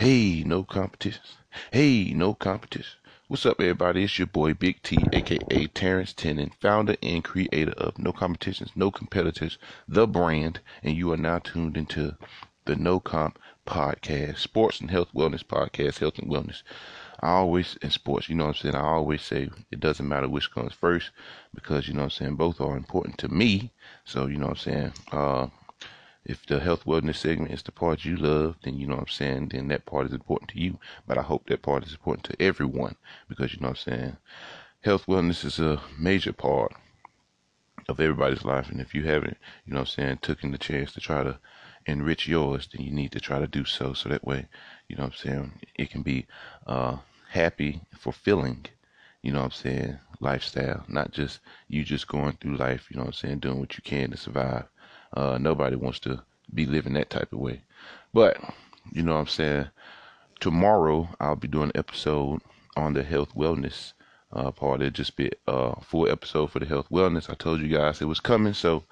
Hey, 0.00 0.42
no 0.46 0.64
competition. 0.64 1.20
Hey, 1.72 2.14
no 2.14 2.32
competition. 2.32 2.96
What's 3.28 3.44
up, 3.44 3.60
everybody? 3.60 4.04
It's 4.04 4.18
your 4.18 4.28
boy 4.28 4.54
Big 4.54 4.82
T, 4.82 4.96
aka 5.12 5.66
Terrence 5.66 6.14
Tennant, 6.14 6.54
founder 6.58 6.96
and 7.02 7.22
creator 7.22 7.72
of 7.72 7.98
No 7.98 8.10
Competitions, 8.10 8.70
No 8.74 8.90
Competitors, 8.90 9.58
the 9.86 10.06
brand, 10.06 10.60
and 10.82 10.96
you 10.96 11.12
are 11.12 11.18
now 11.18 11.38
tuned 11.40 11.76
into 11.76 12.16
the 12.64 12.76
No 12.76 12.98
Comp 12.98 13.38
podcast, 13.66 14.38
sports 14.38 14.80
and 14.80 14.90
health 14.90 15.08
wellness 15.14 15.44
podcast, 15.44 15.98
health 15.98 16.18
and 16.18 16.30
wellness. 16.30 16.62
I 17.20 17.32
always 17.32 17.76
in 17.82 17.90
sports, 17.90 18.30
you 18.30 18.36
know 18.36 18.46
what 18.46 18.56
I'm 18.56 18.62
saying? 18.62 18.74
I 18.76 18.80
always 18.80 19.20
say 19.20 19.50
it 19.70 19.80
doesn't 19.80 20.08
matter 20.08 20.30
which 20.30 20.50
comes 20.50 20.72
first 20.72 21.10
because 21.54 21.88
you 21.88 21.92
know 21.92 22.04
what 22.04 22.04
I'm 22.04 22.10
saying, 22.24 22.36
both 22.36 22.58
are 22.62 22.74
important 22.74 23.18
to 23.18 23.28
me. 23.28 23.70
So, 24.06 24.28
you 24.28 24.38
know 24.38 24.46
what 24.46 24.66
I'm 24.66 24.72
saying? 24.72 24.92
Uh 25.12 25.48
if 26.30 26.46
the 26.46 26.60
health 26.60 26.84
wellness 26.84 27.16
segment 27.16 27.50
is 27.50 27.64
the 27.64 27.72
part 27.72 28.04
you 28.04 28.16
love, 28.16 28.54
then 28.62 28.78
you 28.78 28.86
know 28.86 28.94
what 28.94 29.02
I'm 29.02 29.08
saying, 29.08 29.48
then 29.48 29.66
that 29.68 29.84
part 29.84 30.06
is 30.06 30.12
important 30.12 30.50
to 30.50 30.60
you. 30.60 30.78
But 31.04 31.18
I 31.18 31.22
hope 31.22 31.46
that 31.46 31.62
part 31.62 31.84
is 31.84 31.92
important 31.92 32.24
to 32.26 32.40
everyone 32.40 32.94
because 33.28 33.52
you 33.52 33.58
know 33.60 33.70
what 33.70 33.84
I'm 33.88 33.92
saying, 33.92 34.16
health 34.82 35.06
wellness 35.06 35.44
is 35.44 35.58
a 35.58 35.82
major 35.98 36.32
part 36.32 36.72
of 37.88 37.98
everybody's 37.98 38.44
life. 38.44 38.70
And 38.70 38.80
if 38.80 38.94
you 38.94 39.02
haven't, 39.02 39.36
you 39.66 39.72
know 39.72 39.80
what 39.80 39.88
I'm 39.98 40.04
saying, 40.04 40.18
taken 40.18 40.52
the 40.52 40.58
chance 40.58 40.92
to 40.92 41.00
try 41.00 41.24
to 41.24 41.36
enrich 41.86 42.28
yours, 42.28 42.68
then 42.72 42.86
you 42.86 42.92
need 42.92 43.10
to 43.10 43.20
try 43.20 43.40
to 43.40 43.48
do 43.48 43.64
so. 43.64 43.92
So 43.92 44.08
that 44.08 44.24
way, 44.24 44.46
you 44.88 44.94
know 44.94 45.02
what 45.02 45.14
I'm 45.14 45.18
saying, 45.18 45.52
it 45.74 45.90
can 45.90 46.02
be 46.02 46.26
uh 46.68 46.98
happy, 47.30 47.80
fulfilling, 47.98 48.66
you 49.22 49.32
know 49.32 49.40
what 49.40 49.46
I'm 49.46 49.50
saying, 49.50 49.98
lifestyle. 50.20 50.84
Not 50.86 51.10
just 51.10 51.40
you 51.66 51.82
just 51.82 52.06
going 52.06 52.34
through 52.34 52.56
life, 52.56 52.86
you 52.88 52.96
know 52.96 53.02
what 53.02 53.08
I'm 53.08 53.12
saying, 53.14 53.40
doing 53.40 53.58
what 53.58 53.76
you 53.76 53.82
can 53.82 54.12
to 54.12 54.16
survive. 54.16 54.66
Uh, 55.12 55.38
nobody 55.38 55.76
wants 55.76 55.98
to 56.00 56.22
be 56.52 56.66
living 56.66 56.94
that 56.94 57.10
type 57.10 57.32
of 57.32 57.38
way. 57.38 57.62
But, 58.12 58.38
you 58.92 59.02
know 59.02 59.14
what 59.14 59.20
I'm 59.20 59.26
saying? 59.26 59.66
Tomorrow 60.40 61.08
I'll 61.20 61.36
be 61.36 61.48
doing 61.48 61.70
an 61.74 61.78
episode 61.78 62.40
on 62.76 62.94
the 62.94 63.02
health 63.02 63.34
wellness 63.34 63.92
uh, 64.32 64.50
part. 64.50 64.80
It'll 64.80 64.90
just 64.90 65.16
be 65.16 65.30
a 65.46 65.80
full 65.80 66.08
episode 66.10 66.50
for 66.50 66.58
the 66.58 66.66
health 66.66 66.88
wellness. 66.90 67.30
I 67.30 67.34
told 67.34 67.60
you 67.60 67.68
guys 67.68 68.00
it 68.00 68.06
was 68.06 68.20
coming, 68.20 68.54
so 68.54 68.84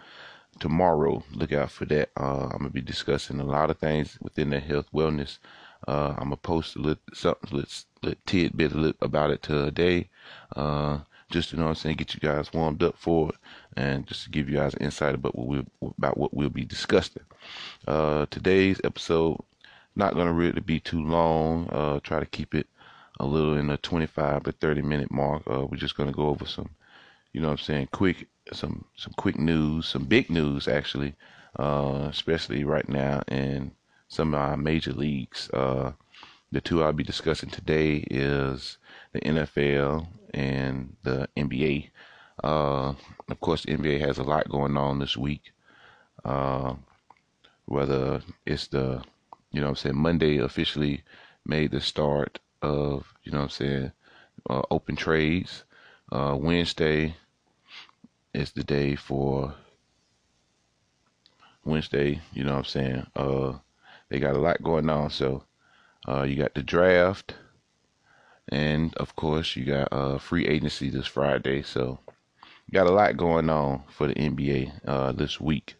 tomorrow 0.60 1.22
look 1.32 1.52
out 1.52 1.70
for 1.70 1.84
that. 1.86 2.10
Uh, 2.16 2.48
I'm 2.52 2.58
gonna 2.58 2.70
be 2.70 2.80
discussing 2.80 3.40
a 3.40 3.44
lot 3.44 3.70
of 3.70 3.78
things 3.78 4.18
within 4.20 4.50
the 4.50 4.60
health 4.60 4.86
wellness. 4.92 5.38
Uh, 5.86 6.14
I'm 6.18 6.24
gonna 6.24 6.36
post 6.36 6.76
a 6.76 6.80
little 6.80 7.02
something, 7.14 7.50
little, 7.56 7.70
little 8.02 8.20
tidbit 8.26 8.96
about 9.00 9.30
it 9.30 9.42
today. 9.42 10.08
Uh, 10.54 10.98
just 11.30 11.52
you 11.52 11.58
know 11.58 11.64
what 11.64 11.70
I'm 11.70 11.76
saying, 11.76 11.96
get 11.96 12.14
you 12.14 12.20
guys 12.20 12.52
warmed 12.52 12.82
up 12.82 12.96
for 12.96 13.30
it, 13.30 13.36
and 13.76 14.06
just 14.06 14.24
to 14.24 14.30
give 14.30 14.48
you 14.48 14.56
guys 14.56 14.74
an 14.74 14.82
insight 14.82 15.14
about 15.14 15.36
what 15.36 15.46
we 15.46 15.64
about 15.98 16.16
what 16.18 16.34
we'll 16.34 16.48
be 16.48 16.64
discussing. 16.64 17.22
Uh, 17.86 18.26
today's 18.30 18.80
episode 18.84 19.38
not 19.94 20.14
gonna 20.14 20.32
really 20.32 20.60
be 20.60 20.80
too 20.80 21.02
long. 21.04 21.68
Uh, 21.70 22.00
try 22.00 22.20
to 22.20 22.26
keep 22.26 22.54
it 22.54 22.66
a 23.20 23.26
little 23.26 23.56
in 23.56 23.66
the 23.66 23.76
25 23.78 24.44
to 24.44 24.52
30 24.52 24.82
minute 24.82 25.10
mark. 25.10 25.42
Uh, 25.50 25.66
we're 25.66 25.76
just 25.76 25.96
gonna 25.96 26.12
go 26.12 26.28
over 26.28 26.46
some, 26.46 26.70
you 27.32 27.40
know 27.40 27.48
what 27.48 27.58
I'm 27.60 27.64
saying, 27.64 27.88
quick 27.92 28.28
some 28.52 28.84
some 28.96 29.12
quick 29.16 29.38
news, 29.38 29.86
some 29.86 30.04
big 30.04 30.30
news 30.30 30.68
actually, 30.68 31.14
uh, 31.58 32.06
especially 32.10 32.64
right 32.64 32.88
now 32.88 33.22
in 33.28 33.72
some 34.08 34.34
of 34.34 34.40
our 34.40 34.56
major 34.56 34.92
leagues. 34.92 35.50
Uh, 35.50 35.92
the 36.50 36.60
two 36.60 36.82
I'll 36.82 36.92
be 36.94 37.04
discussing 37.04 37.50
today 37.50 38.06
is 38.10 38.78
the 39.12 39.20
NFL 39.20 40.06
and 40.34 40.96
the 41.02 41.28
NBA. 41.36 41.90
Uh, 42.42 42.94
of 43.28 43.40
course, 43.40 43.64
the 43.64 43.76
NBA 43.76 44.00
has 44.00 44.18
a 44.18 44.22
lot 44.22 44.48
going 44.48 44.76
on 44.76 44.98
this 44.98 45.16
week. 45.16 45.52
Uh, 46.24 46.74
whether 47.66 48.22
it's 48.46 48.68
the, 48.68 49.02
you 49.52 49.60
know 49.60 49.68
I'm 49.68 49.76
saying, 49.76 49.96
Monday 49.96 50.38
officially 50.38 51.02
made 51.44 51.70
the 51.70 51.80
start 51.80 52.38
of, 52.62 53.12
you 53.22 53.32
know 53.32 53.42
I'm 53.42 53.48
saying, 53.48 53.92
uh, 54.48 54.62
open 54.70 54.96
trades. 54.96 55.64
Uh, 56.10 56.36
Wednesday 56.38 57.14
is 58.32 58.52
the 58.52 58.64
day 58.64 58.94
for 58.94 59.54
Wednesday, 61.64 62.20
you 62.32 62.44
know 62.44 62.52
what 62.52 62.58
I'm 62.58 62.64
saying. 62.64 63.06
Uh, 63.14 63.58
they 64.08 64.18
got 64.18 64.36
a 64.36 64.38
lot 64.38 64.62
going 64.62 64.88
on. 64.88 65.10
So, 65.10 65.44
uh, 66.08 66.22
you 66.22 66.36
got 66.36 66.54
the 66.54 66.62
draft 66.62 67.34
and 68.50 68.94
of 68.96 69.16
course, 69.16 69.56
you 69.56 69.64
got 69.64 69.88
uh, 69.92 70.18
free 70.18 70.46
agency 70.46 70.90
this 70.90 71.06
Friday. 71.06 71.62
So, 71.62 71.98
got 72.72 72.86
a 72.86 72.90
lot 72.90 73.16
going 73.16 73.50
on 73.50 73.82
for 73.88 74.06
the 74.06 74.14
NBA 74.14 74.80
uh, 74.86 75.12
this 75.12 75.40
week. 75.40 75.76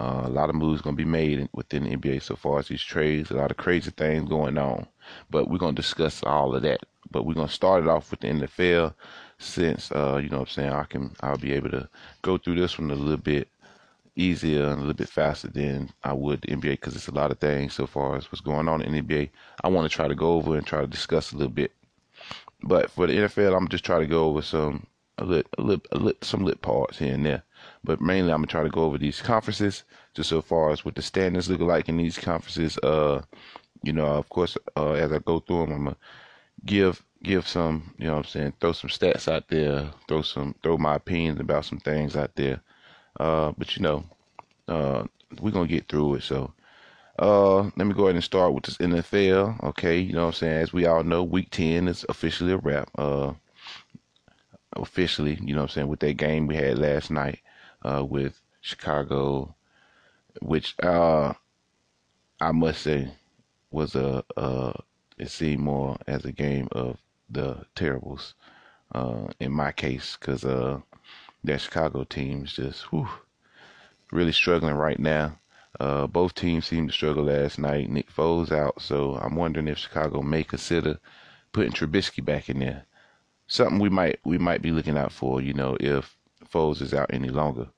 Uh, 0.00 0.22
a 0.24 0.28
lot 0.28 0.50
of 0.50 0.56
moves 0.56 0.82
going 0.82 0.96
to 0.96 1.04
be 1.04 1.08
made 1.08 1.48
within 1.52 1.84
the 1.84 1.96
NBA 1.96 2.22
so 2.22 2.34
far 2.34 2.58
as 2.58 2.68
these 2.68 2.82
trades. 2.82 3.30
A 3.30 3.34
lot 3.34 3.52
of 3.52 3.56
crazy 3.56 3.90
things 3.92 4.28
going 4.28 4.58
on. 4.58 4.86
But 5.30 5.48
we're 5.48 5.58
going 5.58 5.76
to 5.76 5.82
discuss 5.82 6.22
all 6.24 6.54
of 6.54 6.62
that. 6.62 6.80
But 7.10 7.24
we're 7.24 7.34
going 7.34 7.46
to 7.46 7.52
start 7.52 7.84
it 7.84 7.88
off 7.88 8.10
with 8.10 8.20
the 8.20 8.28
NFL 8.28 8.94
since, 9.38 9.92
uh, 9.92 10.18
you 10.22 10.28
know 10.28 10.38
what 10.38 10.48
I'm 10.48 10.52
saying, 10.52 10.72
I 10.72 10.84
can, 10.84 11.14
I'll 11.20 11.38
be 11.38 11.52
able 11.52 11.70
to 11.70 11.88
go 12.22 12.38
through 12.38 12.56
this 12.56 12.78
one 12.78 12.90
a 12.90 12.96
little 12.96 13.16
bit 13.16 13.48
easier 14.16 14.64
and 14.64 14.74
a 14.74 14.76
little 14.76 14.94
bit 14.94 15.08
faster 15.08 15.48
than 15.48 15.90
I 16.02 16.12
would 16.12 16.42
the 16.42 16.48
NBA 16.48 16.72
because 16.72 16.96
it's 16.96 17.08
a 17.08 17.14
lot 17.14 17.30
of 17.30 17.38
things 17.38 17.74
so 17.74 17.86
far 17.86 18.16
as 18.16 18.30
what's 18.30 18.40
going 18.40 18.68
on 18.68 18.82
in 18.82 18.92
the 18.92 19.02
NBA. 19.02 19.30
I 19.62 19.68
want 19.68 19.88
to 19.88 19.94
try 19.94 20.08
to 20.08 20.14
go 20.14 20.34
over 20.34 20.56
and 20.56 20.66
try 20.66 20.80
to 20.80 20.86
discuss 20.86 21.32
a 21.32 21.36
little 21.36 21.52
bit 21.52 21.72
but 22.66 22.90
for 22.90 23.06
the 23.06 23.14
NFL, 23.14 23.56
I'm 23.56 23.68
just 23.68 23.84
trying 23.84 24.00
to 24.00 24.06
go 24.06 24.26
over 24.28 24.42
some 24.42 24.86
a 25.18 25.24
lit, 25.24 25.46
a 25.58 25.62
lit, 25.62 25.86
a 25.92 25.98
lit, 25.98 26.24
some 26.24 26.44
lit 26.44 26.60
parts 26.62 26.98
here 26.98 27.14
and 27.14 27.24
there. 27.24 27.42
But 27.84 28.00
mainly, 28.00 28.32
I'm 28.32 28.38
gonna 28.38 28.46
try 28.46 28.62
to 28.62 28.70
go 28.70 28.84
over 28.84 28.98
these 28.98 29.22
conferences, 29.22 29.84
just 30.14 30.28
so 30.30 30.40
far 30.42 30.70
as 30.70 30.84
what 30.84 30.94
the 30.94 31.02
standings 31.02 31.48
look 31.48 31.60
like 31.60 31.88
in 31.88 31.96
these 31.98 32.18
conferences. 32.18 32.78
Uh, 32.78 33.22
you 33.82 33.92
know, 33.92 34.06
of 34.06 34.28
course, 34.28 34.56
uh, 34.76 34.92
as 34.92 35.12
I 35.12 35.18
go 35.18 35.40
through 35.40 35.66
them, 35.66 35.72
I'm 35.72 35.84
gonna 35.84 35.96
give 36.64 37.04
give 37.22 37.46
some, 37.48 37.94
you 37.98 38.06
know, 38.06 38.16
what 38.16 38.26
I'm 38.26 38.30
saying, 38.30 38.52
throw 38.60 38.72
some 38.72 38.90
stats 38.90 39.32
out 39.32 39.48
there, 39.48 39.90
throw 40.08 40.20
some, 40.22 40.54
throw 40.62 40.76
my 40.76 40.96
opinions 40.96 41.40
about 41.40 41.64
some 41.64 41.78
things 41.78 42.16
out 42.16 42.34
there. 42.36 42.60
Uh, 43.18 43.52
but 43.56 43.76
you 43.76 43.82
know, 43.82 44.04
uh, 44.68 45.04
we're 45.40 45.50
gonna 45.50 45.68
get 45.68 45.88
through 45.88 46.16
it. 46.16 46.22
So 46.22 46.52
uh, 47.18 47.62
let 47.62 47.86
me 47.86 47.94
go 47.94 48.04
ahead 48.04 48.16
and 48.16 48.24
start 48.24 48.54
with 48.54 48.64
this 48.64 48.78
NFL. 48.78 49.62
Okay, 49.64 49.98
you 50.00 50.12
know 50.12 50.22
what 50.22 50.26
I'm 50.28 50.32
saying? 50.34 50.62
As 50.62 50.72
we 50.72 50.86
all 50.86 51.04
know, 51.04 51.22
week 51.22 51.50
10 51.50 51.88
is 51.88 52.04
officially 52.08 52.52
a 52.52 52.56
wrap. 52.58 52.90
Uh, 52.96 53.34
officially, 54.76 55.38
you 55.42 55.54
know 55.54 55.62
what 55.62 55.70
I'm 55.70 55.74
saying, 55.74 55.88
with 55.88 56.00
that 56.00 56.16
game 56.16 56.46
we 56.46 56.56
had 56.56 56.78
last 56.78 57.10
night, 57.10 57.40
uh, 57.82 58.04
with 58.04 58.40
Chicago, 58.60 59.54
which, 60.42 60.74
uh, 60.82 61.32
I 62.40 62.52
must 62.52 62.82
say 62.82 63.12
was 63.70 63.94
a, 63.94 64.24
uh, 64.36 64.72
it 65.18 65.30
seemed 65.30 65.62
more 65.62 65.96
as 66.08 66.24
a 66.24 66.32
game 66.32 66.68
of 66.72 66.98
the 67.30 67.64
terribles, 67.76 68.34
uh, 68.92 69.28
in 69.38 69.52
my 69.52 69.70
case, 69.70 70.16
cause, 70.16 70.44
uh, 70.44 70.80
that 71.44 71.60
Chicago 71.60 72.04
team 72.04 72.44
is 72.44 72.54
just, 72.54 72.82
whew, 72.92 73.08
really 74.10 74.32
struggling 74.32 74.74
right 74.74 74.98
now. 74.98 75.38
Uh, 75.80 76.06
both 76.06 76.34
teams 76.34 76.66
seemed 76.66 76.88
to 76.88 76.94
struggle 76.94 77.24
last 77.24 77.58
night. 77.58 77.90
Nick 77.90 78.12
Foles 78.12 78.52
out, 78.52 78.80
so 78.80 79.16
I'm 79.16 79.34
wondering 79.34 79.68
if 79.68 79.78
Chicago 79.78 80.22
may 80.22 80.44
consider 80.44 80.98
putting 81.52 81.72
Trubisky 81.72 82.24
back 82.24 82.48
in 82.48 82.60
there. 82.60 82.84
Something 83.46 83.78
we 83.78 83.88
might 83.88 84.20
we 84.24 84.38
might 84.38 84.62
be 84.62 84.70
looking 84.70 84.96
out 84.96 85.12
for, 85.12 85.40
you 85.40 85.52
know, 85.52 85.76
if 85.80 86.16
Foles 86.52 86.80
is 86.80 86.94
out 86.94 87.12
any 87.12 87.28
longer. 87.28 87.68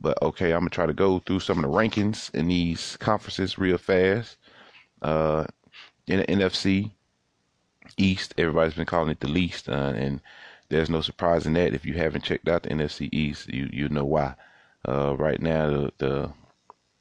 But 0.00 0.20
okay, 0.22 0.52
I'm 0.52 0.60
gonna 0.60 0.70
try 0.70 0.86
to 0.86 0.92
go 0.92 1.18
through 1.20 1.40
some 1.40 1.58
of 1.58 1.70
the 1.70 1.76
rankings 1.76 2.32
in 2.34 2.48
these 2.48 2.96
conferences 2.98 3.58
real 3.58 3.78
fast. 3.78 4.36
Uh, 5.02 5.44
in 6.06 6.20
the 6.20 6.26
NFC 6.26 6.92
East, 7.96 8.34
everybody's 8.38 8.74
been 8.74 8.86
calling 8.86 9.10
it 9.10 9.20
the 9.20 9.28
least, 9.28 9.68
uh, 9.68 9.92
and 9.96 10.20
there's 10.68 10.90
no 10.90 11.00
surprise 11.00 11.46
in 11.46 11.52
that. 11.54 11.74
If 11.74 11.84
you 11.84 11.94
haven't 11.94 12.24
checked 12.24 12.48
out 12.48 12.62
the 12.62 12.70
NFC 12.70 13.08
East, 13.12 13.48
you 13.48 13.68
you 13.72 13.88
know 13.88 14.04
why. 14.04 14.34
Uh, 14.86 15.16
right 15.16 15.40
now, 15.40 15.70
the, 15.70 15.92
the 15.98 16.32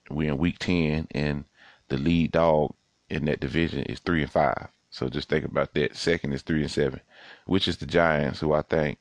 we're 0.10 0.32
in 0.32 0.38
week 0.38 0.60
10 0.60 1.08
and 1.12 1.46
the 1.90 1.98
lead 1.98 2.32
dog 2.32 2.74
in 3.10 3.26
that 3.26 3.40
division 3.40 3.84
is 3.84 4.00
three 4.00 4.22
and 4.22 4.32
five. 4.32 4.68
So 4.90 5.10
just 5.10 5.30
think 5.30 5.46
about 5.46 5.74
that. 5.74 5.96
Second 5.96 6.34
is 6.34 6.42
three 6.42 6.62
and 6.62 6.72
seven, 6.72 7.02
which 7.46 7.68
is 7.68 7.78
the 7.78 7.86
Giants, 7.86 8.40
who 8.40 8.54
I 8.54 8.62
think, 8.62 9.00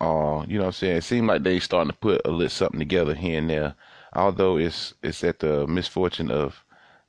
uh, 0.00 0.44
you 0.46 0.58
know 0.58 0.64
what 0.64 0.66
I'm 0.66 0.72
saying, 0.72 0.96
it 0.96 1.04
seems 1.04 1.26
like 1.26 1.42
they 1.42 1.58
starting 1.58 1.90
to 1.90 1.96
put 1.96 2.20
a 2.24 2.30
little 2.30 2.48
something 2.48 2.78
together 2.78 3.14
here 3.14 3.38
and 3.38 3.50
there. 3.50 3.74
Although 4.12 4.56
it's 4.56 4.94
it's 5.02 5.24
at 5.24 5.40
the 5.40 5.66
misfortune 5.66 6.30
of 6.30 6.64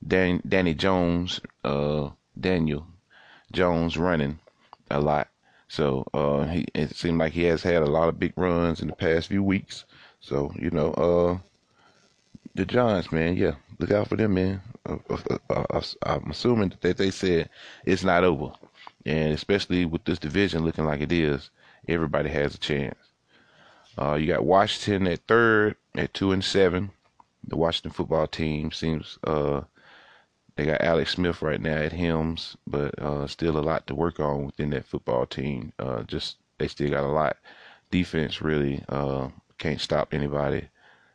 Dan, 0.06 0.42
Danny 0.48 0.74
Jones, 0.74 1.40
uh, 1.64 2.10
Daniel 2.40 2.88
Jones 3.52 3.98
running 3.98 4.40
a 4.90 5.00
lot. 5.00 5.30
So 5.68 6.06
uh, 6.14 6.46
he 6.46 6.66
it 6.74 6.96
seemed 6.96 7.20
like 7.20 7.34
he 7.34 7.44
has 7.44 7.64
had 7.64 7.84
a 7.84 7.86
lot 7.86 8.10
of 8.10 8.20
big 8.20 8.34
runs 8.36 8.82
in 8.82 8.88
the 8.88 8.96
past 8.96 9.28
few 9.28 9.44
weeks. 9.44 9.86
So 10.20 10.52
you 10.56 10.72
know, 10.72 10.94
uh, 10.94 11.38
the 12.56 12.66
Giants, 12.66 13.12
man, 13.12 13.36
yeah, 13.36 13.54
look 13.80 13.92
out 13.92 14.08
for 14.08 14.16
them, 14.16 14.34
man. 14.34 14.62
Uh, 14.86 14.98
uh, 15.10 15.64
uh, 15.72 15.82
I'm 16.04 16.32
assuming 16.32 16.74
that 16.82 16.98
they 16.98 17.12
said 17.12 17.50
it's 17.86 18.04
not 18.04 18.24
over, 18.24 18.52
and 19.06 19.34
especially 19.34 19.86
with 19.86 20.04
this 20.06 20.20
division 20.20 20.66
looking 20.66 20.86
like 20.86 21.02
it 21.02 21.12
is, 21.12 21.50
everybody 21.88 22.30
has 22.30 22.56
a 22.56 22.60
chance. 22.60 22.98
Uh, 23.98 24.16
you 24.16 24.28
got 24.28 24.46
Washington 24.46 25.08
at 25.08 25.20
third 25.28 25.76
at 25.96 26.14
two 26.14 26.32
and 26.32 26.44
seven. 26.44 26.92
The 27.48 27.58
Washington 27.58 27.92
football 27.92 28.28
team 28.28 28.72
seems 28.72 29.18
uh, 29.24 29.62
they 30.56 30.66
got 30.66 30.82
Alex 30.82 31.12
Smith 31.12 31.42
right 31.42 31.62
now 31.62 31.76
at 31.76 31.94
Helms, 31.94 32.58
but 32.68 32.98
uh, 33.00 33.28
still 33.28 33.58
a 33.58 33.62
lot 33.62 33.88
to 33.88 33.96
work 33.96 34.20
on 34.20 34.46
within 34.46 34.70
that 34.72 34.86
football 34.86 35.26
team. 35.26 35.74
Just 36.08 36.38
they 36.58 36.68
still 36.68 36.90
got 36.90 37.04
a 37.04 37.08
lot. 37.08 37.38
Defense 37.92 38.42
really 38.42 38.84
can't 39.58 39.82
stop 39.82 40.14
anybody. 40.14 40.68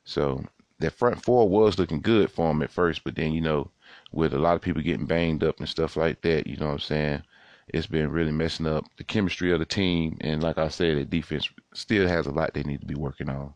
So 0.04 0.44
that 0.84 0.92
front 0.92 1.22
four 1.24 1.48
was 1.48 1.78
looking 1.78 2.00
good 2.00 2.30
for 2.30 2.48
them 2.48 2.62
at 2.62 2.70
first, 2.70 3.04
but 3.04 3.14
then 3.14 3.32
you 3.32 3.40
know, 3.40 3.70
with 4.12 4.34
a 4.34 4.38
lot 4.38 4.54
of 4.54 4.62
people 4.62 4.82
getting 4.82 5.06
banged 5.06 5.42
up 5.42 5.58
and 5.58 5.68
stuff 5.68 5.96
like 5.96 6.20
that, 6.22 6.46
you 6.46 6.56
know 6.56 6.66
what 6.66 6.72
I'm 6.72 6.78
saying? 6.78 7.22
It's 7.68 7.86
been 7.86 8.10
really 8.10 8.32
messing 8.32 8.66
up 8.66 8.84
the 8.98 9.04
chemistry 9.04 9.50
of 9.52 9.58
the 9.58 9.64
team, 9.64 10.18
and 10.20 10.42
like 10.42 10.58
I 10.58 10.68
said, 10.68 10.98
the 10.98 11.04
defense 11.04 11.48
still 11.72 12.06
has 12.06 12.26
a 12.26 12.30
lot 12.30 12.52
they 12.52 12.62
need 12.62 12.80
to 12.80 12.86
be 12.86 12.94
working 12.94 13.30
on. 13.30 13.54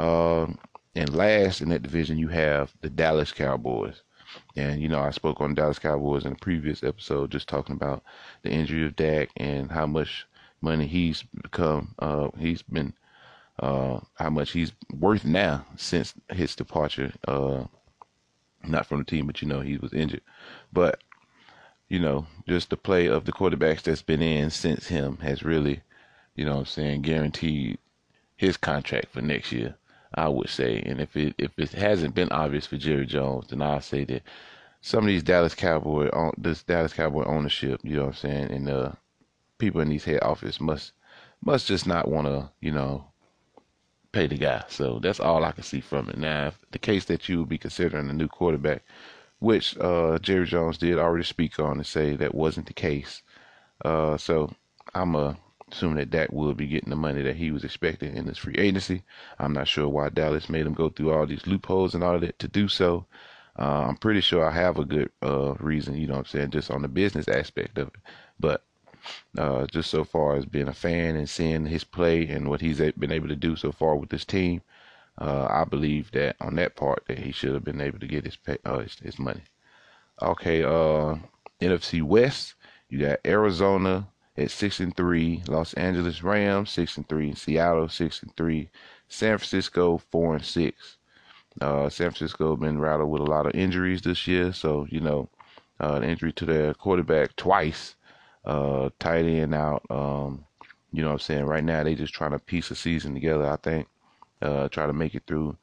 Um, 0.00 0.58
and 0.94 1.14
last 1.14 1.60
in 1.60 1.68
that 1.68 1.82
division, 1.82 2.16
you 2.18 2.28
have 2.28 2.72
the 2.80 2.88
Dallas 2.88 3.32
Cowboys. 3.32 4.02
And 4.56 4.80
you 4.80 4.88
know, 4.88 5.00
I 5.00 5.10
spoke 5.10 5.40
on 5.40 5.54
Dallas 5.54 5.78
Cowboys 5.78 6.24
in 6.24 6.32
a 6.32 6.36
previous 6.36 6.82
episode, 6.82 7.30
just 7.30 7.48
talking 7.48 7.76
about 7.76 8.02
the 8.42 8.50
injury 8.50 8.86
of 8.86 8.96
Dak 8.96 9.28
and 9.36 9.70
how 9.70 9.86
much 9.86 10.26
money 10.62 10.86
he's 10.86 11.22
become. 11.22 11.94
Uh, 11.98 12.28
he's 12.38 12.62
been 12.62 12.94
uh, 13.58 14.00
how 14.14 14.30
much 14.30 14.52
he's 14.52 14.72
worth 14.92 15.24
now 15.24 15.64
since 15.76 16.14
his 16.30 16.54
departure. 16.54 17.12
Uh, 17.26 17.64
not 18.64 18.86
from 18.86 18.98
the 18.98 19.04
team, 19.04 19.26
but 19.26 19.40
you 19.40 19.48
know 19.48 19.60
he 19.60 19.78
was 19.78 19.92
injured. 19.92 20.22
But 20.72 21.02
you 21.88 22.00
know, 22.00 22.26
just 22.48 22.70
the 22.70 22.76
play 22.76 23.06
of 23.06 23.24
the 23.24 23.32
quarterbacks 23.32 23.82
that's 23.82 24.02
been 24.02 24.22
in 24.22 24.50
since 24.50 24.88
him 24.88 25.18
has 25.18 25.44
really, 25.44 25.82
you 26.34 26.44
know, 26.44 26.58
I'm 26.58 26.64
saying 26.66 27.02
guaranteed 27.02 27.78
his 28.36 28.56
contract 28.56 29.12
for 29.12 29.20
next 29.20 29.52
year. 29.52 29.76
I 30.14 30.28
would 30.28 30.48
say, 30.48 30.82
and 30.84 31.00
if 31.00 31.16
it 31.16 31.34
if 31.38 31.58
it 31.58 31.72
hasn't 31.72 32.14
been 32.14 32.30
obvious 32.30 32.66
for 32.66 32.76
Jerry 32.76 33.06
Jones, 33.06 33.48
then 33.48 33.62
I'll 33.62 33.80
say 33.80 34.04
that 34.04 34.22
some 34.80 35.04
of 35.04 35.08
these 35.08 35.22
Dallas 35.22 35.54
Cowboy 35.54 36.10
this 36.38 36.62
Dallas 36.62 36.92
Cowboy 36.92 37.24
ownership, 37.24 37.80
you 37.82 37.96
know 37.96 38.02
what 38.06 38.08
I'm 38.08 38.14
saying, 38.14 38.50
and 38.52 38.68
uh 38.68 38.92
people 39.58 39.80
in 39.80 39.88
these 39.88 40.04
head 40.04 40.22
office 40.22 40.60
must 40.60 40.92
must 41.44 41.66
just 41.66 41.86
not 41.86 42.08
want 42.08 42.26
to, 42.26 42.50
you 42.60 42.72
know, 42.72 43.04
pay 44.12 44.26
the 44.26 44.36
guy. 44.36 44.64
So 44.68 44.98
that's 44.98 45.20
all 45.20 45.44
I 45.44 45.52
can 45.52 45.62
see 45.62 45.80
from 45.80 46.08
it. 46.08 46.18
Now, 46.18 46.52
the 46.70 46.78
case 46.78 47.04
that 47.06 47.28
you 47.28 47.40
would 47.40 47.48
be 47.48 47.58
considering 47.58 48.08
a 48.10 48.12
new 48.12 48.28
quarterback, 48.28 48.82
which 49.38 49.76
uh, 49.78 50.18
Jerry 50.18 50.46
Jones 50.46 50.78
did 50.78 50.98
already 50.98 51.24
speak 51.24 51.58
on 51.58 51.76
and 51.76 51.86
say 51.86 52.16
that 52.16 52.34
wasn't 52.34 52.66
the 52.66 52.72
case. 52.72 53.22
Uh, 53.84 54.16
so 54.16 54.52
I'm 54.94 55.14
uh, 55.14 55.34
assuming 55.70 55.96
that 55.96 56.10
Dak 56.10 56.32
will 56.32 56.54
be 56.54 56.66
getting 56.66 56.90
the 56.90 56.96
money 56.96 57.22
that 57.22 57.36
he 57.36 57.50
was 57.50 57.64
expecting 57.64 58.16
in 58.16 58.26
this 58.26 58.38
free 58.38 58.54
agency. 58.56 59.02
I'm 59.38 59.52
not 59.52 59.68
sure 59.68 59.88
why 59.88 60.08
Dallas 60.08 60.48
made 60.48 60.66
him 60.66 60.74
go 60.74 60.88
through 60.88 61.12
all 61.12 61.26
these 61.26 61.46
loopholes 61.46 61.94
and 61.94 62.02
all 62.02 62.14
of 62.14 62.20
that 62.22 62.38
to 62.38 62.48
do 62.48 62.68
so. 62.68 63.06
Uh, 63.58 63.86
I'm 63.88 63.96
pretty 63.96 64.20
sure 64.20 64.46
I 64.46 64.52
have 64.52 64.78
a 64.78 64.84
good 64.84 65.10
uh, 65.22 65.54
reason, 65.54 65.96
you 65.96 66.06
know 66.06 66.14
what 66.14 66.20
I'm 66.20 66.26
saying, 66.26 66.50
just 66.50 66.70
on 66.70 66.82
the 66.82 66.88
business 66.88 67.26
aspect 67.28 67.78
of 67.78 67.88
it. 67.88 67.94
But 68.38 68.62
uh, 69.38 69.66
just 69.66 69.90
so 69.90 70.04
far 70.04 70.36
as 70.36 70.44
being 70.44 70.68
a 70.68 70.72
fan 70.72 71.16
and 71.16 71.28
seeing 71.28 71.66
his 71.66 71.84
play 71.84 72.26
and 72.28 72.48
what 72.48 72.60
he's 72.60 72.80
been 72.98 73.12
able 73.12 73.28
to 73.28 73.36
do 73.36 73.56
so 73.56 73.72
far 73.72 73.96
with 73.96 74.10
this 74.10 74.24
team, 74.24 74.62
uh, 75.18 75.46
I 75.48 75.64
believe 75.64 76.10
that 76.12 76.36
on 76.40 76.56
that 76.56 76.76
part 76.76 77.04
that 77.08 77.18
he 77.18 77.32
should 77.32 77.54
have 77.54 77.64
been 77.64 77.80
able 77.80 77.98
to 77.98 78.06
get 78.06 78.24
his 78.24 78.36
pay, 78.36 78.58
uh, 78.64 78.80
his, 78.80 78.98
his, 78.98 79.18
money. 79.18 79.42
Okay, 80.20 80.62
uh, 80.62 81.16
NFC 81.60 82.02
West, 82.02 82.54
you 82.88 83.00
got 83.00 83.20
Arizona 83.24 84.08
at 84.36 84.50
six 84.50 84.80
and 84.80 84.94
three, 84.96 85.42
Los 85.48 85.72
Angeles 85.74 86.22
Rams 86.22 86.70
six 86.70 86.96
and 86.96 87.08
three, 87.08 87.34
Seattle 87.34 87.88
six 87.88 88.22
and 88.22 88.34
three, 88.36 88.68
San 89.08 89.38
Francisco 89.38 89.98
four 90.10 90.34
and 90.34 90.44
six. 90.44 90.98
Uh, 91.60 91.88
San 91.88 92.10
Francisco 92.10 92.54
been 92.56 92.78
rattled 92.78 93.10
with 93.10 93.22
a 93.22 93.30
lot 93.30 93.46
of 93.46 93.54
injuries 93.54 94.02
this 94.02 94.26
year, 94.26 94.52
so 94.52 94.86
you 94.90 95.00
know, 95.00 95.30
uh, 95.80 95.94
an 95.94 96.04
injury 96.04 96.32
to 96.32 96.44
their 96.44 96.74
quarterback 96.74 97.34
twice 97.36 97.94
uh, 98.46 98.90
tight 98.98 99.26
end 99.26 99.54
out. 99.54 99.84
Um, 99.90 100.44
you 100.92 101.02
know 101.02 101.08
what 101.08 101.14
I'm 101.14 101.20
saying? 101.20 101.44
Right 101.44 101.64
now, 101.64 101.82
they 101.82 101.94
just 101.94 102.14
trying 102.14 102.30
to 102.30 102.38
piece 102.38 102.70
a 102.70 102.76
season 102.76 103.14
together, 103.14 103.46
I 103.46 103.56
think, 103.56 103.88
uh, 104.40 104.68
try 104.68 104.86
to 104.86 104.92
make 104.92 105.14
it 105.14 105.24
through. 105.26 105.56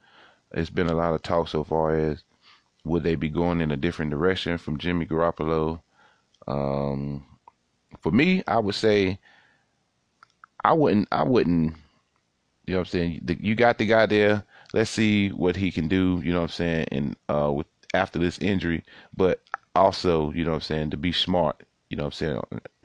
It's 0.52 0.70
been 0.70 0.88
a 0.90 0.96
lot 0.96 1.16
of 1.16 1.24
talk 1.24 1.48
so 1.48 1.64
far 1.64 1.96
as 1.96 2.24
would 2.84 3.04
they 3.04 3.16
be 3.16 3.30
going 3.30 3.62
in 3.62 3.72
a 3.72 3.78
different 3.78 4.12
direction 4.12 4.58
from 4.58 4.78
Jimmy 4.78 5.06
Garoppolo? 5.06 5.82
Um, 6.48 7.26
for 8.02 8.12
me, 8.12 8.44
I 8.48 8.60
would 8.60 8.76
say 8.76 9.18
I 10.64 10.74
wouldn't, 10.74 11.08
I 11.12 11.24
wouldn't, 11.24 11.76
you 12.66 12.74
know 12.74 12.80
what 12.80 12.88
I'm 12.88 12.92
saying? 12.92 13.38
You 13.42 13.56
got 13.56 13.78
the 13.78 13.86
guy 13.86 14.06
there. 14.06 14.44
Let's 14.74 14.90
see 14.90 15.30
what 15.30 15.56
he 15.56 15.72
can 15.72 15.88
do, 15.88 16.22
you 16.24 16.32
know 16.32 16.42
what 16.42 16.52
I'm 16.52 16.56
saying? 16.56 16.88
And, 16.92 17.16
uh, 17.30 17.52
with, 17.52 17.68
after 17.94 18.20
this 18.20 18.40
injury, 18.40 18.84
but 19.16 19.42
also, 19.76 20.32
you 20.32 20.44
know 20.44 20.52
what 20.52 20.58
I'm 20.58 20.62
saying, 20.62 20.90
to 20.92 20.98
be 20.98 21.12
smart 21.12 21.62
you 21.94 21.98
know 21.98 22.06
what 22.06 22.20
I'm 22.20 22.42
saying, 22.42 22.42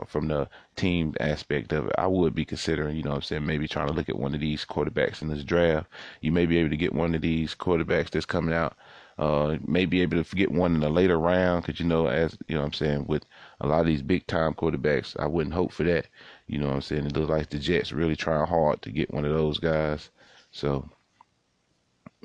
from 0.06 0.28
the 0.28 0.46
team 0.76 1.14
aspect 1.18 1.72
of 1.72 1.86
it, 1.86 1.94
I 1.96 2.06
would 2.06 2.34
be 2.34 2.44
considering, 2.44 2.94
you 2.94 3.02
know 3.02 3.12
I'm 3.12 3.22
saying, 3.22 3.46
maybe 3.46 3.66
trying 3.66 3.86
to 3.86 3.94
look 3.94 4.10
at 4.10 4.18
one 4.18 4.34
of 4.34 4.40
these 4.40 4.66
quarterbacks 4.66 5.22
in 5.22 5.28
this 5.28 5.44
draft. 5.44 5.86
You 6.20 6.30
may 6.30 6.44
be 6.44 6.58
able 6.58 6.68
to 6.68 6.76
get 6.76 6.92
one 6.92 7.14
of 7.14 7.22
these 7.22 7.54
quarterbacks 7.54 8.10
that's 8.10 8.26
coming 8.26 8.52
out. 8.52 8.76
Uh, 9.18 9.56
may 9.66 9.86
be 9.86 10.02
able 10.02 10.22
to 10.22 10.36
get 10.36 10.52
one 10.52 10.76
in 10.76 10.82
a 10.82 10.90
later 10.90 11.18
round 11.18 11.64
because, 11.64 11.80
you 11.80 11.86
know, 11.86 12.06
as, 12.06 12.36
you 12.48 12.54
know 12.54 12.62
I'm 12.62 12.74
saying, 12.74 13.06
with 13.06 13.24
a 13.62 13.66
lot 13.66 13.80
of 13.80 13.86
these 13.86 14.02
big 14.02 14.26
time 14.26 14.52
quarterbacks, 14.52 15.18
I 15.18 15.26
wouldn't 15.26 15.54
hope 15.54 15.72
for 15.72 15.84
that. 15.84 16.08
You 16.46 16.58
know 16.58 16.66
what 16.66 16.74
I'm 16.74 16.82
saying? 16.82 17.06
It 17.06 17.16
looks 17.16 17.30
like 17.30 17.48
the 17.48 17.58
Jets 17.58 17.90
really 17.90 18.14
trying 18.14 18.46
hard 18.46 18.82
to 18.82 18.90
get 18.90 19.14
one 19.14 19.24
of 19.24 19.32
those 19.32 19.58
guys. 19.58 20.10
So 20.50 20.86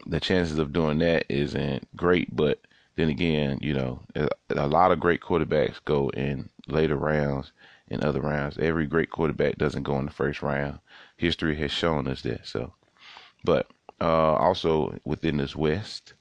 the 0.06 0.20
chances 0.20 0.60
of 0.60 0.74
doing 0.74 0.98
that 0.98 1.28
isn't 1.30 1.88
great, 1.96 2.36
but 2.36 2.60
then 2.98 3.08
again, 3.08 3.58
you 3.62 3.74
know, 3.74 4.02
a 4.50 4.68
lot 4.68 4.92
of 4.92 5.00
great 5.00 5.22
quarterbacks 5.22 5.78
go 5.86 6.10
in 6.10 6.50
later 6.68 6.96
rounds 6.96 7.52
and 7.90 8.04
other 8.04 8.22
rounds. 8.22 8.58
Every 8.58 8.86
great 8.88 9.10
quarterback 9.10 9.58
doesn't 9.58 9.84
go 9.84 9.98
in 10.00 10.06
the 10.06 10.12
first 10.12 10.42
round. 10.42 10.80
History 11.18 11.56
has 11.58 11.72
shown 11.72 12.08
us 12.08 12.22
that. 12.22 12.48
So, 12.48 12.74
but 13.44 13.68
uh, 14.00 14.34
also 14.36 14.98
within 15.04 15.38
this 15.38 15.56
West, 15.56 16.14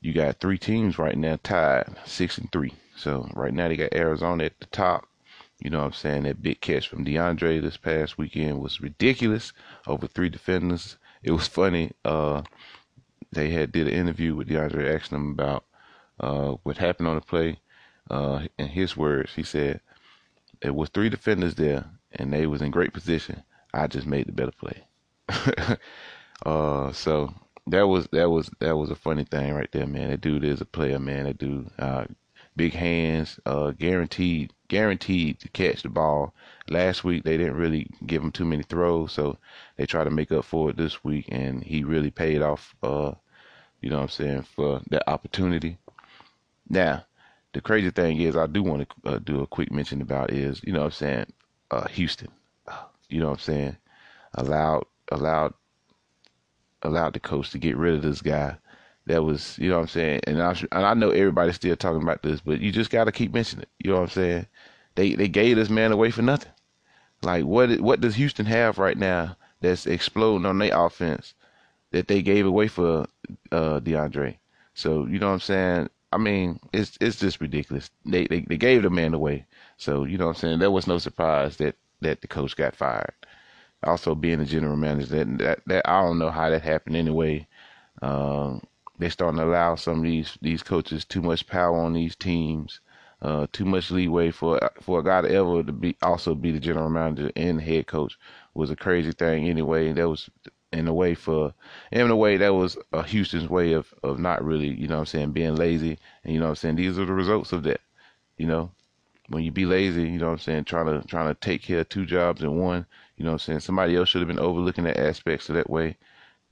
you 0.00 0.12
got 0.12 0.40
three 0.40 0.58
teams 0.58 0.98
right 0.98 1.16
now 1.16 1.38
tied 1.42 1.96
six 2.04 2.38
and 2.38 2.50
three. 2.50 2.72
So 2.96 3.28
right 3.34 3.52
now 3.52 3.68
they 3.68 3.76
got 3.76 3.94
Arizona 3.94 4.44
at 4.44 4.58
the 4.60 4.66
top. 4.66 5.06
You 5.60 5.68
know 5.68 5.80
what 5.80 5.86
I'm 5.86 5.92
saying? 5.92 6.22
That 6.22 6.42
big 6.42 6.60
catch 6.60 6.88
from 6.88 7.04
DeAndre 7.04 7.60
this 7.60 7.76
past 7.76 8.16
weekend 8.16 8.60
was 8.60 8.80
ridiculous 8.80 9.52
over 9.86 10.06
three 10.06 10.30
defenders. 10.30 10.96
It 11.22 11.32
was 11.32 11.48
funny. 11.48 11.92
Uh, 12.02 12.42
they 13.32 13.50
had 13.50 13.70
did 13.70 13.86
an 13.86 13.94
interview 13.94 14.34
with 14.34 14.48
DeAndre 14.48 14.94
asking 14.94 15.18
him 15.18 15.30
about 15.32 15.64
uh, 16.18 16.52
what 16.62 16.78
happened 16.78 17.08
on 17.08 17.16
the 17.16 17.20
play. 17.20 17.58
Uh, 18.10 18.46
in 18.58 18.68
his 18.68 18.96
words, 18.96 19.34
he 19.34 19.42
said, 19.42 19.80
"It 20.60 20.74
was 20.74 20.90
three 20.90 21.08
defenders 21.08 21.54
there, 21.54 21.86
and 22.12 22.32
they 22.32 22.46
was 22.46 22.60
in 22.60 22.70
great 22.70 22.92
position. 22.92 23.42
I 23.72 23.86
just 23.86 24.06
made 24.06 24.26
the 24.26 24.32
better 24.32 24.52
play." 24.52 24.84
uh, 26.44 26.92
so 26.92 27.32
that 27.66 27.86
was 27.86 28.08
that 28.08 28.30
was 28.30 28.50
that 28.58 28.76
was 28.76 28.90
a 28.90 28.96
funny 28.96 29.24
thing 29.24 29.54
right 29.54 29.70
there, 29.72 29.86
man. 29.86 30.10
That 30.10 30.20
dude 30.20 30.44
is 30.44 30.60
a 30.60 30.64
player, 30.64 30.98
man. 30.98 31.24
That 31.24 31.38
dude, 31.38 31.70
uh, 31.78 32.04
big 32.56 32.72
hands, 32.72 33.38
uh, 33.46 33.70
guaranteed 33.72 34.52
guaranteed 34.68 35.40
to 35.40 35.48
catch 35.48 35.82
the 35.82 35.88
ball. 35.88 36.34
Last 36.68 37.04
week 37.04 37.24
they 37.24 37.36
didn't 37.36 37.56
really 37.56 37.88
give 38.06 38.22
him 38.22 38.32
too 38.32 38.44
many 38.44 38.62
throws, 38.62 39.12
so 39.12 39.38
they 39.76 39.86
tried 39.86 40.04
to 40.04 40.10
make 40.10 40.32
up 40.32 40.44
for 40.44 40.70
it 40.70 40.76
this 40.76 41.04
week, 41.04 41.26
and 41.30 41.62
he 41.62 41.84
really 41.84 42.10
paid 42.10 42.42
off. 42.42 42.74
Uh, 42.82 43.12
you 43.80 43.88
know 43.88 43.96
what 43.96 44.02
I'm 44.02 44.08
saying 44.08 44.42
for 44.42 44.82
that 44.90 45.08
opportunity. 45.08 45.78
Now, 46.68 47.04
the 47.52 47.60
crazy 47.60 47.90
thing 47.90 48.20
is, 48.20 48.36
I 48.36 48.46
do 48.46 48.62
want 48.62 48.88
to 48.88 49.10
uh, 49.10 49.18
do 49.18 49.40
a 49.42 49.46
quick 49.46 49.72
mention 49.72 50.00
about 50.02 50.30
is, 50.30 50.60
you 50.64 50.72
know 50.72 50.80
what 50.80 50.86
I'm 50.86 50.92
saying, 50.92 51.26
uh, 51.70 51.88
Houston. 51.88 52.28
You 53.08 53.20
know 53.20 53.26
what 53.30 53.38
I'm 53.40 53.40
saying? 53.40 53.76
Allowed, 54.34 54.84
allowed, 55.10 55.54
allowed 56.82 57.14
the 57.14 57.20
coach 57.20 57.50
to 57.50 57.58
get 57.58 57.76
rid 57.76 57.94
of 57.94 58.02
this 58.02 58.22
guy. 58.22 58.56
That 59.06 59.24
was, 59.24 59.58
you 59.58 59.68
know 59.68 59.76
what 59.76 59.82
I'm 59.82 59.88
saying? 59.88 60.20
And 60.26 60.40
I, 60.40 60.50
and 60.70 60.86
I 60.86 60.94
know 60.94 61.10
everybody's 61.10 61.56
still 61.56 61.74
talking 61.74 62.02
about 62.02 62.22
this, 62.22 62.40
but 62.40 62.60
you 62.60 62.70
just 62.70 62.90
got 62.90 63.04
to 63.04 63.12
keep 63.12 63.34
mentioning 63.34 63.62
it. 63.62 63.68
You 63.84 63.90
know 63.90 63.96
what 63.96 64.04
I'm 64.04 64.10
saying? 64.10 64.46
They 64.94 65.14
they 65.14 65.28
gave 65.28 65.56
this 65.56 65.70
man 65.70 65.92
away 65.92 66.10
for 66.10 66.22
nothing. 66.22 66.52
Like 67.22 67.44
what 67.44 67.80
what 67.80 68.00
does 68.00 68.14
Houston 68.16 68.46
have 68.46 68.78
right 68.78 68.96
now 68.96 69.36
that's 69.60 69.86
exploding 69.86 70.46
on 70.46 70.58
their 70.58 70.76
offense 70.76 71.34
that 71.90 72.08
they 72.08 72.22
gave 72.22 72.46
away 72.46 72.68
for 72.68 73.06
uh, 73.52 73.80
DeAndre? 73.80 74.36
So 74.74 75.06
you 75.06 75.18
know 75.18 75.28
what 75.28 75.34
I'm 75.34 75.40
saying? 75.40 75.90
I 76.12 76.18
mean, 76.18 76.58
it's 76.72 76.96
it's 77.00 77.18
just 77.20 77.40
ridiculous. 77.40 77.90
They, 78.04 78.26
they 78.26 78.40
they 78.40 78.56
gave 78.56 78.82
the 78.82 78.90
man 78.90 79.14
away. 79.14 79.46
So, 79.76 80.04
you 80.04 80.18
know 80.18 80.26
what 80.26 80.36
I'm 80.36 80.40
saying? 80.40 80.58
There 80.58 80.70
was 80.70 80.86
no 80.86 80.98
surprise 80.98 81.56
that 81.58 81.76
that 82.00 82.20
the 82.22 82.28
coach 82.28 82.56
got 82.56 82.76
fired. 82.76 83.14
Also 83.84 84.14
being 84.14 84.38
the 84.40 84.44
general 84.44 84.76
manager, 84.76 85.24
that 85.24 85.38
that, 85.38 85.60
that 85.66 85.88
I 85.90 86.02
don't 86.02 86.18
know 86.18 86.30
how 86.30 86.50
that 86.50 86.62
happened 86.62 86.96
anyway. 86.96 87.46
Um, 88.02 88.62
they're 88.98 89.10
starting 89.10 89.38
to 89.38 89.46
allow 89.46 89.76
some 89.76 89.98
of 89.98 90.04
these 90.04 90.36
these 90.42 90.62
coaches 90.62 91.04
too 91.04 91.22
much 91.22 91.46
power 91.46 91.78
on 91.78 91.92
these 91.94 92.16
teams, 92.16 92.80
uh, 93.22 93.46
too 93.52 93.64
much 93.64 93.90
leeway 93.90 94.30
for 94.30 94.60
for 94.82 95.00
a 95.00 95.04
guy 95.04 95.22
to 95.22 95.30
ever 95.30 95.62
to 95.62 95.72
be 95.72 95.96
also 96.02 96.34
be 96.34 96.52
the 96.52 96.60
general 96.60 96.90
manager 96.90 97.30
and 97.36 97.60
head 97.60 97.86
coach 97.86 98.18
was 98.54 98.70
a 98.70 98.76
crazy 98.76 99.12
thing 99.12 99.48
anyway. 99.48 99.92
That 99.92 100.08
was 100.08 100.28
in 100.72 100.88
a 100.88 100.94
way 100.94 101.14
for 101.14 101.52
in 101.92 102.10
a 102.10 102.16
way 102.16 102.36
that 102.36 102.54
was 102.54 102.76
uh, 102.92 103.02
Houston's 103.02 103.48
way 103.48 103.72
of 103.72 103.92
of 104.02 104.18
not 104.18 104.44
really, 104.44 104.68
you 104.68 104.88
know 104.88 104.96
what 104.96 105.00
I'm 105.00 105.06
saying, 105.06 105.32
being 105.32 105.56
lazy. 105.56 105.98
And 106.24 106.32
you 106.34 106.40
know 106.40 106.46
what 106.46 106.50
I'm 106.50 106.56
saying, 106.56 106.76
these 106.76 106.98
are 106.98 107.04
the 107.04 107.12
results 107.12 107.52
of 107.52 107.64
that. 107.64 107.80
You 108.38 108.46
know, 108.46 108.70
when 109.28 109.44
you 109.44 109.52
be 109.52 109.66
lazy, 109.66 110.02
you 110.04 110.18
know 110.18 110.26
what 110.26 110.32
I'm 110.34 110.38
saying, 110.38 110.64
trying 110.64 110.86
to 110.86 111.06
trying 111.08 111.28
to 111.28 111.40
take 111.40 111.62
care 111.62 111.80
of 111.80 111.88
two 111.88 112.06
jobs 112.06 112.42
in 112.42 112.58
one, 112.58 112.86
you 113.16 113.24
know 113.24 113.32
what 113.32 113.42
I'm 113.42 113.46
saying, 113.46 113.60
somebody 113.60 113.96
else 113.96 114.08
should 114.08 114.20
have 114.20 114.28
been 114.28 114.38
overlooking 114.38 114.84
that 114.84 114.98
aspect 114.98 115.44
so 115.44 115.52
that 115.54 115.70
way 115.70 115.96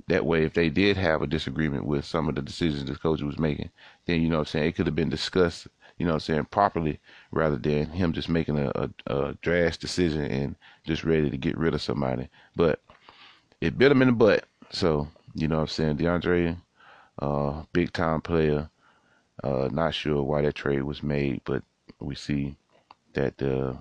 that 0.09 0.25
way 0.27 0.45
if 0.45 0.55
they 0.55 0.71
did 0.71 0.97
have 0.97 1.23
a 1.23 1.27
disagreement 1.27 1.87
with 1.87 2.05
some 2.05 2.29
of 2.29 2.35
the 2.35 2.43
decisions 2.43 2.85
the 2.85 2.97
coach 2.97 3.23
was 3.23 3.39
making, 3.39 3.71
then 4.07 4.23
you 4.23 4.29
know 4.29 4.37
what 4.39 4.49
I'm 4.49 4.53
saying, 4.53 4.67
it 4.69 4.77
could 4.77 4.87
have 4.87 4.97
been 4.97 5.11
discussed, 5.11 5.69
you 5.99 6.07
know 6.07 6.13
what 6.13 6.17
I'm 6.29 6.35
saying, 6.35 6.45
properly 6.47 7.01
rather 7.31 7.57
than 7.57 7.87
him 7.87 8.13
just 8.13 8.29
making 8.29 8.59
a, 8.59 8.71
a, 8.75 8.91
a 9.07 9.35
decision 9.35 10.25
and 10.25 10.57
just 10.85 11.05
ready 11.05 11.31
to 11.31 11.37
get 11.37 11.59
rid 11.59 11.75
of 11.75 11.83
somebody. 11.83 12.29
But 12.57 12.81
it 13.61 13.79
bit 13.79 13.93
him 13.93 14.03
in 14.03 14.09
the 14.09 14.15
butt. 14.15 14.45
So, 14.71 15.09
you 15.35 15.49
know 15.49 15.57
what 15.57 15.62
I'm 15.62 15.69
saying? 15.69 15.97
DeAndre, 15.99 16.57
uh, 17.21 17.62
big 17.73 17.93
time 17.93 18.21
player. 18.21 18.69
Uh, 19.43 19.69
not 19.73 19.95
sure 19.95 20.23
why 20.23 20.43
that 20.43 20.55
trade 20.55 20.83
was 20.83 21.03
made, 21.03 21.41
but 21.45 21.62
we 22.00 22.15
see 22.15 22.57
that 23.15 23.38
the 23.38 23.77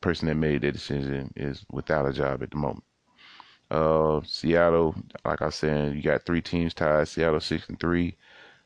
person 0.00 0.28
that 0.28 0.34
made 0.34 0.62
that 0.62 0.72
decision 0.72 1.32
is 1.36 1.64
without 1.70 2.08
a 2.08 2.12
job 2.12 2.42
at 2.42 2.50
the 2.50 2.56
moment. 2.56 2.84
Uh, 3.70 4.20
Seattle, 4.24 4.94
like 5.24 5.42
I 5.42 5.50
said, 5.50 5.94
you 5.94 6.02
got 6.02 6.24
three 6.24 6.40
teams 6.40 6.74
tied. 6.74 7.06
Seattle 7.06 7.40
six 7.40 7.68
and 7.68 7.78
three. 7.78 8.16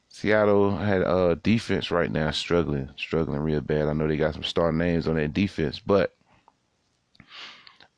Seattle 0.08 0.76
had 0.76 1.02
uh 1.02 1.34
defense 1.42 1.90
right 1.90 2.10
now 2.10 2.30
struggling, 2.30 2.88
struggling 2.96 3.40
real 3.40 3.60
bad. 3.60 3.88
I 3.88 3.94
know 3.94 4.06
they 4.06 4.16
got 4.16 4.34
some 4.34 4.42
star 4.44 4.70
names 4.70 5.08
on 5.08 5.16
that 5.16 5.32
defense, 5.32 5.80
but 5.80 6.14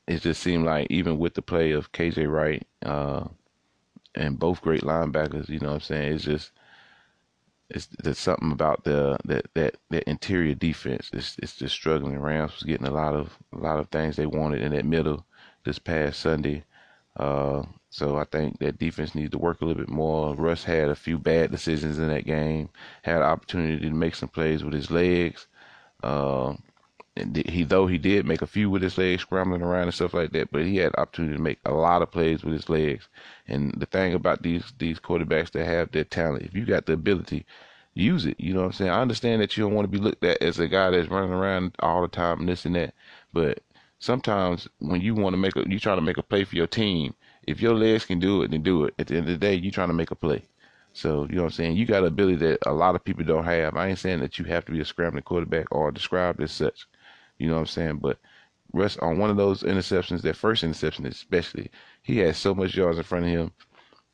it 0.06 0.22
just 0.22 0.42
seemed 0.42 0.64
like 0.64 0.86
even 0.90 1.18
with 1.18 1.34
the 1.34 1.42
play 1.42 1.72
of 1.72 1.92
KJ 1.92 2.30
Wright, 2.30 2.66
uh, 2.84 3.24
and 4.14 4.38
both 4.38 4.62
great 4.62 4.82
linebackers, 4.82 5.48
you 5.48 5.60
know 5.60 5.68
what 5.68 5.74
I'm 5.74 5.80
saying? 5.80 6.12
It's 6.14 6.24
just 6.24 6.52
it's 7.70 7.86
there's 8.02 8.18
something 8.18 8.52
about 8.52 8.84
the 8.84 9.16
that 9.24 9.46
that 9.54 9.76
that 9.90 10.04
interior 10.08 10.54
defense. 10.54 11.10
It's 11.12 11.36
it's 11.42 11.56
just 11.56 11.74
struggling. 11.74 12.18
Rams 12.18 12.54
was 12.54 12.62
getting 12.64 12.86
a 12.86 12.90
lot 12.92 13.14
of 13.14 13.38
a 13.52 13.58
lot 13.58 13.78
of 13.78 13.88
things 13.88 14.16
they 14.16 14.26
wanted 14.26 14.62
in 14.62 14.72
that 14.72 14.84
middle 14.84 15.24
this 15.64 15.78
past 15.78 16.20
Sunday. 16.20 16.64
Uh, 17.16 17.62
so 17.90 18.16
I 18.16 18.24
think 18.24 18.58
that 18.58 18.78
defense 18.78 19.14
needs 19.14 19.30
to 19.30 19.38
work 19.38 19.60
a 19.60 19.64
little 19.64 19.82
bit 19.82 19.90
more. 19.90 20.34
Russ 20.34 20.64
had 20.64 20.88
a 20.88 20.96
few 20.96 21.18
bad 21.18 21.50
decisions 21.52 21.98
in 21.98 22.08
that 22.08 22.26
game. 22.26 22.68
Had 23.02 23.22
opportunity 23.22 23.78
to 23.80 23.94
make 23.94 24.14
some 24.16 24.28
plays 24.28 24.64
with 24.64 24.74
his 24.74 24.90
legs. 24.90 25.46
Uh, 26.02 26.54
he 27.16 27.62
though 27.62 27.86
he 27.86 27.98
did 27.98 28.26
make 28.26 28.42
a 28.42 28.46
few 28.46 28.68
with 28.68 28.82
his 28.82 28.98
legs 28.98 29.22
scrambling 29.22 29.62
around 29.62 29.84
and 29.84 29.94
stuff 29.94 30.14
like 30.14 30.32
that, 30.32 30.50
but 30.50 30.64
he 30.64 30.78
had 30.78 30.94
opportunity 30.96 31.36
to 31.36 31.42
make 31.42 31.60
a 31.64 31.72
lot 31.72 32.02
of 32.02 32.10
plays 32.10 32.42
with 32.42 32.54
his 32.54 32.68
legs. 32.68 33.08
And 33.46 33.72
the 33.76 33.86
thing 33.86 34.14
about 34.14 34.42
these 34.42 34.72
these 34.78 34.98
quarterbacks 34.98 35.52
that 35.52 35.66
have 35.66 35.92
their 35.92 36.04
talent, 36.04 36.44
if 36.44 36.54
you 36.54 36.64
got 36.66 36.86
the 36.86 36.94
ability, 36.94 37.46
use 37.94 38.26
it. 38.26 38.38
You 38.40 38.52
know 38.54 38.60
what 38.60 38.66
I'm 38.66 38.72
saying? 38.72 38.90
I 38.90 39.00
understand 39.00 39.42
that 39.42 39.56
you 39.56 39.62
don't 39.64 39.74
want 39.74 39.84
to 39.84 39.98
be 39.98 40.02
looked 40.02 40.24
at 40.24 40.42
as 40.42 40.58
a 40.58 40.66
guy 40.66 40.90
that's 40.90 41.08
running 41.08 41.32
around 41.32 41.76
all 41.78 42.02
the 42.02 42.08
time 42.08 42.40
and 42.40 42.48
this 42.48 42.64
and 42.64 42.74
that, 42.74 42.94
but 43.32 43.60
sometimes 44.00 44.68
when 44.80 45.00
you 45.00 45.14
want 45.14 45.34
to 45.34 45.38
make 45.38 45.56
a 45.56 45.64
you 45.68 45.78
trying 45.78 45.98
to 45.98 46.02
make 46.02 46.18
a 46.18 46.22
play 46.22 46.44
for 46.44 46.56
your 46.56 46.66
team, 46.66 47.14
if 47.46 47.60
your 47.60 47.74
legs 47.74 48.04
can 48.06 48.18
do 48.18 48.42
it, 48.42 48.50
then 48.50 48.62
do 48.62 48.84
it. 48.84 48.94
At 48.98 49.06
the 49.06 49.16
end 49.16 49.28
of 49.28 49.32
the 49.32 49.38
day, 49.38 49.54
you 49.54 49.70
trying 49.70 49.88
to 49.88 49.94
make 49.94 50.10
a 50.10 50.16
play. 50.16 50.42
So, 50.92 51.26
you 51.28 51.36
know 51.36 51.42
what 51.42 51.46
I'm 51.48 51.52
saying? 51.52 51.76
You 51.76 51.86
got 51.86 52.02
an 52.02 52.08
ability 52.08 52.36
that 52.36 52.58
a 52.66 52.72
lot 52.72 52.94
of 52.94 53.04
people 53.04 53.24
don't 53.24 53.44
have. 53.44 53.76
I 53.76 53.88
ain't 53.88 53.98
saying 53.98 54.20
that 54.20 54.38
you 54.38 54.44
have 54.46 54.64
to 54.66 54.72
be 54.72 54.80
a 54.80 54.84
scrambling 54.84 55.24
quarterback 55.24 55.66
or 55.72 55.90
described 55.90 56.40
as 56.40 56.52
such. 56.52 56.86
You 57.38 57.48
know 57.48 57.54
what 57.54 57.60
I'm 57.60 57.66
saying? 57.66 57.98
But 57.98 58.18
Russ 58.72 58.96
on 58.98 59.18
one 59.18 59.30
of 59.30 59.36
those 59.36 59.62
interceptions, 59.62 60.22
that 60.22 60.36
first 60.36 60.64
interception 60.64 61.06
especially, 61.06 61.70
he 62.02 62.18
had 62.18 62.36
so 62.36 62.54
much 62.54 62.74
yards 62.74 62.98
in 62.98 63.04
front 63.04 63.24
of 63.24 63.30
him, 63.30 63.52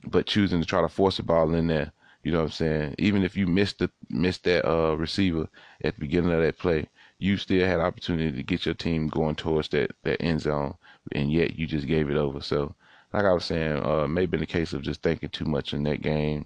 but 0.06 0.26
choosing 0.26 0.60
to 0.60 0.66
try 0.66 0.80
to 0.80 0.88
force 0.88 1.16
the 1.16 1.22
ball 1.22 1.54
in 1.54 1.66
there. 1.66 1.92
You 2.22 2.32
know 2.32 2.38
what 2.38 2.44
I'm 2.44 2.50
saying? 2.50 2.94
Even 2.98 3.22
if 3.22 3.36
you 3.36 3.46
missed 3.46 3.78
the 3.78 3.90
missed 4.10 4.44
that 4.44 4.68
uh, 4.68 4.94
receiver 4.96 5.48
at 5.82 5.94
the 5.94 6.00
beginning 6.00 6.32
of 6.32 6.42
that 6.42 6.58
play, 6.58 6.86
you 7.18 7.36
still 7.38 7.66
had 7.66 7.80
opportunity 7.80 8.32
to 8.32 8.42
get 8.42 8.66
your 8.66 8.74
team 8.74 9.08
going 9.08 9.36
towards 9.36 9.68
that 9.70 9.92
that 10.04 10.20
end 10.22 10.42
zone, 10.42 10.74
and 11.12 11.32
yet 11.32 11.56
you 11.58 11.66
just 11.66 11.86
gave 11.86 12.10
it 12.10 12.16
over. 12.16 12.42
So, 12.42 12.74
like 13.14 13.24
I 13.24 13.32
was 13.32 13.46
saying, 13.46 13.84
uh, 13.84 14.06
maybe 14.06 14.36
in 14.36 14.40
the 14.40 14.46
case 14.46 14.74
of 14.74 14.82
just 14.82 15.02
thinking 15.02 15.30
too 15.30 15.46
much 15.46 15.72
in 15.72 15.82
that 15.84 16.02
game. 16.02 16.44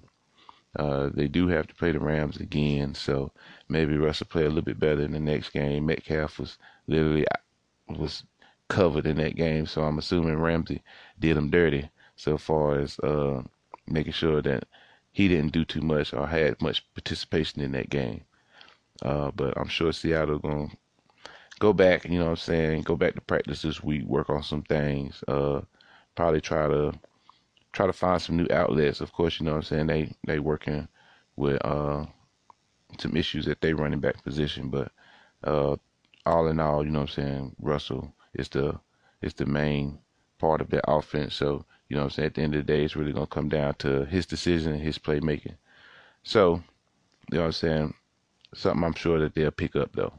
Uh, 0.76 1.10
they 1.12 1.28
do 1.28 1.48
have 1.48 1.66
to 1.66 1.74
play 1.74 1.92
the 1.92 2.00
Rams 2.00 2.38
again, 2.38 2.94
so 2.94 3.30
maybe 3.68 3.96
Russell 3.96 4.26
play 4.26 4.42
a 4.42 4.48
little 4.48 4.62
bit 4.62 4.80
better 4.80 5.02
in 5.02 5.12
the 5.12 5.20
next 5.20 5.50
game. 5.50 5.86
Metcalf 5.86 6.38
was 6.38 6.58
literally 6.86 7.26
uh, 7.28 7.94
was 7.96 8.24
covered 8.68 9.06
in 9.06 9.16
that 9.18 9.36
game, 9.36 9.66
so 9.66 9.82
I'm 9.82 9.98
assuming 9.98 10.36
Ramsey 10.36 10.82
did 11.18 11.36
him 11.36 11.50
dirty 11.50 11.88
so 12.16 12.38
far 12.38 12.78
as 12.78 12.98
uh, 13.00 13.42
making 13.86 14.12
sure 14.12 14.42
that 14.42 14.64
he 15.12 15.28
didn't 15.28 15.52
do 15.52 15.64
too 15.64 15.80
much 15.80 16.12
or 16.12 16.26
had 16.26 16.60
much 16.60 16.84
participation 16.94 17.62
in 17.62 17.72
that 17.72 17.90
game. 17.90 18.22
Uh, 19.02 19.30
but 19.32 19.56
I'm 19.56 19.68
sure 19.68 19.92
Seattle 19.92 20.38
gonna 20.38 20.68
go 21.58 21.72
back. 21.72 22.04
You 22.04 22.18
know 22.18 22.24
what 22.24 22.30
I'm 22.30 22.36
saying? 22.36 22.82
Go 22.82 22.96
back 22.96 23.14
to 23.14 23.20
practice 23.20 23.62
this 23.62 23.82
week, 23.82 24.04
work 24.04 24.30
on 24.30 24.42
some 24.42 24.62
things. 24.62 25.22
Uh, 25.28 25.60
probably 26.14 26.40
try 26.40 26.68
to 26.68 26.92
try 27.74 27.86
to 27.86 27.92
find 27.92 28.22
some 28.22 28.36
new 28.38 28.46
outlets. 28.50 29.02
Of 29.02 29.12
course, 29.12 29.38
you 29.38 29.44
know 29.44 29.52
what 29.52 29.58
I'm 29.58 29.62
saying? 29.64 29.86
They 29.88 30.14
they 30.26 30.38
working 30.38 30.88
with 31.36 31.64
uh 31.64 32.06
some 33.00 33.16
issues 33.16 33.48
at 33.48 33.60
their 33.60 33.76
running 33.76 34.00
back 34.00 34.22
position, 34.22 34.70
but 34.70 34.92
uh, 35.42 35.76
all 36.26 36.48
in 36.48 36.60
all, 36.60 36.84
you 36.84 36.90
know 36.90 37.00
what 37.00 37.10
I'm 37.18 37.24
saying, 37.24 37.56
Russell 37.60 38.14
is 38.34 38.48
the 38.48 38.78
is 39.20 39.34
the 39.34 39.46
main 39.46 39.98
part 40.38 40.60
of 40.60 40.70
that 40.70 40.88
offense. 40.88 41.34
So, 41.34 41.64
you 41.88 41.96
know 41.96 42.02
what 42.02 42.06
I'm 42.06 42.10
saying, 42.10 42.26
at 42.26 42.34
the 42.34 42.42
end 42.42 42.54
of 42.54 42.66
the 42.66 42.72
day, 42.72 42.84
it's 42.84 42.96
really 42.96 43.12
gonna 43.12 43.26
come 43.26 43.48
down 43.48 43.74
to 43.80 44.04
his 44.06 44.26
decision 44.26 44.72
and 44.72 44.82
his 44.82 44.98
playmaking. 44.98 45.56
So, 46.22 46.62
you 47.30 47.38
know 47.38 47.40
what 47.40 47.46
I'm 47.46 47.52
saying? 47.52 47.94
Something 48.54 48.84
I'm 48.84 48.94
sure 48.94 49.18
that 49.18 49.34
they'll 49.34 49.50
pick 49.50 49.76
up 49.76 49.92
though. 49.94 50.12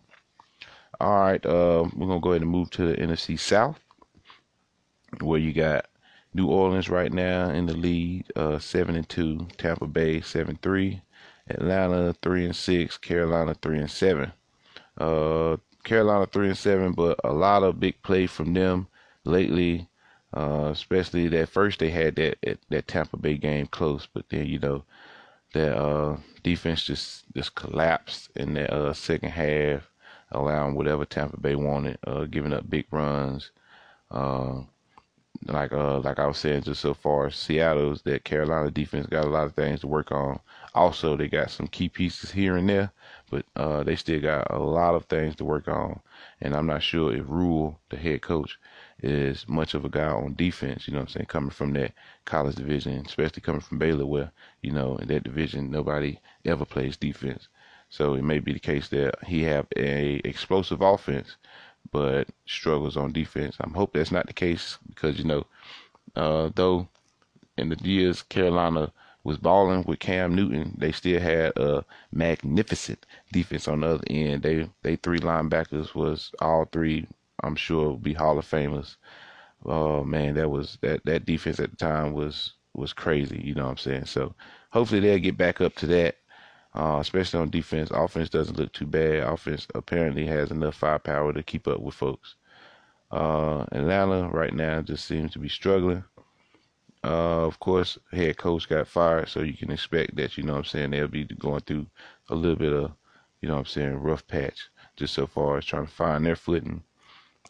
All 1.00 1.20
right, 1.20 1.46
uh, 1.46 1.88
we're 1.96 2.08
gonna 2.08 2.20
go 2.20 2.32
ahead 2.32 2.42
and 2.42 2.52
move 2.52 2.70
to 2.72 2.88
the 2.88 2.96
NFC 2.96 3.40
South, 3.40 3.80
where 5.22 5.40
you 5.40 5.54
got 5.54 5.88
New 6.36 6.48
Orleans 6.48 6.90
right 6.90 7.14
now 7.14 7.50
in 7.50 7.66
the 7.66 7.74
lead, 7.74 8.26
uh, 8.36 8.60
seven 8.60 8.98
and 8.98 9.08
two. 9.08 9.48
Tampa 9.58 9.88
Bay 9.88 10.20
seven 10.20 10.60
three. 10.62 11.02
Atlanta 11.48 12.14
three 12.22 12.44
and 12.44 12.56
six, 12.56 12.98
Carolina 12.98 13.54
three 13.54 13.80
and 13.80 13.90
seven. 13.90 14.34
Uh, 14.98 15.56
Carolina 15.86 16.26
three 16.26 16.48
and 16.48 16.58
seven, 16.58 16.92
but 16.92 17.18
a 17.24 17.32
lot 17.32 17.64
of 17.64 17.80
big 17.80 18.02
play 18.04 18.28
from 18.28 18.54
them 18.54 18.88
lately. 19.24 19.88
Uh, 20.36 20.70
especially 20.74 21.30
that 21.30 21.48
first 21.48 21.80
they 21.80 21.90
had 21.90 22.18
that 22.18 22.38
that 22.70 22.88
Tampa 22.88 23.16
Bay 23.16 23.38
game 23.38 23.68
close, 23.68 24.06
but 24.14 24.26
then 24.30 24.46
you 24.46 24.60
know 24.60 24.84
that 25.54 25.78
uh, 25.78 26.18
defense 26.44 26.84
just 26.84 27.24
just 27.34 27.56
collapsed 27.56 28.30
in 28.36 28.56
that 28.56 28.74
uh, 28.74 28.92
second 28.92 29.30
half, 29.30 29.90
allowing 30.32 30.76
whatever 30.76 31.06
Tampa 31.06 31.40
Bay 31.40 31.56
wanted, 31.56 31.98
uh, 32.06 32.26
giving 32.26 32.52
up 32.52 32.70
big 32.70 32.88
runs. 32.92 33.52
Uh, 34.12 34.64
like 35.46 35.74
uh 35.74 36.00
like 36.00 36.20
I 36.20 36.28
was 36.28 36.38
saying 36.38 36.64
just 36.64 36.82
so 36.82 36.94
far, 36.94 37.30
Seattle's 37.32 38.02
that 38.04 38.24
Carolina 38.24 38.72
defense 38.72 39.08
got 39.08 39.26
a 39.26 39.30
lot 39.30 39.46
of 39.46 39.54
things 39.56 39.82
to 39.82 39.88
work 39.88 40.12
on. 40.12 40.40
Also, 40.74 41.16
they 41.16 41.28
got 41.28 41.52
some 41.52 41.68
key 41.68 41.90
pieces 41.90 42.32
here 42.32 42.58
and 42.58 42.68
there, 42.70 42.92
but 43.30 43.46
uh, 43.56 43.84
they 43.84 43.96
still 43.96 44.20
got 44.22 44.50
a 44.52 44.60
lot 44.60 44.96
of 44.96 45.06
things 45.06 45.36
to 45.38 45.46
work 45.46 45.68
on. 45.68 46.00
And 46.42 46.56
I'm 46.56 46.68
not 46.68 46.84
sure 46.84 47.16
if 47.16 47.26
Rhule, 47.30 47.80
the 47.90 47.98
head 47.98 48.22
coach, 48.22 48.60
is 49.02 49.48
much 49.48 49.74
of 49.74 49.86
a 49.86 49.90
guy 49.90 50.08
on 50.08 50.36
defense. 50.36 50.88
You 50.88 50.94
know 50.94 51.00
what 51.00 51.10
I'm 51.10 51.14
saying? 51.14 51.26
Coming 51.28 51.50
from 51.52 51.74
that 51.74 51.94
college 52.26 52.56
division, 52.56 53.06
especially 53.06 53.42
coming 53.42 53.62
from 53.62 53.78
Baylor, 53.80 54.06
where 54.06 54.32
you 54.62 54.72
know 54.72 54.98
in 54.98 55.08
that 55.10 55.24
division 55.24 55.72
nobody 55.72 56.20
ever 56.44 56.66
plays 56.66 56.98
defense. 56.98 57.48
So 57.90 58.16
it 58.16 58.24
may 58.24 58.40
be 58.40 58.52
the 58.54 58.60
case 58.60 58.90
that 58.90 59.24
he 59.26 59.44
have 59.44 59.68
a 59.78 60.16
explosive 60.26 60.82
offense, 60.82 61.38
but 61.96 62.28
struggles 62.46 62.98
on 62.98 63.14
defense. 63.14 63.56
I 63.62 63.70
hope 63.70 63.94
that's 63.94 64.12
not 64.12 64.28
the 64.28 64.34
case 64.34 64.78
because 64.90 65.18
you 65.18 65.24
know, 65.26 65.46
uh, 66.16 66.50
though 66.56 66.88
in 67.58 67.70
the 67.70 67.78
years 67.84 68.22
Carolina 68.24 68.92
was 69.24 69.38
balling 69.38 69.84
with 69.84 70.00
Cam 70.00 70.36
Newton, 70.36 70.76
they 70.78 70.92
still 70.92 71.20
had 71.22 71.54
a 71.58 71.86
magnificent 72.12 73.06
defense 73.32 73.68
on 73.68 73.82
the 73.82 73.88
other 73.88 74.04
end. 74.10 74.44
They 74.44 74.70
they 74.84 74.98
three 74.98 75.20
linebackers 75.20 75.96
was 75.96 76.32
all 76.40 76.66
three. 76.66 77.08
I'm 77.44 77.56
sure 77.56 77.98
be 77.98 78.14
Hall 78.14 78.38
of 78.40 78.46
Famers. 78.46 78.98
Oh 79.66 80.04
man, 80.04 80.36
that 80.36 80.50
was 80.52 80.78
that 80.82 81.06
that 81.06 81.26
defense 81.26 81.60
at 81.60 81.72
the 81.72 81.78
time 81.78 82.14
was 82.14 82.54
was 82.74 82.94
crazy. 82.94 83.42
You 83.44 83.56
know 83.56 83.66
what 83.66 83.72
I'm 83.72 83.78
saying? 83.78 84.06
So 84.06 84.36
hopefully 84.72 85.02
they'll 85.02 85.20
get 85.20 85.38
back 85.38 85.62
up 85.62 85.76
to 85.78 85.88
that. 85.88 86.18
Uh, 86.76 87.00
especially 87.00 87.40
on 87.40 87.50
defense. 87.50 87.90
Offense 87.92 88.30
doesn't 88.30 88.58
look 88.60 88.74
too 88.74 88.86
bad. 88.86 89.24
Offense 89.24 89.68
apparently 89.76 90.26
has 90.28 90.52
enough 90.52 90.76
firepower 90.76 91.34
to 91.34 91.44
keep 91.44 91.68
up 91.68 91.80
with 91.80 91.96
folks. 91.96 92.36
Uh, 93.12 93.66
Atlanta 93.72 94.28
right 94.30 94.54
now 94.54 94.82
just 94.82 95.06
seems 95.06 95.32
to 95.32 95.40
be 95.40 95.50
struggling. 95.50 96.04
Uh, 97.04 97.46
of 97.46 97.60
course, 97.60 97.98
head 98.12 98.38
coach 98.38 98.68
got 98.68 98.88
fired, 98.88 99.30
so 99.30 99.42
you 99.42 99.54
can 99.54 99.72
expect 99.72 100.16
that, 100.18 100.38
you 100.38 100.44
know 100.44 100.54
what 100.54 100.60
I'm 100.60 100.66
saying, 100.66 100.92
they'll 100.92 101.08
be 101.08 101.24
going 101.24 101.62
through 101.62 101.86
a 102.30 102.36
little 102.36 102.58
bit 102.58 102.74
of, 102.74 102.92
you 103.42 103.48
know 103.48 103.56
what 103.56 103.60
I'm 103.62 103.66
saying, 103.68 103.96
rough 103.96 104.28
patch 104.28 104.70
just 104.98 105.14
so 105.14 105.28
far 105.28 105.58
as 105.58 105.66
trying 105.66 105.86
to 105.86 105.92
find 105.92 106.26
their 106.26 106.36
footing. 106.36 106.84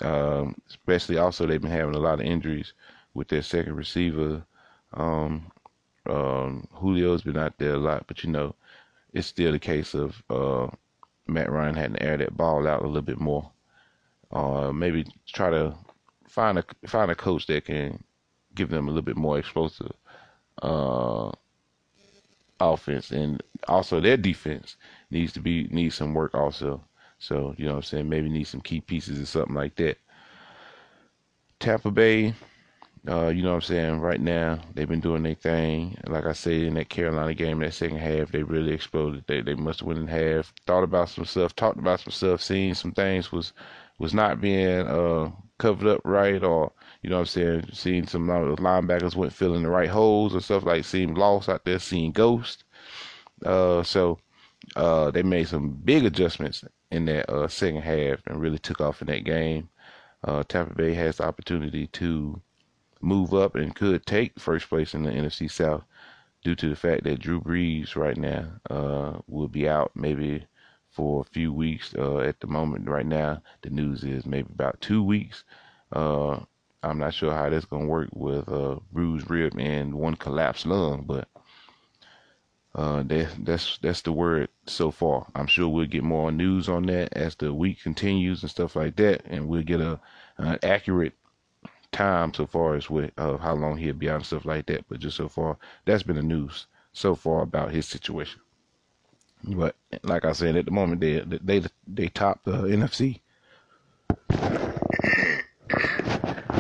Um, 0.01 0.55
especially 0.70 1.17
also 1.17 1.48
they've 1.48 1.62
been 1.62 1.72
having 1.72 1.96
a 1.96 2.00
lot 2.00 2.20
of 2.20 2.25
injuries 2.25 2.74
with 3.13 3.29
their 3.29 3.41
second 3.41 3.75
receiver, 3.75 4.46
Um, 4.94 5.51
um, 6.08 6.67
Julio's 6.79 7.24
been 7.24 7.38
out 7.38 7.58
there 7.58 7.75
a 7.75 7.77
lot, 7.77 8.05
but 8.08 8.24
you 8.24 8.29
know, 8.32 8.55
it's 9.15 9.27
still 9.27 9.55
a 9.55 9.60
case 9.60 9.95
of 9.95 10.22
uh, 10.29 10.67
Matt 11.25 11.50
Ryan 11.50 11.75
had 11.75 11.93
to 11.95 12.03
air 12.03 12.17
that 12.17 12.38
ball 12.38 12.67
out 12.67 12.84
a 12.84 12.88
little 12.88 13.01
bit 13.01 13.19
more. 13.19 13.50
Uh, 14.31 14.72
maybe 14.72 15.05
try 15.25 15.50
to 15.50 15.74
find 16.27 16.60
a 16.60 16.65
find 16.86 17.10
a 17.10 17.15
coach 17.15 17.48
that 17.48 17.65
can 17.65 18.03
give 18.53 18.69
them 18.69 18.88
a 18.88 18.91
little 18.91 19.01
bit 19.01 19.15
more 19.15 19.39
explosive 19.39 19.91
uh, 20.62 21.31
offense, 22.60 23.12
and 23.12 23.41
also 23.69 24.01
their 24.01 24.17
defense 24.17 24.75
needs 25.10 25.31
to 25.34 25.39
be 25.39 25.67
needs 25.72 25.95
some 25.95 26.13
work 26.13 26.36
also. 26.36 26.84
So 27.17 27.55
you 27.57 27.65
know, 27.65 27.72
what 27.72 27.77
I'm 27.77 27.84
saying 27.84 28.10
maybe 28.10 28.29
need 28.29 28.43
some 28.48 28.62
key 28.62 28.81
pieces 28.81 29.22
or 29.22 29.25
something 29.25 29.55
like 29.55 29.75
that. 29.77 29.98
Tampa 31.60 31.89
Bay, 31.89 32.34
uh, 33.07 33.27
you 33.27 33.43
know 33.43 33.50
what 33.50 33.55
I'm 33.55 33.62
saying? 33.62 34.00
Right 34.00 34.19
now, 34.19 34.59
they've 34.74 34.88
been 34.88 35.00
doing 35.00 35.24
their 35.24 35.35
thing. 35.35 35.97
Like 36.07 36.25
I 36.25 36.33
said, 36.33 36.62
in 36.62 36.74
that 36.75 36.89
Carolina 36.89 37.33
game, 37.33 37.59
that 37.59 37.74
second 37.74 38.00
half, 38.00 38.31
they 38.31 38.43
really 38.43 38.74
exploded. 38.74 39.25
They 39.27 39.41
they 39.41 39.53
must 39.53 39.81
have 39.81 39.88
went 39.88 40.00
in 40.00 40.07
half. 40.07 40.53
Thought 40.65 40.83
about 40.83 41.09
some 41.09 41.25
stuff, 41.25 41.55
talked 41.55 41.77
about 41.77 42.00
some 42.00 42.12
stuff, 42.12 42.41
seen 42.41 42.74
some 42.74 42.91
things 42.91 43.31
was 43.31 43.53
was 44.00 44.13
not 44.13 44.41
being 44.41 44.88
uh, 44.88 45.31
covered 45.59 45.88
up 45.88 46.01
right, 46.03 46.43
or 46.43 46.71
you 47.01 47.09
know 47.09 47.17
what 47.17 47.21
I'm 47.21 47.27
saying? 47.27 47.69
Seeing 47.74 48.07
some 48.07 48.27
linebackers 48.27 49.15
weren't 49.15 49.33
filling 49.33 49.63
the 49.63 49.69
right 49.69 49.89
holes 49.89 50.33
and 50.33 50.43
stuff 50.43 50.63
like 50.63 50.83
seemed 50.85 51.17
lost 51.17 51.50
out 51.50 51.65
there, 51.65 51.79
seeing 51.79 52.12
ghosts. 52.12 52.63
Uh, 53.45 53.83
so 53.83 54.17
uh, 54.75 55.12
they 55.12 55.24
made 55.24 55.47
some 55.47 55.69
big 55.69 56.05
adjustments 56.05 56.63
in 56.91 57.05
that 57.05 57.29
uh, 57.29 57.47
second 57.47 57.81
half 57.81 58.19
and 58.27 58.41
really 58.41 58.59
took 58.59 58.81
off 58.81 59.01
in 59.01 59.07
that 59.07 59.24
game. 59.25 59.69
Uh, 60.24 60.43
Tampa 60.47 60.74
Bay 60.74 60.93
has 60.95 61.17
the 61.17 61.24
opportunity 61.24 61.88
to 61.88 62.41
move 63.05 63.33
up 63.33 63.55
and 63.55 63.75
could 63.75 64.05
take 64.05 64.39
first 64.39 64.67
place 64.67 64.93
in 64.93 65.03
the 65.03 65.12
NFC 65.12 65.50
South 65.50 65.83
due 66.43 66.55
to 66.55 66.69
the 66.69 66.75
fact 66.75 67.03
that 67.03 67.19
Drew 67.19 67.39
Brees 67.39 67.95
right 67.95 68.17
now 68.17 68.47
uh, 68.69 69.19
will 69.27 69.47
be 69.47 69.69
out 69.69 69.91
maybe 69.95 70.45
for 70.89 71.21
a 71.21 71.33
few 71.33 71.53
weeks. 71.53 71.93
Uh, 71.97 72.19
at 72.19 72.39
the 72.39 72.47
moment, 72.47 72.89
right 72.89 73.05
now, 73.05 73.41
the 73.62 73.69
news 73.69 74.03
is 74.03 74.25
maybe 74.25 74.50
about 74.53 74.81
two 74.81 75.03
weeks. 75.03 75.43
Uh, 75.91 76.39
I'm 76.83 77.00
not 77.00 77.13
sure 77.13 77.31
how 77.33 77.50
that's 77.50 77.65
gonna 77.65 77.85
work 77.85 78.09
with 78.13 78.47
uh, 78.50 78.77
bruised 78.91 79.29
rib 79.29 79.55
and 79.57 79.93
one 79.95 80.15
collapsed 80.15 80.65
lung, 80.65 81.03
but 81.05 81.27
uh, 82.75 83.03
that, 83.03 83.33
that's 83.39 83.77
that's 83.79 84.01
the 84.01 84.12
word 84.12 84.50
so 84.67 84.91
far. 84.91 85.27
I'm 85.35 85.47
sure 85.47 85.69
we'll 85.69 85.85
get 85.85 86.03
more 86.03 86.31
news 86.31 86.69
on 86.69 86.85
that 86.88 87.13
as 87.13 87.35
the 87.35 87.53
week 87.53 87.81
continues 87.81 88.41
and 88.41 88.51
stuff 88.51 88.75
like 88.75 88.95
that, 88.97 89.24
and 89.25 89.47
we'll 89.47 89.63
get 89.63 89.81
a 89.81 90.00
an 90.38 90.59
accurate 90.63 91.13
time 91.96 92.34
so 92.34 92.46
far 92.46 92.75
as 92.75 92.90
with 92.90 93.12
uh, 93.18 93.38
how 93.38 93.54
long 93.54 93.78
he'll 93.78 93.94
be 93.94 94.10
out 94.10 94.18
and 94.18 94.25
stuff 94.25 94.46
like 94.46 94.66
that. 94.68 94.86
But 94.90 95.00
just 95.00 95.18
so 95.18 95.30
far, 95.30 95.58
that's 95.86 96.04
been 96.04 96.18
the 96.18 96.24
news 96.24 96.68
so 96.92 97.16
far 97.16 97.42
about 97.42 97.72
his 97.72 97.88
situation. 97.88 98.42
But 99.44 99.75
like 100.04 100.25
I 100.25 100.34
said, 100.34 100.56
at 100.56 100.66
the 100.66 100.72
moment 100.72 101.02
they 101.02 101.20
they 101.20 101.64
they 101.88 102.08
top 102.08 102.44
the 102.44 102.64
NFC 102.64 103.22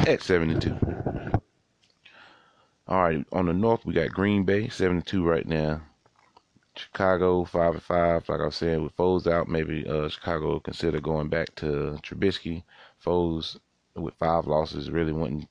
at 0.07 0.21
72. 0.21 0.77
All 2.87 3.01
right, 3.01 3.25
on 3.31 3.47
the 3.47 3.53
north 3.53 3.85
we 3.85 3.93
got 3.93 4.09
Green 4.11 4.43
Bay 4.43 4.69
72 4.69 5.25
right 5.25 5.47
now. 5.47 5.81
Chicago 6.77 7.45
five 7.45 7.73
and 7.73 7.83
five. 7.83 8.27
Like 8.27 8.41
I 8.41 8.45
was 8.45 8.55
saying, 8.55 8.83
with 8.83 8.95
Foles 8.97 9.27
out, 9.27 9.47
maybe 9.47 9.87
uh, 9.87 10.09
Chicago 10.09 10.59
consider 10.59 10.99
going 10.99 11.29
back 11.29 11.55
to 11.55 11.97
Trubisky. 12.03 12.63
Foles 13.03 13.57
with 13.95 14.13
five 14.15 14.47
losses 14.47 14.91
really 14.91 15.11
wasn't 15.11 15.47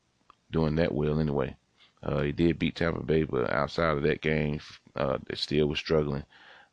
doing 0.50 0.76
that 0.76 0.92
well 0.94 1.20
anyway. 1.20 1.56
Uh, 2.02 2.20
he 2.22 2.32
did 2.32 2.58
beat 2.58 2.76
Tampa 2.76 3.02
Bay, 3.02 3.24
but 3.24 3.50
outside 3.50 3.96
of 3.96 4.02
that 4.02 4.20
game, 4.20 4.60
uh, 4.96 5.18
they 5.26 5.34
still 5.34 5.66
was 5.66 5.78
struggling. 5.78 6.24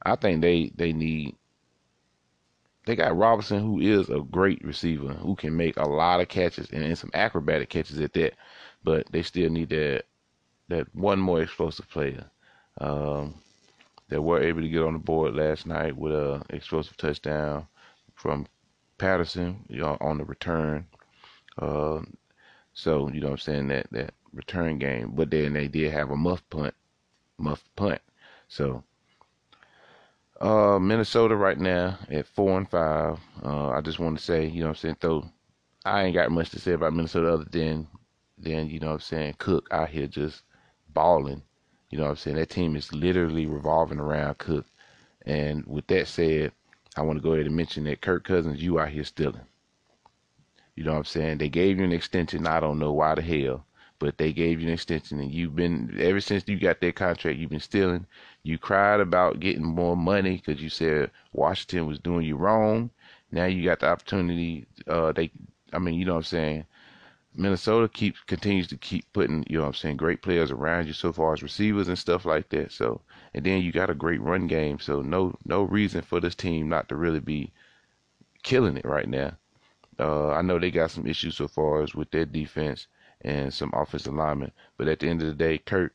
I 0.04 0.16
think 0.16 0.42
they 0.42 0.72
they 0.76 0.94
need. 0.94 1.36
They 2.86 2.96
got 2.96 3.16
Robinson, 3.16 3.60
who 3.60 3.80
is 3.80 4.10
a 4.10 4.20
great 4.20 4.64
receiver, 4.66 5.14
who 5.14 5.36
can 5.36 5.56
make 5.56 5.78
a 5.78 5.88
lot 5.88 6.20
of 6.20 6.28
catches 6.30 6.72
and, 6.72 6.84
and 6.84 6.98
some 6.98 7.12
acrobatic 7.14 7.70
catches 7.70 8.00
at 8.00 8.14
that. 8.14 8.34
But 8.84 9.06
they 9.12 9.22
still 9.22 9.50
need 9.50 9.70
that 9.70 10.06
that 10.70 10.94
one 10.96 11.20
more 11.20 11.42
explosive 11.42 11.90
player. 11.90 12.26
Um, 12.80 13.36
that 14.12 14.22
were 14.22 14.42
able 14.42 14.62
to 14.62 14.68
get 14.70 14.84
on 14.84 14.94
the 14.94 15.00
board 15.00 15.36
last 15.36 15.66
night 15.66 15.96
with 15.96 16.12
a 16.12 16.44
explosive 16.50 16.98
touchdown 16.98 17.66
from 18.16 18.46
Patterson 18.98 19.66
on 20.02 20.18
the 20.18 20.26
return. 20.26 20.86
Uh, 21.58 22.02
so 22.74 23.10
you 23.10 23.20
know 23.20 23.28
what 23.28 23.34
I'm 23.34 23.38
saying 23.40 23.68
that 23.70 23.88
that 23.92 24.14
return 24.34 24.80
game, 24.80 25.12
but 25.16 25.30
then 25.30 25.54
they 25.54 25.68
did 25.68 25.92
have 25.92 26.10
a 26.12 26.16
muff 26.16 26.42
punt, 26.50 26.74
muff 27.38 27.64
punt. 27.76 28.02
So 28.48 28.84
uh, 30.40 30.80
Minnesota 30.80 31.36
right 31.36 31.60
now 31.60 31.98
at 32.10 32.28
four 32.28 32.58
and 32.58 32.70
five. 32.70 33.20
Uh, 33.44 33.70
I 33.70 33.82
just 33.82 34.00
want 34.00 34.18
to 34.18 34.24
say, 34.24 34.48
you 34.48 34.62
know 34.62 34.68
what 34.68 34.78
I'm 34.78 34.82
saying, 34.82 34.98
though 35.00 35.26
I 35.86 36.04
ain't 36.04 36.16
got 36.16 36.32
much 36.32 36.50
to 36.52 36.60
say 36.60 36.74
about 36.74 36.94
Minnesota 36.94 37.34
other 37.34 37.48
than 37.50 37.88
than 38.38 38.70
you 38.70 38.80
know 38.80 38.88
what 38.88 38.94
I'm 38.94 39.00
saying, 39.02 39.36
Cook 39.38 39.68
out 39.72 39.90
here 39.90 40.08
just 40.08 40.44
balling 40.94 41.44
you 41.92 41.98
know 41.98 42.06
what 42.06 42.12
I'm 42.12 42.16
saying? 42.18 42.38
That 42.38 42.50
team 42.50 42.78
is 42.78 42.92
literally 42.94 43.46
revolving 43.46 44.00
around 44.00 44.38
Cook. 44.38 44.66
And 45.26 45.66
with 45.68 45.88
that 45.88 46.08
said, 46.08 46.54
I 46.96 47.02
want 47.02 47.18
to 47.18 47.24
go 47.24 47.34
ahead 47.34 47.46
and 47.46 47.56
mention 47.56 47.84
that 47.84 48.02
Kirk 48.02 48.24
Cousins, 48.24 48.64
you 48.64 48.80
out 48.80 48.90
here 48.90 49.04
stealing. 49.04 49.42
You 50.76 50.84
know 50.84 50.92
what 50.94 50.98
I'm 51.00 51.06
saying? 51.06 51.38
They 51.38 51.50
gave 51.50 51.78
you 51.78 51.86
an 51.86 51.92
extension. 51.94 52.48
I 52.48 52.60
don't 52.60 52.80
know 52.80 52.92
why 52.94 53.16
the 53.16 53.22
hell, 53.22 53.66
but 54.00 54.18
they 54.18 54.34
gave 54.34 54.60
you 54.60 54.68
an 54.68 54.74
extension, 54.74 55.20
and 55.20 55.32
you've 55.32 55.56
been 55.56 55.96
ever 56.00 56.20
since 56.22 56.44
you 56.48 56.60
got 56.60 56.82
that 56.82 56.96
contract. 56.96 57.38
You've 57.40 57.50
been 57.52 57.60
stealing. 57.60 58.06
You 58.44 58.58
cried 58.58 59.00
about 59.00 59.40
getting 59.40 59.64
more 59.66 59.96
money 59.98 60.38
because 60.38 60.62
you 60.62 60.70
said 60.70 61.12
Washington 61.34 61.88
was 61.88 62.00
doing 62.00 62.26
you 62.26 62.36
wrong. 62.38 62.90
Now 63.32 63.46
you 63.46 63.64
got 63.64 63.80
the 63.80 63.88
opportunity. 63.90 64.66
Uh, 64.88 65.12
they, 65.14 65.32
I 65.74 65.80
mean, 65.80 65.96
you 65.96 66.06
know 66.06 66.14
what 66.14 66.20
I'm 66.20 66.24
saying? 66.24 66.66
Minnesota 67.36 67.90
keeps 67.90 68.22
continues 68.22 68.68
to 68.68 68.78
keep 68.78 69.12
putting, 69.14 69.44
you 69.50 69.58
know 69.58 69.64
what 69.64 69.68
I'm 69.70 69.74
saying, 69.74 69.98
great 69.98 70.22
players 70.22 70.52
around 70.52 70.88
you 70.88 70.94
so 70.94 71.12
far 71.14 71.34
as 71.34 71.44
receivers 71.44 71.88
and 71.90 72.00
stuff 72.00 72.26
like 72.26 72.50
that. 72.50 72.72
So 72.72 73.02
and 73.34 73.46
then 73.46 73.62
you 73.62 73.72
got 73.74 73.90
a 73.90 73.96
great 73.96 74.22
run 74.22 74.48
game. 74.48 74.80
So 74.80 75.02
no 75.02 75.38
no 75.46 75.64
reason 75.64 76.04
for 76.04 76.20
this 76.22 76.36
team 76.36 76.70
not 76.70 76.90
to 76.90 76.96
really 76.96 77.20
be 77.20 77.52
killing 78.44 78.78
it 78.78 78.86
right 78.86 79.10
now. 79.10 79.38
Uh, 80.02 80.32
I 80.32 80.42
know 80.42 80.60
they 80.60 80.72
got 80.72 80.92
some 80.92 81.08
issues 81.08 81.38
so 81.38 81.48
far 81.48 81.84
as 81.84 81.96
with 81.96 82.12
their 82.12 82.26
defense 82.26 82.88
and 83.22 83.54
some 83.54 83.72
offensive 83.74 84.14
alignment, 84.14 84.54
but 84.78 84.88
at 84.88 85.00
the 85.00 85.08
end 85.08 85.22
of 85.22 85.28
the 85.28 85.36
day, 85.36 85.60
Kurt, 85.60 85.94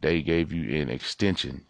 they 0.00 0.22
gave 0.22 0.52
you 0.52 0.82
an 0.82 0.90
extension 0.90 1.64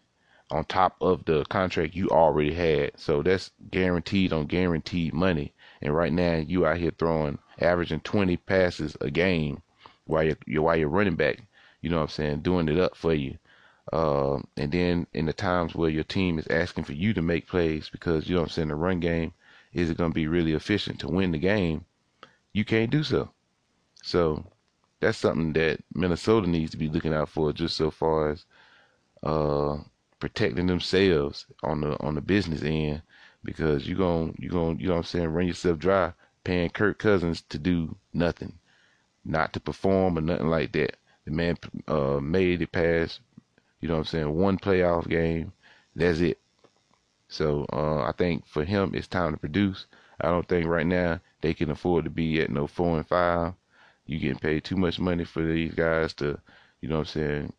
on 0.51 0.65
top 0.65 0.97
of 1.01 1.25
the 1.25 1.45
contract 1.45 1.95
you 1.95 2.09
already 2.09 2.53
had. 2.53 2.91
So 2.97 3.23
that's 3.23 3.51
guaranteed 3.71 4.33
on 4.33 4.47
guaranteed 4.47 5.13
money. 5.13 5.53
And 5.81 5.95
right 5.95 6.11
now 6.11 6.35
you 6.35 6.65
out 6.65 6.77
here 6.77 6.91
throwing 6.91 7.39
averaging 7.59 8.01
20 8.01 8.37
passes 8.37 8.97
a 9.01 9.09
game 9.09 9.61
while 10.05 10.23
you're, 10.23 10.37
you're 10.45 10.63
while 10.63 10.77
you're 10.77 10.89
running 10.89 11.15
back. 11.15 11.41
You 11.81 11.89
know 11.89 11.97
what 11.97 12.03
I'm 12.03 12.09
saying? 12.09 12.41
Doing 12.41 12.67
it 12.67 12.79
up 12.79 12.97
for 12.97 13.13
you. 13.13 13.37
Uh, 13.93 14.39
and 14.57 14.71
then 14.71 15.07
in 15.13 15.25
the 15.25 15.33
times 15.33 15.75
where 15.75 15.89
your 15.89 16.03
team 16.03 16.37
is 16.37 16.47
asking 16.47 16.83
for 16.83 16.93
you 16.93 17.13
to 17.13 17.21
make 17.21 17.47
plays 17.47 17.89
because 17.89 18.27
you 18.27 18.35
know 18.35 18.41
what 18.41 18.49
I'm 18.49 18.53
saying 18.53 18.67
the 18.67 18.75
run 18.75 18.99
game 18.99 19.33
is 19.73 19.89
it 19.89 19.97
going 19.97 20.11
to 20.11 20.15
be 20.15 20.27
really 20.27 20.53
efficient 20.53 20.99
to 20.99 21.07
win 21.07 21.31
the 21.31 21.37
game, 21.37 21.85
you 22.53 22.65
can't 22.65 22.91
do 22.91 23.03
so. 23.03 23.29
So 24.03 24.45
that's 24.99 25.17
something 25.17 25.53
that 25.53 25.83
Minnesota 25.93 26.47
needs 26.47 26.71
to 26.71 26.77
be 26.77 26.89
looking 26.89 27.13
out 27.13 27.29
for 27.29 27.53
just 27.53 27.77
so 27.77 27.91
far 27.91 28.31
as 28.31 28.45
uh, 29.23 29.77
protecting 30.19 30.67
themselves 30.67 31.45
on 31.63 31.81
the 31.81 31.99
on 32.01 32.15
the 32.15 32.21
business 32.21 32.61
end 32.63 33.01
because 33.43 33.87
you're 33.87 33.97
going 33.97 34.35
you're 34.39 34.51
going 34.51 34.79
you 34.79 34.87
know 34.87 34.93
what 34.93 34.99
I'm 34.99 35.03
saying 35.03 35.27
run 35.27 35.47
yourself 35.47 35.77
dry 35.77 36.13
paying 36.43 36.69
Kirk 36.69 36.97
Cousins 36.97 37.41
to 37.49 37.57
do 37.57 37.95
nothing, 38.13 38.57
not 39.25 39.53
to 39.53 39.59
perform 39.59 40.17
or 40.17 40.21
nothing 40.21 40.47
like 40.47 40.71
that. 40.73 40.97
The 41.25 41.31
man 41.31 41.57
uh, 41.87 42.19
made 42.21 42.61
it 42.61 42.71
past, 42.71 43.19
you 43.81 43.87
know 43.87 43.95
what 43.95 43.99
I'm 43.99 44.05
saying, 44.05 44.35
one 44.35 44.57
playoff 44.57 45.07
game. 45.07 45.53
That's 45.95 46.19
it. 46.21 46.39
So 47.29 47.65
uh, 47.73 48.03
I 48.03 48.13
think 48.17 48.45
for 48.47 48.65
him, 48.65 48.93
it's 48.93 49.07
time 49.07 49.33
to 49.33 49.39
produce. 49.39 49.87
I 50.21 50.29
don't 50.29 50.47
think 50.49 50.67
right 50.67 50.85
now 50.87 51.21
they 51.41 51.53
can 51.55 51.71
afford 51.71 52.05
to 52.05 52.11
be 52.11 52.41
at 52.41 52.51
no 52.51 52.67
four 52.67 52.97
and 52.97 53.07
five. 53.07 53.53
You 54.05 54.19
getting 54.19 54.39
paid 54.39 54.65
too 54.65 54.77
much 54.77 54.99
money 54.99 55.23
for 55.25 55.43
these 55.45 55.73
guys 55.73 56.13
to, 56.15 56.39
you 56.81 56.89
know 56.89 56.97
what 56.97 57.15
I'm 57.15 57.21
saying, 57.21 57.53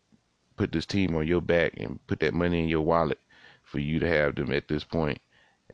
put 0.56 0.72
this 0.72 0.86
team 0.86 1.16
on 1.16 1.26
your 1.26 1.40
back 1.42 1.74
and 1.78 1.98
put 2.06 2.20
that 2.20 2.34
money 2.34 2.62
in 2.62 2.68
your 2.68 2.82
wallet 2.82 3.18
for 3.64 3.80
you 3.80 3.98
to 4.00 4.08
have 4.08 4.36
them 4.36 4.52
at 4.52 4.68
this 4.68 4.84
point. 4.84 5.20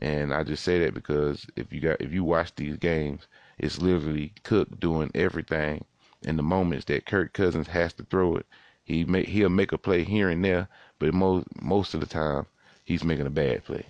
And 0.01 0.35
I 0.35 0.45
just 0.45 0.65
say 0.65 0.81
that 0.81 0.95
because 0.95 1.47
if 1.57 1.73
you 1.73 1.81
got 1.81 2.01
if 2.01 2.13
you 2.13 2.25
watch 2.25 2.55
these 2.57 2.77
games, 2.79 3.27
it's 3.59 3.81
literally 3.81 4.33
Cook 4.45 4.81
doing 4.81 5.11
everything. 5.15 5.85
In 6.23 6.37
the 6.37 6.43
moments 6.43 6.87
that 6.87 7.07
Kirk 7.07 7.33
Cousins 7.35 7.69
has 7.69 7.93
to 7.95 8.05
throw 8.05 8.37
it, 8.37 8.47
he 8.85 9.05
make 9.05 9.29
he'll 9.29 9.51
make 9.51 9.73
a 9.73 9.79
play 9.79 10.05
here 10.05 10.31
and 10.31 10.45
there, 10.45 10.69
but 10.99 11.15
most 11.15 11.47
most 11.61 11.95
of 11.95 12.01
the 12.01 12.07
time 12.07 12.47
he's 12.87 13.05
making 13.05 13.27
a 13.27 13.31
bad 13.31 13.65
play. 13.65 13.85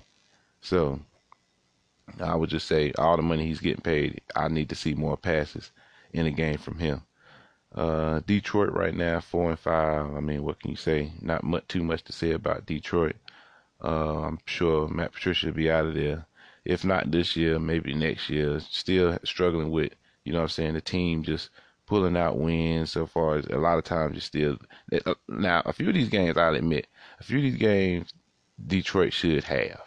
So 0.61 0.99
I 2.19 2.35
would 2.35 2.51
just 2.51 2.67
say 2.67 2.93
all 2.99 3.17
the 3.17 3.23
money 3.23 3.47
he's 3.47 3.61
getting 3.61 3.83
paid, 3.83 4.23
I 4.35 4.49
need 4.49 4.71
to 4.71 4.75
see 4.75 4.95
more 4.95 5.17
passes 5.17 5.71
in 6.13 6.25
the 6.25 6.33
game 6.33 6.59
from 6.59 6.79
him. 6.79 7.03
Uh, 7.75 8.21
Detroit 8.27 8.73
right 8.73 8.95
now, 8.95 9.21
four 9.21 9.51
and 9.51 9.59
five. 9.59 10.15
I 10.15 10.21
mean, 10.21 10.43
what 10.43 10.59
can 10.59 10.71
you 10.71 10.77
say? 10.77 11.13
Not 11.21 11.45
much, 11.45 11.69
too 11.69 11.85
much 11.85 12.03
to 12.05 12.13
say 12.13 12.33
about 12.33 12.67
Detroit. 12.67 13.17
Uh, 13.85 14.23
I'm 14.23 14.39
sure 14.47 14.89
Matt 14.89 15.13
Patricia 15.13 15.47
will 15.47 15.53
be 15.53 15.71
out 15.71 15.85
of 15.85 15.95
there. 15.95 16.27
If 16.65 16.85
not 16.85 17.11
this 17.11 17.37
year, 17.37 17.59
maybe 17.59 17.95
next 17.95 18.31
year. 18.31 18.59
Still 18.61 19.19
struggling 19.25 19.71
with, 19.71 19.93
you 20.25 20.33
know 20.33 20.39
what 20.39 20.45
I'm 20.45 20.49
saying, 20.49 20.75
the 20.75 20.81
team 20.81 21.23
just 21.23 21.51
pulling 21.87 22.17
out 22.17 22.39
wins 22.39 22.91
so 22.91 23.07
far 23.07 23.37
as 23.37 23.47
a 23.47 23.59
lot 23.59 23.79
of 23.79 23.85
times 23.85 24.15
you 24.15 24.21
still 24.21 24.59
uh, 24.93 25.15
now 25.29 25.63
a 25.65 25.73
few 25.73 25.89
of 25.89 25.95
these 25.95 26.09
games 26.09 26.37
I'll 26.37 26.57
admit 26.57 26.89
a 27.21 27.23
few 27.23 27.37
of 27.39 27.45
these 27.45 27.57
games 27.57 28.13
Detroit 28.65 29.13
should 29.13 29.45
have. 29.45 29.81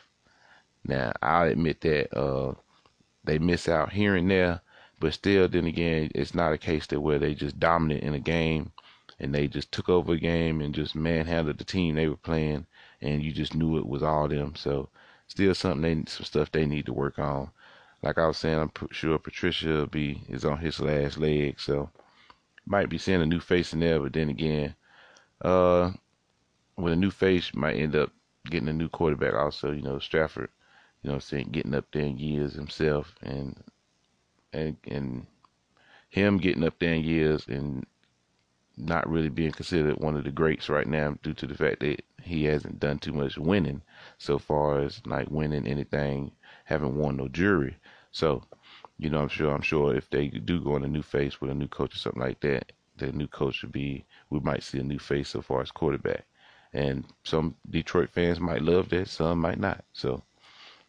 Now 0.83 1.11
I'll 1.21 1.49
admit 1.49 1.81
that 1.81 2.17
uh, 2.17 2.53
they 3.23 3.39
miss 3.39 3.67
out 3.67 3.91
here 3.91 4.15
and 4.15 4.29
there, 4.29 4.61
but 4.99 5.13
still 5.13 5.47
then 5.47 5.65
again 5.65 6.11
it's 6.15 6.35
not 6.35 6.53
a 6.53 6.57
case 6.57 6.87
that 6.87 7.01
where 7.01 7.19
they 7.19 7.33
just 7.33 7.59
dominant 7.59 8.03
in 8.03 8.13
a 8.13 8.19
game 8.19 8.71
and 9.19 9.33
they 9.33 9.47
just 9.47 9.71
took 9.71 9.89
over 9.89 10.13
a 10.13 10.19
game 10.19 10.61
and 10.61 10.73
just 10.73 10.95
manhandled 10.95 11.57
the 11.57 11.63
team 11.63 11.95
they 11.95 12.07
were 12.07 12.15
playing 12.17 12.65
and 13.01 13.23
you 13.23 13.31
just 13.31 13.53
knew 13.53 13.77
it 13.77 13.87
was 13.87 14.03
all 14.03 14.27
them. 14.27 14.55
So 14.55 14.89
still 15.27 15.53
something 15.53 15.81
they 15.81 16.09
some 16.09 16.25
stuff 16.25 16.51
they 16.51 16.65
need 16.65 16.85
to 16.85 16.93
work 16.93 17.19
on 17.19 17.51
like 18.01 18.17
I 18.17 18.27
was 18.27 18.37
saying, 18.37 18.59
I'm 18.59 18.71
sure 18.91 19.17
Patricia 19.17 19.87
be 19.87 20.21
is 20.29 20.45
on 20.45 20.57
his 20.57 20.79
last 20.79 21.17
leg, 21.17 21.59
so 21.59 21.89
might 22.65 22.89
be 22.89 22.97
seeing 22.97 23.21
a 23.21 23.25
new 23.25 23.39
face 23.39 23.73
in 23.73 23.81
there. 23.81 23.99
But 23.99 24.13
then 24.13 24.29
again, 24.29 24.75
uh, 25.41 25.91
with 26.77 26.93
a 26.93 26.95
new 26.95 27.11
face, 27.11 27.53
might 27.53 27.75
end 27.75 27.95
up 27.95 28.11
getting 28.45 28.69
a 28.69 28.73
new 28.73 28.89
quarterback. 28.89 29.33
Also, 29.33 29.71
you 29.71 29.81
know, 29.81 29.99
Stafford, 29.99 30.49
you 31.01 31.09
know, 31.09 31.15
I'm 31.15 31.21
saying 31.21 31.49
getting 31.51 31.73
up 31.73 31.85
there 31.91 32.03
in 32.05 32.17
years 32.17 32.53
himself, 32.53 33.15
and 33.21 33.61
and 34.53 34.77
and 34.87 35.27
him 36.09 36.37
getting 36.37 36.63
up 36.63 36.79
there 36.79 36.93
in 36.93 37.03
years 37.03 37.47
and 37.47 37.85
not 38.77 39.09
really 39.09 39.29
being 39.29 39.51
considered 39.51 39.97
one 39.97 40.15
of 40.15 40.23
the 40.23 40.31
greats 40.31 40.69
right 40.69 40.87
now 40.87 41.15
due 41.21 41.33
to 41.33 41.45
the 41.45 41.53
fact 41.55 41.81
that 41.81 42.01
he 42.23 42.45
hasn't 42.45 42.79
done 42.79 42.97
too 42.97 43.11
much 43.11 43.37
winning 43.37 43.81
so 44.17 44.37
far 44.39 44.79
as 44.79 45.01
like 45.05 45.29
winning 45.29 45.67
anything, 45.67 46.31
haven't 46.63 46.95
won 46.95 47.17
no 47.17 47.27
jury. 47.27 47.75
So, 48.11 48.43
you 48.97 49.09
know, 49.09 49.19
I'm 49.19 49.27
sure 49.27 49.53
I'm 49.53 49.61
sure 49.61 49.95
if 49.95 50.09
they 50.09 50.27
do 50.29 50.61
go 50.63 50.75
in 50.77 50.83
a 50.83 50.87
new 50.87 51.03
face 51.03 51.41
with 51.41 51.51
a 51.51 51.55
new 51.55 51.67
coach 51.67 51.93
or 51.95 51.99
something 51.99 52.21
like 52.21 52.39
that, 52.41 52.71
the 52.97 53.11
new 53.11 53.27
coach 53.27 53.61
would 53.61 53.71
be 53.71 54.05
we 54.29 54.39
might 54.39 54.63
see 54.63 54.79
a 54.79 54.83
new 54.83 54.99
face 54.99 55.29
so 55.29 55.41
far 55.41 55.61
as 55.61 55.71
quarterback. 55.71 56.25
And 56.73 57.05
some 57.23 57.55
Detroit 57.69 58.09
fans 58.09 58.39
might 58.39 58.61
love 58.61 58.89
that, 58.89 59.07
some 59.07 59.39
might 59.39 59.59
not. 59.59 59.83
So 59.93 60.23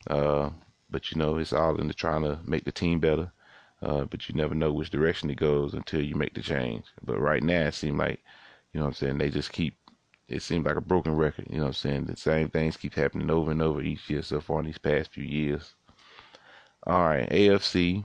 uh 0.08 0.50
but 0.90 1.10
you 1.10 1.18
know, 1.18 1.36
it's 1.36 1.52
all 1.52 1.80
in 1.80 1.86
the 1.86 1.94
trying 1.94 2.22
to 2.22 2.38
make 2.44 2.64
the 2.64 2.72
team 2.72 2.98
better. 2.98 3.30
Uh, 3.82 4.04
but 4.04 4.28
you 4.28 4.34
never 4.34 4.54
know 4.54 4.72
which 4.72 4.90
direction 4.90 5.30
it 5.30 5.36
goes 5.36 5.72
until 5.72 6.02
you 6.02 6.14
make 6.14 6.34
the 6.34 6.42
change. 6.42 6.84
But 7.02 7.18
right 7.18 7.42
now 7.42 7.68
it 7.68 7.74
seems 7.74 7.98
like, 7.98 8.20
you 8.72 8.80
know 8.80 8.86
what 8.86 8.90
I'm 8.90 8.94
saying, 8.94 9.18
they 9.18 9.30
just 9.30 9.52
keep 9.52 9.74
it 10.30 10.42
seems 10.42 10.64
like 10.64 10.76
a 10.76 10.80
broken 10.80 11.16
record, 11.16 11.46
you 11.50 11.56
know 11.56 11.64
what 11.64 11.68
I'm 11.68 11.74
saying? 11.74 12.04
The 12.04 12.16
same 12.16 12.48
things 12.48 12.76
keep 12.76 12.94
happening 12.94 13.30
over 13.30 13.50
and 13.50 13.60
over 13.60 13.82
each 13.82 14.08
year 14.08 14.22
so 14.22 14.40
far 14.40 14.60
in 14.60 14.66
these 14.66 14.78
past 14.78 15.10
few 15.10 15.24
years. 15.24 15.74
All 16.86 17.04
right, 17.04 17.28
AFC. 17.28 18.04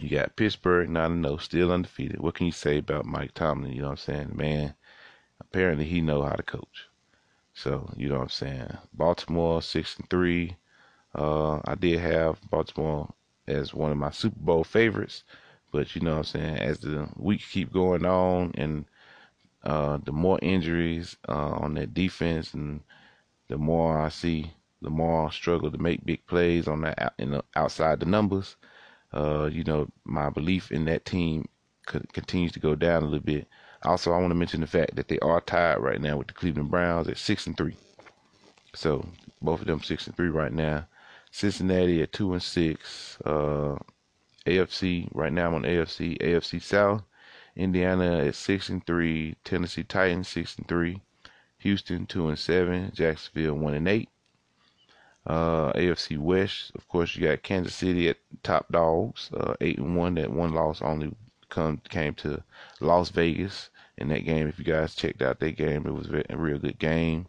You 0.00 0.08
got 0.10 0.36
Pittsburgh, 0.36 0.90
not 0.90 1.10
a 1.10 1.14
no, 1.14 1.38
still 1.38 1.72
undefeated. 1.72 2.20
What 2.20 2.34
can 2.34 2.46
you 2.46 2.52
say 2.52 2.78
about 2.78 3.06
Mike 3.06 3.32
Tomlin? 3.32 3.72
You 3.72 3.80
know 3.80 3.88
what 3.88 3.92
I'm 3.92 4.14
saying? 4.14 4.32
Man, 4.34 4.74
apparently 5.50 5.84
he 5.84 6.00
know 6.00 6.22
how 6.22 6.34
to 6.34 6.42
coach. 6.42 6.88
So, 7.54 7.92
you 7.96 8.08
know 8.08 8.16
what 8.16 8.22
I'm 8.22 8.28
saying? 8.28 8.78
Baltimore, 8.92 9.60
6 9.62 9.96
and 9.98 10.10
3. 10.10 10.56
Uh, 11.14 11.60
I 11.64 11.74
did 11.74 11.98
have 11.98 12.38
Baltimore 12.50 13.12
as 13.46 13.74
one 13.74 13.90
of 13.90 13.96
my 13.98 14.10
Super 14.10 14.38
Bowl 14.38 14.64
favorites. 14.64 15.24
But 15.72 15.94
you 15.94 16.00
know 16.02 16.12
what 16.12 16.18
I'm 16.18 16.24
saying? 16.24 16.56
As 16.58 16.78
the 16.78 17.08
weeks 17.16 17.50
keep 17.50 17.72
going 17.72 18.06
on 18.06 18.52
and 18.56 18.84
uh, 19.64 19.98
the 20.04 20.12
more 20.12 20.38
injuries 20.40 21.16
uh, 21.28 21.32
on 21.32 21.74
that 21.74 21.94
defense 21.94 22.54
and 22.54 22.80
the 23.48 23.58
more 23.58 23.98
I 23.98 24.08
see 24.08 24.52
the 24.80 24.90
more 24.90 25.26
I 25.26 25.30
struggle 25.30 25.70
to 25.70 25.78
make 25.78 26.06
big 26.06 26.24
plays 26.26 26.68
on 26.68 26.82
that 26.82 27.14
in 27.18 27.32
the, 27.32 27.44
outside 27.56 28.00
the 28.00 28.06
numbers. 28.06 28.56
Uh, 29.12 29.48
you 29.52 29.64
know, 29.64 29.88
my 30.04 30.30
belief 30.30 30.70
in 30.70 30.84
that 30.84 31.04
team 31.04 31.48
continues 31.84 32.52
to 32.52 32.60
go 32.60 32.74
down 32.74 33.02
a 33.02 33.06
little 33.06 33.18
bit. 33.18 33.48
Also, 33.82 34.12
I 34.12 34.18
want 34.18 34.30
to 34.30 34.34
mention 34.34 34.60
the 34.60 34.66
fact 34.66 34.96
that 34.96 35.08
they 35.08 35.18
are 35.20 35.40
tied 35.40 35.78
right 35.78 36.00
now 36.00 36.16
with 36.16 36.26
the 36.26 36.32
Cleveland 36.32 36.70
Browns 36.70 37.08
at 37.08 37.16
six 37.16 37.46
and 37.46 37.56
three. 37.56 37.76
So 38.74 39.06
both 39.40 39.60
of 39.60 39.66
them 39.66 39.82
six 39.82 40.06
and 40.06 40.16
three 40.16 40.28
right 40.28 40.52
now. 40.52 40.86
Cincinnati 41.30 42.02
at 42.02 42.12
two 42.12 42.32
and 42.32 42.42
six. 42.42 43.18
Uh, 43.24 43.76
AFC 44.46 45.08
right 45.12 45.32
now 45.32 45.48
I'm 45.48 45.54
on 45.54 45.62
AFC. 45.62 46.18
AFC 46.18 46.60
South. 46.60 47.02
Indiana 47.54 48.26
at 48.26 48.34
six 48.34 48.68
and 48.68 48.84
three. 48.84 49.36
Tennessee 49.44 49.84
Titans 49.84 50.28
six 50.28 50.56
and 50.56 50.66
three. 50.66 51.00
Houston 51.58 52.06
two 52.06 52.28
and 52.28 52.38
seven. 52.38 52.90
Jacksonville 52.94 53.54
one 53.54 53.74
and 53.74 53.88
eight. 53.88 54.08
Uh, 55.28 55.72
AFC 55.74 56.16
West, 56.16 56.72
of 56.74 56.88
course, 56.88 57.14
you 57.14 57.28
got 57.28 57.42
Kansas 57.42 57.74
City 57.74 58.08
at 58.08 58.16
top 58.42 58.66
dogs, 58.72 59.30
uh, 59.34 59.52
eight 59.60 59.76
and 59.76 59.94
one. 59.94 60.14
That 60.14 60.32
one 60.32 60.54
loss 60.54 60.80
only 60.80 61.14
come 61.48 61.80
came 61.88 62.14
to 62.14 62.42
Las 62.80 63.10
Vegas 63.10 63.70
in 63.96 64.08
that 64.08 64.24
game. 64.24 64.48
If 64.48 64.58
you 64.58 64.64
guys 64.64 64.94
checked 64.94 65.22
out 65.22 65.40
that 65.40 65.56
game, 65.56 65.86
it 65.86 65.92
was 65.92 66.08
a 66.08 66.36
real 66.36 66.58
good 66.58 66.78
game. 66.78 67.26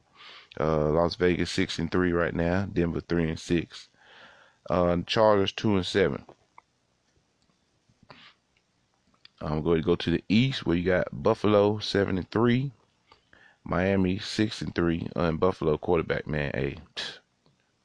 Uh, 0.60 0.90
Las 0.90 1.16
Vegas 1.16 1.52
six 1.52 1.80
and 1.80 1.92
three 1.92 2.12
right 2.12 2.36
now. 2.36 2.68
Denver 2.72 3.02
three 3.02 3.30
and 3.30 3.40
six. 3.40 3.90
Uh, 4.70 4.98
Chargers 5.06 5.52
two 5.52 5.76
and 5.76 5.86
seven. 5.86 6.24
I'm 9.42 9.62
going 9.64 9.80
to 9.80 9.86
go 9.86 9.96
to 9.96 10.12
the 10.12 10.24
East 10.28 10.66
where 10.66 10.76
you 10.76 10.84
got 10.84 11.08
Buffalo 11.12 11.80
seven 11.80 12.18
and 12.18 12.30
three, 12.30 12.72
Miami 13.64 14.20
six 14.20 14.62
and 14.62 14.76
three, 14.76 15.08
and 15.16 15.40
Buffalo 15.40 15.78
quarterback 15.78 16.28
man, 16.28 16.52
hey, 16.54 16.78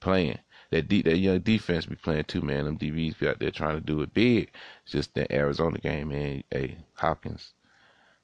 playing. 0.00 0.38
That 0.74 0.88
that 0.88 1.18
young 1.18 1.38
defense 1.38 1.86
be 1.86 1.94
playing 1.94 2.24
too, 2.24 2.42
man. 2.42 2.64
Them 2.64 2.78
DBs 2.78 3.18
be 3.18 3.28
out 3.28 3.38
there 3.38 3.52
trying 3.52 3.76
to 3.76 3.80
do 3.80 4.02
it 4.02 4.12
big. 4.12 4.50
It's 4.82 4.92
just 4.92 5.14
the 5.14 5.32
Arizona 5.32 5.78
game, 5.78 6.08
man. 6.08 6.42
Hey, 6.50 6.78
Hopkins, 6.94 7.54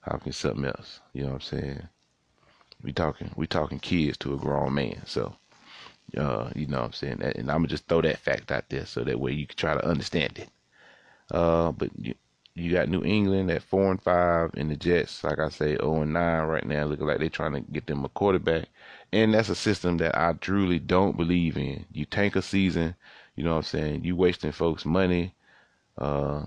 Hopkins, 0.01 0.37
something 0.37 0.65
else. 0.65 1.01
You 1.13 1.23
know 1.23 1.29
what 1.29 1.35
I'm 1.37 1.41
saying? 1.43 1.89
We 2.83 2.93
talking, 2.93 3.31
we 3.37 3.47
talking 3.47 3.79
kids 3.79 4.17
to 4.19 4.35
a 4.35 4.39
grown 4.39 4.75
man. 4.75 5.03
So, 5.07 5.37
uh, 6.17 6.51
you 6.57 6.67
know 6.67 6.79
what 6.79 6.87
I'm 6.87 6.93
saying? 6.93 7.19
That, 7.19 7.37
and 7.37 7.51
I'm 7.51 7.59
gonna 7.59 7.69
just 7.69 7.87
throw 7.87 8.03
that 8.03 8.19
fact 8.19 8.51
out 8.51 8.69
there 8.69 8.87
so 8.87 9.05
that 9.05 9.21
way 9.21 9.33
you 9.33 9.47
can 9.47 9.57
try 9.57 9.75
to 9.75 9.87
understand 9.87 10.39
it. 10.39 10.49
Uh, 11.31 11.73
but 11.73 11.91
you, 11.97 12.15
you 12.55 12.73
got 12.73 12.89
New 12.89 13.03
England 13.05 13.51
at 13.51 13.63
four 13.63 13.91
and 13.91 14.03
five, 14.03 14.51
and 14.55 14.71
the 14.71 14.77
Jets, 14.77 15.23
like 15.23 15.39
I 15.39 15.49
say, 15.49 15.77
zero 15.77 15.97
oh 15.99 16.03
and 16.03 16.13
nine 16.13 16.47
right 16.47 16.67
now, 16.67 16.85
looking 16.85 17.07
like 17.07 17.19
they're 17.19 17.29
trying 17.29 17.53
to 17.53 17.61
get 17.61 17.87
them 17.87 18.05
a 18.05 18.09
quarterback. 18.09 18.69
And 19.13 19.35
that's 19.35 19.49
a 19.49 19.55
system 19.55 19.99
that 19.99 20.17
I 20.19 20.33
truly 20.35 20.79
don't 20.79 21.17
believe 21.17 21.57
in. 21.57 21.85
You 21.93 22.05
tank 22.05 22.37
a 22.37 22.43
season, 22.43 22.95
you 23.37 23.45
know 23.45 23.51
what 23.51 23.57
I'm 23.59 23.63
saying? 23.63 24.05
You 24.05 24.17
wasting 24.17 24.53
folks' 24.53 24.85
money. 24.85 25.35
Uh, 25.97 26.45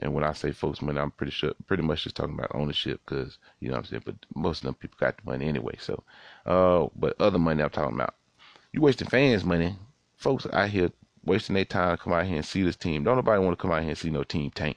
and 0.00 0.12
when 0.12 0.24
I 0.24 0.32
say 0.34 0.52
folks' 0.52 0.82
money, 0.82 0.98
I'm 0.98 1.10
pretty 1.10 1.32
sure, 1.32 1.52
pretty 1.66 1.82
much 1.82 2.04
just 2.04 2.16
talking 2.16 2.34
about 2.34 2.54
ownership, 2.54 3.00
because 3.04 3.38
you 3.60 3.68
know 3.68 3.74
what 3.74 3.80
I'm 3.80 3.84
saying. 3.86 4.02
But 4.04 4.16
most 4.34 4.58
of 4.58 4.64
them 4.64 4.74
people 4.74 4.98
got 5.00 5.16
the 5.16 5.22
money 5.30 5.48
anyway. 5.48 5.76
So, 5.78 6.02
uh, 6.44 6.88
but 6.96 7.20
other 7.20 7.38
money 7.38 7.62
I'm 7.62 7.70
talking 7.70 7.94
about, 7.94 8.14
you 8.72 8.80
wasting 8.82 9.08
fans' 9.08 9.44
money. 9.44 9.76
Folks 10.16 10.46
out 10.52 10.68
here 10.68 10.90
wasting 11.24 11.54
their 11.54 11.64
time 11.64 11.96
to 11.96 12.02
come 12.02 12.12
out 12.12 12.26
here 12.26 12.36
and 12.36 12.44
see 12.44 12.62
this 12.62 12.76
team. 12.76 13.04
Don't 13.04 13.16
nobody 13.16 13.42
want 13.42 13.58
to 13.58 13.62
come 13.62 13.72
out 13.72 13.80
here 13.80 13.90
and 13.90 13.98
see 13.98 14.10
no 14.10 14.22
team 14.24 14.50
tank. 14.50 14.76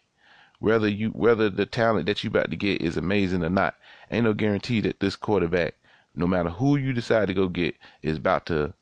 Whether 0.60 0.88
you 0.88 1.10
whether 1.10 1.50
the 1.50 1.66
talent 1.66 2.08
that 2.08 2.24
you 2.24 2.30
about 2.30 2.50
to 2.52 2.58
get 2.58 2.82
is 2.82 2.98
amazing 2.98 3.44
or 3.44 3.50
not, 3.50 3.76
ain't 4.12 4.26
no 4.26 4.34
guarantee 4.34 4.82
that 4.82 5.00
this 5.00 5.16
quarterback 5.16 5.76
no 6.18 6.26
matter 6.26 6.50
who 6.50 6.76
you 6.76 6.94
decide 6.94 7.28
to 7.28 7.34
go 7.34 7.48
get, 7.48 7.76
is 8.02 8.18
about 8.18 8.48
to 8.48 8.74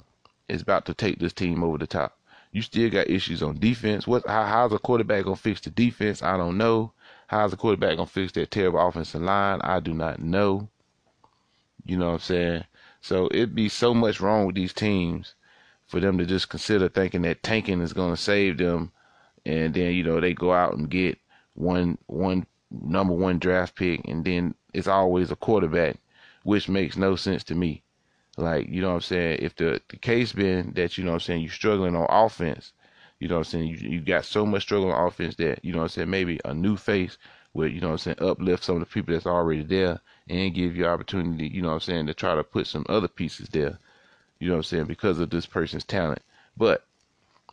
is 0.47 0.61
about 0.61 0.85
to 0.85 0.93
take 0.93 1.19
this 1.19 1.33
team 1.33 1.63
over 1.63 1.77
the 1.77 1.87
top. 1.87 2.17
You 2.51 2.61
still 2.61 2.89
got 2.89 3.09
issues 3.09 3.43
on 3.43 3.59
defense. 3.59 4.07
What 4.07 4.25
how, 4.25 4.45
how's 4.45 4.71
a 4.71 4.79
quarterback 4.79 5.25
gonna 5.25 5.35
fix 5.35 5.59
the 5.61 5.69
defense? 5.69 6.23
I 6.23 6.37
don't 6.37 6.57
know. 6.57 6.93
How's 7.27 7.51
a 7.51 7.57
quarterback 7.57 7.97
gonna 7.97 8.07
fix 8.07 8.31
that 8.33 8.51
terrible 8.51 8.79
offensive 8.79 9.21
line? 9.21 9.59
I 9.61 9.81
do 9.81 9.93
not 9.93 10.19
know. 10.19 10.69
You 11.85 11.97
know 11.97 12.07
what 12.07 12.13
I'm 12.13 12.19
saying? 12.19 12.63
So 13.01 13.27
it'd 13.31 13.53
be 13.53 13.69
so 13.69 13.93
much 13.93 14.21
wrong 14.21 14.45
with 14.45 14.55
these 14.55 14.73
teams 14.73 15.35
for 15.85 15.99
them 15.99 16.17
to 16.17 16.25
just 16.25 16.49
consider 16.49 16.87
thinking 16.87 17.23
that 17.23 17.43
tanking 17.43 17.81
is 17.81 17.93
gonna 17.93 18.17
save 18.17 18.57
them 18.57 18.91
and 19.45 19.73
then, 19.73 19.93
you 19.93 20.03
know, 20.03 20.19
they 20.19 20.33
go 20.33 20.53
out 20.53 20.75
and 20.75 20.89
get 20.89 21.19
one 21.55 21.97
one 22.07 22.45
number 22.71 23.13
one 23.13 23.39
draft 23.39 23.75
pick 23.75 24.01
and 24.05 24.23
then 24.25 24.53
it's 24.73 24.87
always 24.87 25.31
a 25.31 25.35
quarterback 25.35 25.97
which 26.43 26.69
makes 26.69 26.95
no 26.95 27.15
sense 27.15 27.43
to 27.43 27.55
me. 27.55 27.81
Like, 28.37 28.69
you 28.69 28.81
know 28.81 28.89
what 28.89 28.95
I'm 28.95 29.01
saying? 29.01 29.39
If 29.41 29.55
the, 29.55 29.81
the 29.89 29.97
case 29.97 30.31
been 30.31 30.73
that, 30.75 30.97
you 30.97 31.03
know 31.03 31.11
what 31.11 31.15
I'm 31.15 31.19
saying, 31.21 31.41
you're 31.41 31.51
struggling 31.51 31.95
on 31.95 32.05
offense, 32.07 32.73
you 33.19 33.27
know 33.27 33.35
what 33.35 33.47
I'm 33.47 33.51
saying, 33.51 33.67
you, 33.67 33.77
you 33.77 34.01
got 34.01 34.25
so 34.25 34.45
much 34.45 34.63
struggle 34.63 34.91
on 34.91 35.07
offense 35.07 35.35
that, 35.37 35.63
you 35.63 35.71
know 35.71 35.79
what 35.79 35.85
I'm 35.85 35.89
saying, 35.89 36.09
maybe 36.09 36.39
a 36.45 36.53
new 36.53 36.75
face 36.77 37.17
would, 37.53 37.73
you 37.73 37.81
know 37.81 37.87
what 37.87 37.93
I'm 37.93 38.15
saying, 38.15 38.17
uplift 38.19 38.63
some 38.63 38.75
of 38.75 38.81
the 38.81 38.85
people 38.85 39.13
that's 39.13 39.25
already 39.25 39.63
there 39.63 39.99
and 40.29 40.53
give 40.53 40.75
you 40.75 40.85
opportunity, 40.85 41.47
you 41.47 41.61
know 41.61 41.69
what 41.69 41.75
I'm 41.75 41.79
saying, 41.79 42.07
to 42.07 42.13
try 42.13 42.35
to 42.35 42.43
put 42.43 42.67
some 42.67 42.85
other 42.89 43.07
pieces 43.07 43.49
there, 43.49 43.79
you 44.39 44.49
know 44.49 44.55
what 44.55 44.59
I'm 44.59 44.63
saying, 44.63 44.85
because 44.85 45.17
of 45.17 45.31
this 45.31 45.47
person's 45.47 45.85
talent. 45.85 46.21
But 46.57 46.85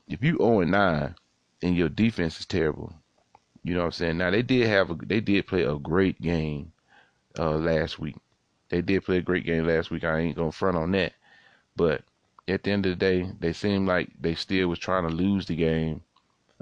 if 0.08 0.22
you 0.22 0.36
0 0.36 0.60
9 0.64 1.14
and 1.62 1.76
your 1.76 1.88
defense 1.88 2.40
is 2.40 2.46
terrible, 2.46 2.92
You 3.64 3.74
know 3.74 3.80
what 3.80 3.86
I'm 3.86 3.92
saying? 3.92 4.18
Now 4.18 4.30
they 4.30 4.42
did 4.42 4.66
have 4.68 4.90
a, 4.90 4.94
they 4.94 5.20
did 5.20 5.46
play 5.46 5.62
a 5.62 5.76
great 5.76 6.20
game 6.20 6.72
uh, 7.38 7.56
last 7.56 7.98
week. 7.98 8.16
They 8.68 8.82
did 8.82 9.04
play 9.04 9.18
a 9.18 9.22
great 9.22 9.44
game 9.44 9.66
last 9.66 9.90
week. 9.90 10.04
I 10.04 10.18
ain't 10.18 10.36
gonna 10.36 10.52
front 10.52 10.76
on 10.76 10.92
that. 10.92 11.12
But 11.76 12.02
at 12.48 12.64
the 12.64 12.70
end 12.70 12.86
of 12.86 12.90
the 12.90 12.96
day, 12.96 13.30
they 13.38 13.52
seemed 13.52 13.86
like 13.86 14.10
they 14.20 14.34
still 14.34 14.68
was 14.68 14.78
trying 14.78 15.08
to 15.08 15.14
lose 15.14 15.46
the 15.46 15.56
game 15.56 16.02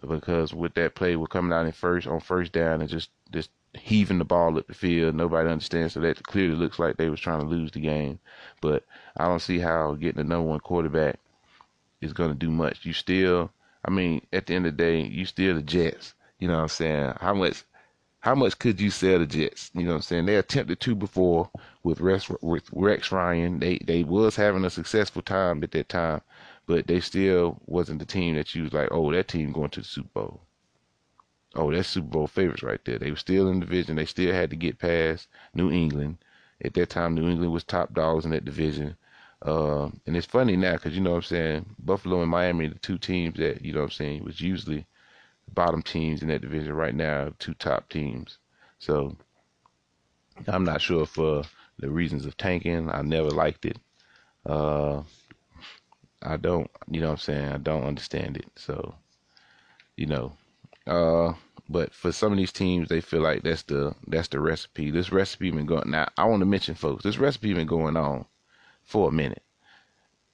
because 0.07 0.55
with 0.55 0.75
that 0.75 0.95
play, 0.95 1.17
we're 1.17 1.27
coming 1.27 1.53
out 1.53 1.67
in 1.67 1.73
first 1.73 2.07
on 2.07 2.21
first 2.21 2.53
down 2.53 2.81
and 2.81 2.91
just 2.91 3.11
just 3.33 3.51
heaving 3.75 4.19
the 4.19 4.25
ball 4.25 4.59
up 4.59 4.67
the 4.67 4.75
field. 4.75 5.15
Nobody 5.15 5.49
understands. 5.49 5.95
So 5.95 6.01
that 6.01 6.23
clearly 6.25 6.55
looks 6.55 6.79
like 6.79 6.97
they 6.97 7.09
was 7.09 7.21
trying 7.21 7.41
to 7.41 7.47
lose 7.47 7.71
the 7.71 7.81
game. 7.81 8.19
But 8.61 8.85
I 9.17 9.27
don't 9.27 9.41
see 9.41 9.59
how 9.59 9.95
getting 9.95 10.19
the 10.19 10.25
number 10.25 10.49
one 10.49 10.61
quarterback 10.61 11.19
is 12.01 12.13
going 12.13 12.31
to 12.31 12.35
do 12.35 12.51
much. 12.51 12.85
You 12.85 12.93
still, 12.93 13.51
I 13.85 13.91
mean, 13.91 14.27
at 14.33 14.47
the 14.47 14.55
end 14.55 14.67
of 14.67 14.77
the 14.77 14.83
day, 14.83 15.03
you 15.03 15.25
still 15.25 15.55
the 15.55 15.63
Jets. 15.63 16.15
You 16.41 16.49
know 16.49 16.57
what 16.57 16.63
I'm 16.63 16.69
saying? 16.69 17.15
How 17.21 17.35
much, 17.35 17.65
how 18.21 18.35
much 18.35 18.59
could 18.59 18.81
you 18.81 18.91
sell 18.91 19.19
the 19.19 19.27
Jets? 19.27 19.71
You 19.75 19.83
know 19.85 19.91
what 19.91 19.97
I'm 19.97 20.03
saying? 20.03 20.27
They 20.27 20.37
attempted 20.37 20.81
to 20.81 20.95
before 20.95 21.51
with 21.83 22.01
Rex, 22.01 22.31
with 22.41 22.69
Rex 22.73 23.13
Ryan. 23.13 23.61
They 23.61 23.79
they 23.79 24.05
was 24.05 24.37
having 24.37 24.65
a 24.65 24.71
successful 24.71 25.23
time 25.23 25.63
at 25.63 25.71
that 25.73 25.91
time, 25.91 26.23
but 26.67 26.87
they 26.87 27.01
still 27.01 27.61
wasn't 27.67 28.01
the 28.01 28.07
team 28.07 28.37
that 28.37 28.55
you 28.55 28.65
was 28.65 28.73
like, 28.73 28.89
oh, 28.91 29.13
that 29.13 29.29
team 29.29 29.53
going 29.53 29.71
to 29.71 29.81
the 29.81 29.87
Super 29.87 30.09
Bowl. 30.15 30.41
Oh, 31.55 31.71
that's 31.71 31.89
Super 31.89 32.09
Bowl 32.09 32.27
favorites 32.27 32.63
right 32.63 32.83
there. 32.85 32.99
They 32.99 33.11
were 33.11 33.17
still 33.17 33.49
in 33.49 33.61
the 33.61 33.67
division. 33.67 33.97
They 33.97 34.07
still 34.07 34.33
had 34.33 34.51
to 34.51 34.57
get 34.57 34.79
past 34.79 35.29
New 35.55 35.71
England. 35.71 36.19
At 36.65 36.75
that 36.75 36.91
time, 36.91 37.15
New 37.15 37.29
England 37.29 37.53
was 37.53 37.65
top 37.65 37.93
dogs 37.93 38.25
in 38.25 38.31
that 38.31 38.45
division. 38.45 38.97
Uh, 39.43 39.91
and 40.07 40.17
it's 40.17 40.27
funny 40.27 40.57
now 40.57 40.73
because 40.73 40.95
you 40.95 41.01
know 41.01 41.11
what 41.11 41.17
I'm 41.17 41.23
saying 41.23 41.77
Buffalo 41.79 42.23
and 42.23 42.31
Miami, 42.31 42.69
the 42.69 42.79
two 42.79 42.99
teams 42.99 43.39
that 43.39 43.65
you 43.65 43.73
know 43.73 43.81
what 43.81 43.87
I'm 43.87 43.91
saying 43.91 44.25
was 44.25 44.41
usually 44.41 44.87
bottom 45.55 45.83
teams 45.83 46.23
in 46.23 46.29
that 46.29 46.43
division. 46.43 46.73
Right 46.73 46.95
now, 46.95 47.33
two 47.39 47.55
top 47.55 47.89
teams. 47.89 48.39
So 48.79 49.17
I'm 50.47 50.65
not 50.65 50.81
sure 50.81 51.07
for 51.07 51.43
the 51.79 51.91
reasons 51.91 52.27
of 52.27 52.37
tanking. 52.37 52.91
I 52.91 53.03
never 53.03 53.31
liked 53.31 53.65
it. 53.67 53.79
Uh, 54.47 55.03
I 56.23 56.37
don't, 56.37 56.71
you 56.91 57.01
know 57.01 57.09
what 57.09 57.13
I'm 57.13 57.19
saying? 57.19 57.49
I 57.53 57.59
don't 57.59 57.85
understand 57.85 58.37
it. 58.37 58.47
So, 58.57 58.95
you 59.97 60.07
know, 60.07 60.33
uh, 60.87 61.35
but 61.69 61.95
for 61.95 62.13
some 62.13 62.33
of 62.33 62.39
these 62.39 62.53
teams, 62.53 62.89
they 62.89 63.01
feel 63.01 63.21
like 63.21 63.43
that's 63.43 63.63
the 63.63 63.95
that's 64.09 64.29
the 64.29 64.41
recipe. 64.41 64.91
This 64.91 65.13
recipe 65.13 65.51
been 65.51 65.67
going. 65.67 65.91
Now, 65.91 66.09
I 66.19 66.25
want 66.25 66.41
to 66.41 66.47
mention, 66.47 66.75
folks, 66.75 67.05
this 67.05 67.19
recipe 67.19 67.55
been 67.55 67.67
going 67.67 67.97
on 67.97 68.27
for 68.83 69.09
a 69.09 69.13
minute, 69.13 69.43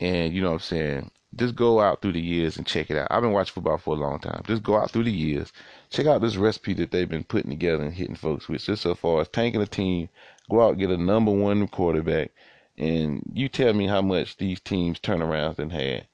and 0.00 0.32
you 0.32 0.40
know 0.40 0.48
what 0.48 0.54
I'm 0.54 0.60
saying. 0.60 1.10
Just 1.34 1.54
go 1.54 1.80
out 1.80 2.00
through 2.00 2.12
the 2.12 2.20
years 2.20 2.56
and 2.56 2.66
check 2.66 2.90
it 2.90 2.96
out. 2.96 3.08
I've 3.10 3.22
been 3.22 3.32
watching 3.32 3.52
football 3.52 3.78
for 3.78 3.94
a 3.94 4.00
long 4.00 4.20
time. 4.20 4.42
Just 4.46 4.62
go 4.62 4.76
out 4.76 4.90
through 4.90 5.04
the 5.04 5.12
years, 5.12 5.52
check 5.90 6.06
out 6.06 6.20
this 6.20 6.36
recipe 6.36 6.72
that 6.74 6.90
they've 6.90 7.08
been 7.08 7.24
putting 7.24 7.50
together 7.50 7.82
and 7.82 7.92
hitting 7.92 8.14
folks 8.14 8.48
with. 8.48 8.62
Just 8.62 8.82
so 8.82 8.94
far 8.94 9.20
as 9.20 9.28
tanking 9.28 9.60
a 9.60 9.66
team, 9.66 10.08
go 10.50 10.62
out 10.62 10.78
get 10.78 10.90
a 10.90 10.96
number 10.96 11.32
one 11.32 11.66
quarterback, 11.68 12.30
and 12.78 13.22
you 13.32 13.48
tell 13.48 13.72
me 13.74 13.86
how 13.86 14.02
much 14.02 14.36
these 14.36 14.60
teams 14.60 15.00
turnarounds 15.00 15.58
and 15.58 15.72
had. 15.72 16.06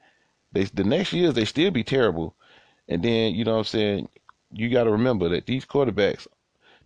They 0.53 0.65
the 0.65 0.85
next 0.85 1.13
years 1.13 1.35
they 1.35 1.45
still 1.45 1.71
be 1.71 1.85
terrible, 1.85 2.35
and 2.89 3.03
then 3.03 3.35
you 3.35 3.45
know 3.45 3.53
what 3.53 3.59
I'm 3.59 3.65
saying 3.65 4.09
you 4.53 4.69
got 4.69 4.85
to 4.85 4.91
remember 4.91 5.29
that 5.31 5.47
these 5.47 5.65
quarterbacks, 5.65 6.27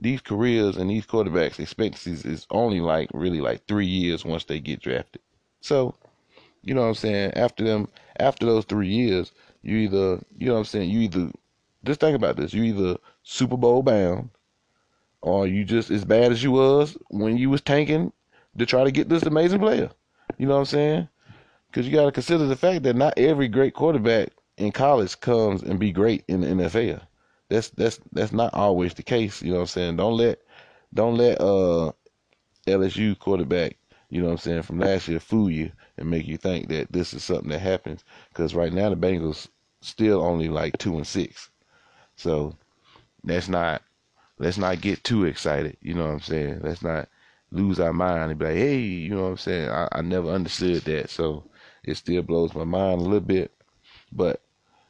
these 0.01 0.21
careers 0.21 0.77
and 0.77 0.89
these 0.89 1.07
quarterbacks 1.07 1.59
expectancies 1.59 2.25
is 2.25 2.47
only 2.51 2.81
like 2.81 3.09
really 3.13 3.41
like 3.41 3.67
three 3.67 3.87
years 3.87 4.25
once 4.25 4.45
they 4.45 4.61
get 4.61 4.81
drafted. 4.81 5.23
So, 5.61 5.95
you 6.67 6.75
know 6.75 6.83
what 6.83 6.89
I'm 6.89 6.95
saying? 6.95 7.33
After 7.35 7.65
them, 7.65 7.89
after 8.19 8.45
those 8.45 8.67
three 8.67 8.89
years, 8.89 9.33
you 9.63 9.77
either, 9.79 10.21
you 10.37 10.49
know 10.49 10.53
what 10.53 10.59
I'm 10.59 10.65
saying? 10.67 10.91
You 10.91 11.01
either, 11.01 11.31
just 11.85 12.01
think 12.01 12.15
about 12.15 12.37
this. 12.37 12.53
You 12.53 12.65
either 12.65 12.99
Super 13.23 13.57
Bowl 13.57 13.83
bound, 13.83 14.29
or 15.23 15.47
you 15.47 15.65
just 15.65 15.91
as 15.91 16.05
bad 16.05 16.31
as 16.31 16.43
you 16.43 16.53
was 16.53 16.99
when 17.09 17.39
you 17.39 17.49
was 17.49 17.63
tanking 17.63 18.13
to 18.59 18.67
try 18.67 18.85
to 18.85 18.91
get 18.91 19.09
this 19.09 19.23
amazing 19.23 19.61
player. 19.61 19.91
You 20.37 20.47
know 20.47 20.55
what 20.55 20.61
I'm 20.61 20.67
saying? 20.67 21.09
Because 21.69 21.87
you 21.87 21.95
got 21.95 22.05
to 22.05 22.13
consider 22.13 22.47
the 22.47 22.57
fact 22.57 22.83
that 22.83 22.97
not 22.97 23.15
every 23.17 23.49
great 23.49 23.73
quarterback 23.73 24.31
in 24.59 24.73
college 24.73 25.19
comes 25.21 25.63
and 25.63 25.79
be 25.79 25.93
great 25.93 26.25
in 26.29 26.43
the 26.43 26.47
NFL 26.49 27.01
that's 27.49 27.71
that's 27.71 28.01
that's 28.13 28.33
not 28.33 28.53
always 28.55 28.95
the 28.95 29.03
case. 29.03 29.43
You 29.43 29.51
know 29.51 29.57
what 29.57 29.63
I'm 29.63 29.67
saying? 29.69 29.97
Don't 29.97 30.17
let 30.17 30.41
don't 30.95 31.17
let 31.17 31.41
uh 31.41 31.93
LSU 32.67 33.19
quarterback, 33.19 33.77
you 34.09 34.21
know 34.21 34.29
what 34.29 34.33
I'm 34.33 34.39
saying, 34.39 34.63
from 34.63 34.79
last 34.79 35.09
year 35.09 35.21
fool 35.21 35.51
you 35.51 35.73
and 35.97 36.11
make 36.11 36.27
you 36.27 36.37
think 36.37 36.69
that 36.69 36.93
this 36.93 37.15
is 37.15 37.25
something 37.25 37.51
that 37.51 37.61
happens. 37.61 38.05
Because 38.29 38.55
right 38.55 38.73
now 38.73 38.91
the 38.91 38.97
Bengals 38.97 39.49
still 39.81 40.23
only 40.23 40.49
like 40.49 40.79
two 40.79 40.97
and 40.97 41.07
six, 41.07 41.51
so 42.17 42.57
let's 43.25 43.49
not 43.49 43.83
let's 44.39 44.59
not 44.59 44.81
get 44.81 45.05
too 45.05 45.25
excited. 45.25 45.77
You 45.81 45.95
know 45.95 46.07
what 46.07 46.13
I'm 46.13 46.21
saying? 46.21 46.61
Let's 46.63 46.83
not 46.83 47.09
lose 47.51 47.81
our 47.81 47.93
mind 47.93 48.31
and 48.31 48.39
be 48.39 48.47
like, 48.47 48.57
hey, 48.57 48.79
you 48.79 49.15
know 49.15 49.23
what 49.23 49.29
I'm 49.29 49.37
saying? 49.37 49.71
I, 49.71 49.89
I 49.93 50.03
never 50.03 50.31
understood 50.31 50.83
that, 50.83 51.11
so 51.11 51.45
it 51.85 51.97
still 51.97 52.23
blows 52.23 52.55
my 52.55 52.65
mind 52.65 53.01
a 53.01 53.05
little 53.05 53.21
bit. 53.21 53.53
But 54.13 54.41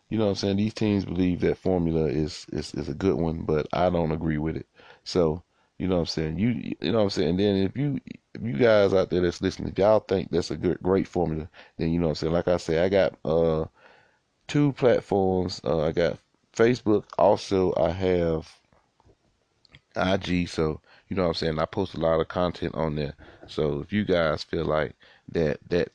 you 0.09 0.19
know 0.19 0.25
what 0.25 0.31
I'm 0.31 0.37
saying? 0.37 0.57
These 0.57 0.75
teams 0.75 1.05
believe 1.05 1.41
that 1.41 1.59
formula 1.59 2.07
is, 2.07 2.47
is, 2.53 2.73
is 2.75 2.89
a 2.89 2.95
good 2.95 3.17
one, 3.17 3.43
but 3.43 3.67
I 3.73 3.91
don't 3.91 4.13
agree 4.13 4.39
with 4.39 4.57
it. 4.57 4.67
So, 5.05 5.43
you 5.79 5.89
know 5.89 5.97
what 5.97 6.01
I'm 6.01 6.07
saying? 6.07 6.39
You 6.39 6.75
you 6.81 6.93
know 6.93 6.99
what 6.99 7.05
I'm 7.05 7.11
saying? 7.11 7.37
Then 7.37 7.57
if 7.57 7.77
you 7.77 8.01
if 8.35 8.43
you 8.43 8.55
guys 8.55 8.95
out 8.95 9.11
there 9.11 9.21
that's 9.21 9.43
listening, 9.43 9.69
if 9.69 9.79
y'all 9.79 10.01
think 10.01 10.31
that's 10.31 10.51
a 10.51 10.57
good 10.57 10.79
great 10.83 11.07
formula, 11.07 11.49
then 11.77 11.91
you 11.91 12.01
know 12.01 12.07
what 12.07 12.11
I'm 12.13 12.17
saying? 12.17 12.33
Like 12.33 12.49
I 12.49 12.57
say, 12.57 12.79
I 12.83 12.89
got 12.89 13.15
uh 13.25 13.67
two 14.49 14.73
platforms. 14.73 15.61
Uh, 15.65 15.87
I 15.87 15.93
got 15.93 16.19
Facebook, 16.55 17.05
also 17.19 17.75
I 17.77 17.91
have 17.91 18.51
IG, 19.97 20.49
so 20.49 20.81
you 21.09 21.17
know 21.17 21.23
what 21.23 21.29
I'm 21.29 21.35
saying? 21.35 21.59
I 21.59 21.67
post 21.67 21.95
a 21.95 22.01
lot 22.01 22.21
of 22.21 22.29
content 22.29 22.75
on 22.75 22.97
there. 22.97 23.15
So 23.47 23.81
if 23.81 23.93
you 23.93 24.05
guys 24.05 24.43
feel 24.43 24.65
like 24.65 24.95
that 25.33 25.59
that 25.69 25.91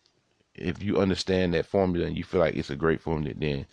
if 0.54 0.84
you 0.84 0.98
understand 0.98 1.54
that 1.54 1.66
formula 1.66 2.06
and 2.06 2.18
you 2.18 2.24
feel 2.24 2.40
like 2.40 2.56
it's 2.56 2.70
a 2.70 2.76
great 2.76 3.02
formula, 3.02 3.34
then 3.36 3.66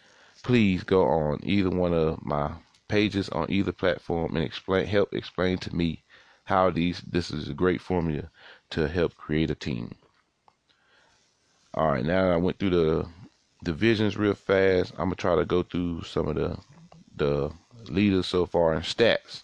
please 0.43 0.85
go 0.85 1.05
on 1.05 1.41
either 1.43 1.71
one 1.71 1.93
of 1.93 2.25
my 2.25 2.53
pages 2.89 3.29
on 3.31 3.51
either 3.51 3.73
platform 3.73 4.37
and 4.37 4.45
explain 4.45 4.87
help 4.87 5.13
explain 5.15 5.59
to 5.59 5.75
me 5.75 6.03
how 6.45 6.71
these 6.71 7.03
this 7.03 7.31
is 7.31 7.49
a 7.49 7.55
great 7.55 7.81
formula 7.81 8.31
to 8.71 8.89
help 8.89 9.15
create 9.17 9.51
a 9.51 9.55
team. 9.55 9.95
All 11.75 11.93
right, 11.93 12.05
now 12.05 12.31
I 12.31 12.37
went 12.37 12.59
through 12.59 12.71
the 12.71 13.07
divisions 13.63 14.17
real 14.17 14.35
fast. 14.35 14.93
I'm 14.93 15.07
gonna 15.07 15.17
try 15.17 15.37
to 15.37 15.45
go 15.45 15.63
through 15.63 16.03
some 16.03 16.29
of 16.29 16.35
the 16.37 16.59
the 17.17 17.51
leaders 17.91 18.27
so 18.27 18.47
far 18.47 18.73
and 18.73 18.85
stats. 18.85 19.43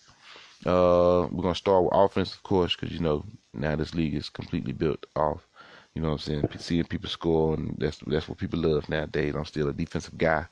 Uh, 0.65 1.29
we're 1.31 1.43
gonna 1.43 1.55
start 1.55 1.85
with 1.85 1.93
offense, 1.95 2.35
of 2.35 2.43
course, 2.43 2.75
because 2.75 2.93
you 2.93 3.01
know 3.01 3.25
now 3.53 3.77
this 3.77 3.95
league 3.95 4.15
is 4.15 4.31
completely 4.31 4.73
built 4.73 5.05
off. 5.15 5.47
You 5.95 6.03
know 6.03 6.09
what 6.09 6.15
I'm 6.15 6.19
saying? 6.21 6.49
Seeing 6.59 6.85
people 6.85 7.09
score, 7.11 7.55
and 7.55 7.77
that's 7.79 7.99
that's 8.07 8.29
what 8.29 8.39
people 8.39 8.61
love 8.61 8.89
nowadays. 8.89 9.35
I'm 9.37 9.45
still 9.45 9.69
a 9.69 9.73
defensive 9.73 10.17
guy, 10.17 10.47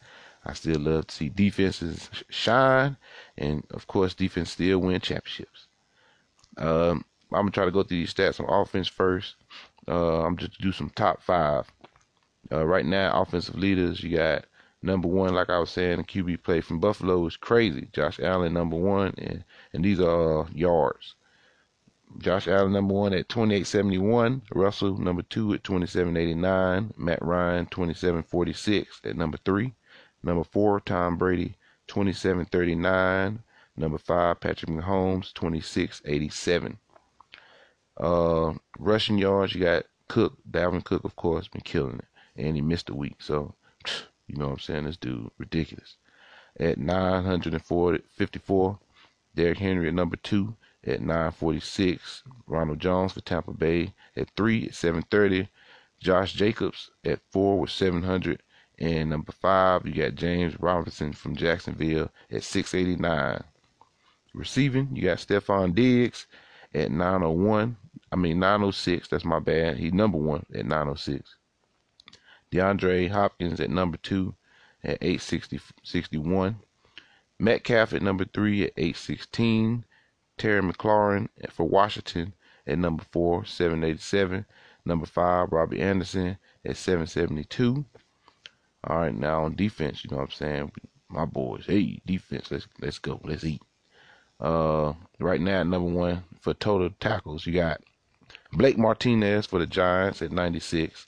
I 0.44 0.55
still 0.55 0.81
love 0.81 1.07
to 1.07 1.14
see 1.14 1.28
defenses 1.28 2.11
shine, 2.28 2.96
and 3.38 3.64
of 3.70 3.87
course, 3.87 4.14
defense 4.14 4.50
still 4.50 4.78
win 4.81 5.00
championships. 5.00 5.68
Um, 6.57 7.05
I'm 7.33 7.42
gonna 7.42 7.50
try 7.50 7.64
to 7.64 7.70
go 7.70 7.83
through 7.83 7.98
these 7.98 8.12
stats 8.12 8.40
on 8.40 8.52
offense 8.52 8.88
first. 8.88 9.37
Uh, 9.88 10.24
I'm 10.24 10.37
just 10.37 10.61
do 10.61 10.72
some 10.72 10.90
top 10.90 11.22
five. 11.22 11.70
Uh, 12.50 12.66
right 12.66 12.85
now, 12.85 13.20
offensive 13.20 13.55
leaders, 13.57 14.02
you 14.02 14.16
got 14.16 14.44
number 14.83 15.09
one, 15.09 15.35
like 15.35 15.48
I 15.48 15.59
was 15.59 15.70
saying, 15.70 15.98
the 15.98 16.05
QB 16.05 16.42
play 16.42 16.61
from 16.61 16.81
Buffalo 16.81 17.24
is 17.26 17.37
crazy. 17.37 17.88
Josh 17.92 18.18
Allen, 18.20 18.52
number 18.52 18.76
one, 18.76 19.14
and 19.18 19.44
and 19.72 19.85
these 19.85 20.00
are 20.00 20.46
yards. 20.52 21.14
Josh 22.18 22.46
Allen, 22.48 22.72
number 22.72 22.92
one 22.94 23.14
at 23.14 23.28
2871. 23.28 24.42
Russell, 24.52 24.98
number 24.98 25.22
two 25.22 25.55
at 25.55 25.64
2789. 25.64 26.92
Matt 26.96 27.22
Ryan, 27.22 27.66
2746 27.66 29.00
at 29.05 29.16
number 29.16 29.38
three. 29.44 29.72
Number 30.22 30.44
four, 30.44 30.80
Tom 30.80 31.16
Brady, 31.16 31.56
2739. 31.88 33.42
Number 33.76 33.98
five, 33.98 34.40
Patrick 34.40 34.70
Mahomes, 34.70 35.32
2687. 35.35 36.78
Uh, 37.96 38.54
rushing 38.78 39.18
yards, 39.18 39.54
you 39.54 39.61
got 39.61 39.85
Cook, 40.08 40.37
Dalvin 40.50 40.85
Cook, 40.85 41.04
of 41.04 41.16
course, 41.16 41.48
been 41.48 41.62
killing 41.62 41.98
it. 41.98 42.04
And 42.37 42.56
he 42.56 42.62
missed 42.62 42.90
a 42.90 42.94
week. 42.94 43.16
So, 43.18 43.54
you 44.26 44.37
know 44.37 44.46
what 44.46 44.52
I'm 44.52 44.58
saying? 44.61 44.85
This 44.85 44.96
dude, 44.96 45.30
ridiculous. 45.38 45.96
At 46.61 46.78
954, 46.78 48.78
Derrick 49.35 49.58
Henry 49.58 49.88
at 49.88 49.94
number 49.94 50.16
two 50.16 50.54
at 50.87 51.00
946. 51.00 52.22
Ronald 52.46 52.78
Jones 52.78 53.12
for 53.12 53.22
Tampa 53.22 53.52
Bay 53.52 53.94
at 54.16 54.28
three 54.37 54.66
at 54.66 54.74
730. 54.74 55.48
Josh 55.98 56.35
Jacobs 56.35 56.90
at 57.04 57.20
four 57.30 57.58
with 57.58 57.70
700. 57.70 58.42
And 58.82 59.10
number 59.10 59.30
five, 59.30 59.86
you 59.86 59.94
got 59.94 60.16
James 60.16 60.58
Robinson 60.58 61.12
from 61.12 61.36
Jacksonville 61.36 62.10
at 62.32 62.42
689. 62.42 63.44
Receiving, 64.34 64.88
you 64.92 65.02
got 65.02 65.18
Stefon 65.18 65.72
Diggs 65.72 66.26
at 66.74 66.90
901. 66.90 67.76
I 68.10 68.16
mean 68.16 68.40
906. 68.40 69.06
That's 69.06 69.24
my 69.24 69.38
bad. 69.38 69.76
He's 69.76 69.92
number 69.92 70.18
one 70.18 70.44
at 70.52 70.66
906. 70.66 71.36
DeAndre 72.50 73.08
Hopkins 73.08 73.60
at 73.60 73.70
number 73.70 73.98
two 73.98 74.34
at 74.82 74.98
861. 75.00 76.56
Metcalf 77.38 77.92
at 77.92 78.02
number 78.02 78.24
three 78.24 78.64
at 78.64 78.72
816. 78.76 79.84
Terry 80.38 80.60
McLaurin 80.60 81.28
for 81.50 81.68
Washington 81.68 82.34
at 82.66 82.78
number 82.78 83.04
four, 83.12 83.44
787. 83.44 84.44
Number 84.84 85.06
five, 85.06 85.52
Robbie 85.52 85.80
Anderson 85.80 86.36
at 86.64 86.76
772. 86.76 87.84
All 88.84 88.98
right, 88.98 89.14
now 89.14 89.44
on 89.44 89.54
defense, 89.54 90.02
you 90.02 90.10
know 90.10 90.18
what 90.18 90.24
I'm 90.24 90.30
saying? 90.30 90.72
My 91.08 91.24
boys, 91.24 91.64
hey, 91.66 92.00
defense, 92.06 92.50
let's 92.50 92.66
let's 92.80 92.98
go, 92.98 93.20
let's 93.24 93.44
eat. 93.44 93.62
Uh, 94.40 94.94
right 95.20 95.40
now, 95.40 95.62
number 95.62 95.88
one 95.88 96.24
for 96.40 96.54
total 96.54 96.90
tackles, 96.98 97.46
you 97.46 97.52
got 97.52 97.80
Blake 98.52 98.76
Martinez 98.76 99.46
for 99.46 99.58
the 99.58 99.66
Giants 99.66 100.20
at 100.20 100.32
96. 100.32 101.06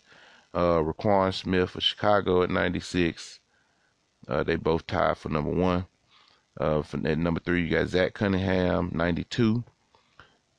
Uh, 0.54 0.78
Roquan 0.78 1.34
Smith 1.34 1.70
for 1.70 1.80
Chicago 1.80 2.42
at 2.42 2.50
96. 2.50 3.40
Uh, 4.28 4.44
they 4.44 4.56
both 4.56 4.87
tied 4.87 5.18
for 5.18 5.28
number 5.28 5.50
one. 5.50 5.87
Uh, 6.58 6.82
for, 6.82 6.96
at 7.06 7.18
number 7.18 7.40
three, 7.40 7.62
you 7.64 7.70
got 7.70 7.88
Zach 7.88 8.14
Cunningham, 8.14 8.90
92. 8.94 9.64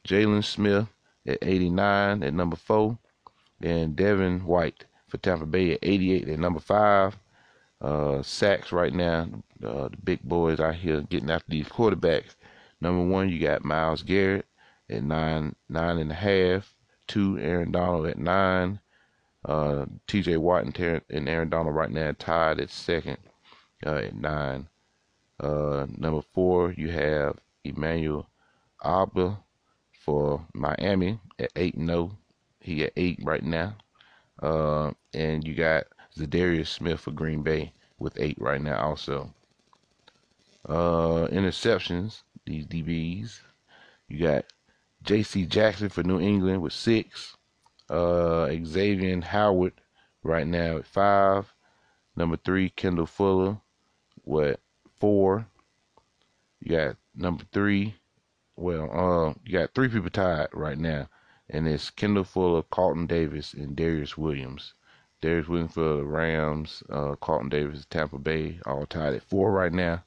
Jaylon 0.06 0.44
Smith 0.44 0.88
at 1.26 1.40
89 1.42 2.24
at 2.24 2.34
number 2.34 2.56
four. 2.56 3.00
And 3.62 3.96
Devin 3.96 4.46
White 4.46 4.86
for 5.08 5.18
Tampa 5.18 5.46
Bay 5.46 5.74
at 5.74 5.80
88 5.82 6.30
at 6.30 6.40
number 6.40 6.60
five. 6.60 7.18
Uh, 7.82 8.22
sacks 8.22 8.72
right 8.72 8.94
now, 8.94 9.28
uh, 9.64 9.90
the 9.90 9.98
big 10.04 10.22
boys 10.24 10.60
out 10.60 10.76
here 10.76 11.02
getting 11.02 11.30
after 11.30 11.50
these 11.50 11.68
quarterbacks. 11.68 12.36
Number 12.82 13.04
one, 13.04 13.30
you 13.30 13.40
got 13.40 13.66
Myles 13.66 14.02
Garrett 14.02 14.46
at 14.90 15.04
nine, 15.04 15.56
nine 15.70 15.98
and 15.98 16.12
a 16.12 16.16
half. 16.16 16.74
Two, 17.08 17.38
Aaron 17.38 17.72
Donald 17.72 18.08
at 18.08 18.18
nine. 18.18 18.80
Uh, 19.44 19.86
T.J. 20.08 20.38
Watt 20.38 20.64
and, 20.64 20.74
Ter- 20.74 21.02
and, 21.10 21.30
Aaron 21.30 21.50
Donald 21.50 21.76
right 21.76 21.92
now 21.92 22.12
tied 22.18 22.60
at 22.60 22.72
second 22.72 23.18
uh, 23.86 23.96
at 23.96 24.16
nine. 24.16 24.68
Uh, 25.40 25.86
number 25.98 26.22
four, 26.34 26.72
you 26.72 26.90
have 26.90 27.38
Emmanuel 27.64 28.28
Ogbah 28.84 29.38
for 30.04 30.46
Miami 30.54 31.20
at 31.38 31.52
eight 31.56 31.76
and 31.76 31.88
zero. 31.88 32.18
He 32.60 32.84
at 32.84 32.94
eight 32.96 33.20
right 33.22 33.44
now. 33.44 33.76
Uh, 34.42 34.92
and 35.14 35.48
you 35.48 35.54
got 35.54 35.86
Za'Darius 36.18 36.68
Smith 36.68 37.00
for 37.00 37.12
Green 37.12 37.42
Bay 37.44 37.74
with 38.00 38.20
eight 38.20 38.38
right 38.40 38.62
now 38.62 38.80
also. 38.80 39.34
Uh, 40.68 41.28
interceptions, 41.32 42.24
these 42.46 42.66
DBs. 42.66 43.40
You 44.08 44.20
got 44.26 44.46
J.C. 45.04 45.46
Jackson 45.46 45.90
for 45.90 46.04
New 46.04 46.20
England 46.20 46.62
with 46.62 46.74
six. 46.74 47.38
Uh, 47.90 48.48
Xavien 48.50 49.24
Howard 49.24 49.74
right 50.24 50.48
now 50.48 50.78
at 50.78 50.88
five. 50.88 51.54
Number 52.16 52.38
three, 52.38 52.70
Kendall 52.70 53.06
Fuller, 53.06 53.58
what 54.24 54.60
four. 54.98 55.48
You 56.62 56.72
got 56.72 56.98
number 57.14 57.44
three. 57.52 57.96
Well, 58.56 58.90
uh, 58.92 59.34
you 59.46 59.52
got 59.60 59.74
three 59.74 59.90
people 59.90 60.10
tied 60.10 60.48
right 60.54 60.78
now, 60.78 61.10
and 61.50 61.68
it's 61.68 61.90
Kendall 61.90 62.24
Fuller, 62.24 62.64
Carlton 62.64 63.08
Davis, 63.08 63.54
and 63.54 63.76
Darious 63.76 64.18
Williams. 64.18 64.74
Darious 65.22 65.48
Williams 65.48 65.74
for 65.74 65.98
the 65.98 66.04
Rams, 66.04 66.84
uh, 66.90 67.16
Carlton 67.16 67.50
Davis, 67.50 67.86
Tampa 67.90 68.18
Bay, 68.18 68.60
all 68.66 68.86
tied 68.86 69.14
at 69.14 69.24
four 69.24 69.52
right 69.52 69.74
now. 69.74 70.04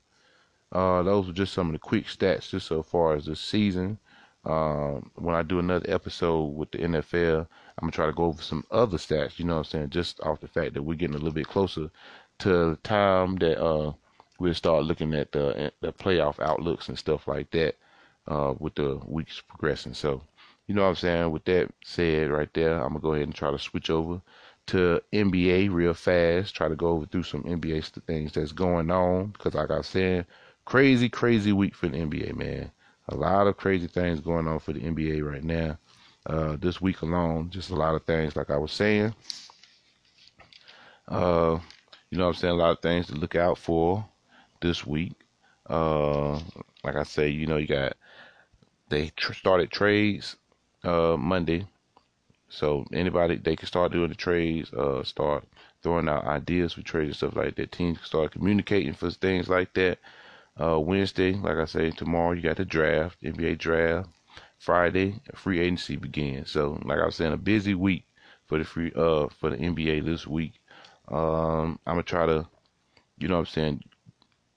Uh, 0.73 1.03
those 1.03 1.29
are 1.29 1.33
just 1.33 1.55
some 1.55 1.69
of 1.69 1.73
the 1.73 1.79
quick 1.79 2.07
stats 2.07 2.51
just 2.51 2.67
so 2.67 2.83
far 2.83 3.15
as 3.15 3.27
this 3.27 3.41
season. 3.41 3.99
Um, 4.45 5.11
when 5.17 5.35
I 5.35 5.43
do 5.43 5.59
another 5.59 5.91
episode 5.91 6.45
with 6.55 6.71
the 6.71 6.79
NFL, 6.79 7.41
I'm 7.41 7.47
gonna 7.81 7.93
try 7.93 8.07
to 8.07 8.13
go 8.13 8.25
over 8.25 8.43
some 8.43 8.65
other 8.71 8.97
stats. 8.97 9.39
You 9.39 9.45
know 9.45 9.55
what 9.55 9.67
I'm 9.67 9.71
saying? 9.71 9.91
Just 9.91 10.21
off 10.21 10.41
the 10.41 10.49
fact 10.49 10.75
that 10.75 10.83
we're 10.83 10.95
getting 10.95 11.15
a 11.15 11.19
little 11.19 11.33
bit 11.33 11.49
closer 11.49 11.91
to 12.39 12.49
the 12.71 12.79
time 12.83 13.37
that 13.37 13.63
uh, 13.63 13.93
we'll 14.39 14.55
start 14.55 14.85
looking 14.85 15.15
at 15.15 15.33
the 15.33 15.73
the 15.81 15.93
playoff 15.93 16.39
outlooks 16.41 16.89
and 16.89 16.99
stuff 16.99 17.27
like 17.27 17.51
that 17.51 17.77
uh, 18.29 18.55
with 18.59 18.75
the 18.75 19.01
weeks 19.07 19.41
progressing. 19.41 19.95
So, 19.95 20.23
you 20.69 20.75
know 20.75 20.83
what 20.83 20.91
I'm 20.91 20.97
saying? 20.97 21.31
With 21.31 21.47
that 21.47 21.71
said, 21.83 22.31
right 22.31 22.53
there, 22.53 22.75
I'm 22.75 22.89
gonna 22.89 23.01
go 23.01 23.15
ahead 23.15 23.25
and 23.25 23.35
try 23.35 23.51
to 23.51 23.59
switch 23.59 23.89
over 23.89 24.21
to 24.67 25.01
NBA 25.15 25.73
real 25.73 25.95
fast. 25.95 26.55
Try 26.55 26.69
to 26.69 26.77
go 26.77 26.89
over 26.89 27.07
through 27.07 27.23
some 27.23 27.43
NBA 27.45 27.85
things 28.07 28.33
that's 28.33 28.53
going 28.53 28.91
on 28.91 29.29
because, 29.29 29.55
like 29.55 29.71
I 29.71 29.81
said, 29.81 30.27
crazy, 30.67 31.09
crazy 31.09 31.53
week 31.53 31.75
for 31.75 31.89
the 31.89 31.97
NBA, 31.97 32.37
man. 32.37 32.71
A 33.09 33.17
lot 33.17 33.47
of 33.47 33.57
crazy 33.57 33.87
things 33.87 34.21
going 34.21 34.47
on 34.47 34.59
for 34.59 34.75
the 34.75 34.81
NBA 34.81 35.25
right 35.25 35.43
now. 35.43 35.79
Uh, 36.27 36.59
this 36.61 36.83
week 36.83 37.01
alone, 37.01 37.49
just 37.49 37.71
a 37.71 37.75
lot 37.75 37.95
of 37.95 38.05
things, 38.05 38.37
like 38.37 38.51
I 38.51 38.59
was 38.59 38.71
saying. 38.71 39.15
Uh, 41.09 41.59
you 42.11 42.19
know 42.19 42.25
what 42.25 42.37
I'm 42.37 42.41
saying? 42.41 42.53
A 42.53 42.57
lot 42.59 42.73
of 42.73 42.81
things 42.81 43.07
to 43.07 43.15
look 43.15 43.37
out 43.37 43.57
for 43.57 44.05
this 44.61 44.87
week. 44.87 45.15
Uh, 45.67 46.35
like 46.85 46.97
I 46.97 47.05
say, 47.05 47.31
you 47.31 47.47
know, 47.47 47.57
you 47.57 47.67
got 47.67 47.95
they 48.91 49.11
tr- 49.17 49.33
started 49.33 49.71
trades 49.71 50.37
uh, 50.85 51.17
Monday, 51.19 51.67
so 52.49 52.85
anybody 52.93 53.37
they 53.37 53.57
can 53.57 53.67
start 53.67 53.93
doing 53.93 54.09
the 54.09 54.15
trades, 54.15 54.73
uh, 54.73 55.03
start 55.05 55.45
throwing 55.83 56.09
out 56.09 56.27
ideas 56.27 56.73
for 56.73 56.83
trades 56.83 57.09
and 57.09 57.17
stuff 57.17 57.37
like 57.37 57.57
that. 57.57 57.73
Teams 57.73 57.99
can 57.99 58.07
start 58.07 58.33
communicating 58.33 58.95
for 58.95 59.11
things 59.11 59.49
like 59.49 59.73
that. 59.75 59.99
Uh, 60.61 60.79
Wednesday, 60.81 61.35
like 61.35 61.57
I 61.57 61.67
say, 61.67 61.91
tomorrow 61.91 62.33
you 62.33 62.43
got 62.43 62.57
the 62.57 62.65
draft, 62.65 63.23
NBA 63.23 63.59
draft. 63.59 64.09
Friday, 64.59 65.21
free 65.37 65.61
agency 65.61 65.95
begins. 65.97 66.51
So, 66.51 66.81
like 66.85 66.99
I 66.99 67.07
was 67.07 67.15
saying, 67.15 67.33
a 67.33 67.37
busy 67.37 67.75
week 67.75 68.05
for 68.47 68.59
the 68.59 68.65
free 68.65 68.93
uh 68.97 69.29
for 69.29 69.51
the 69.51 69.57
NBA 69.57 70.05
this 70.05 70.27
week. 70.27 70.55
Um, 71.09 71.79
I'm 71.87 71.95
gonna 71.95 72.03
try 72.03 72.27
to, 72.27 72.47
you 73.19 73.29
know, 73.29 73.37
what 73.37 73.41
I'm 73.41 73.47
saying, 73.47 73.83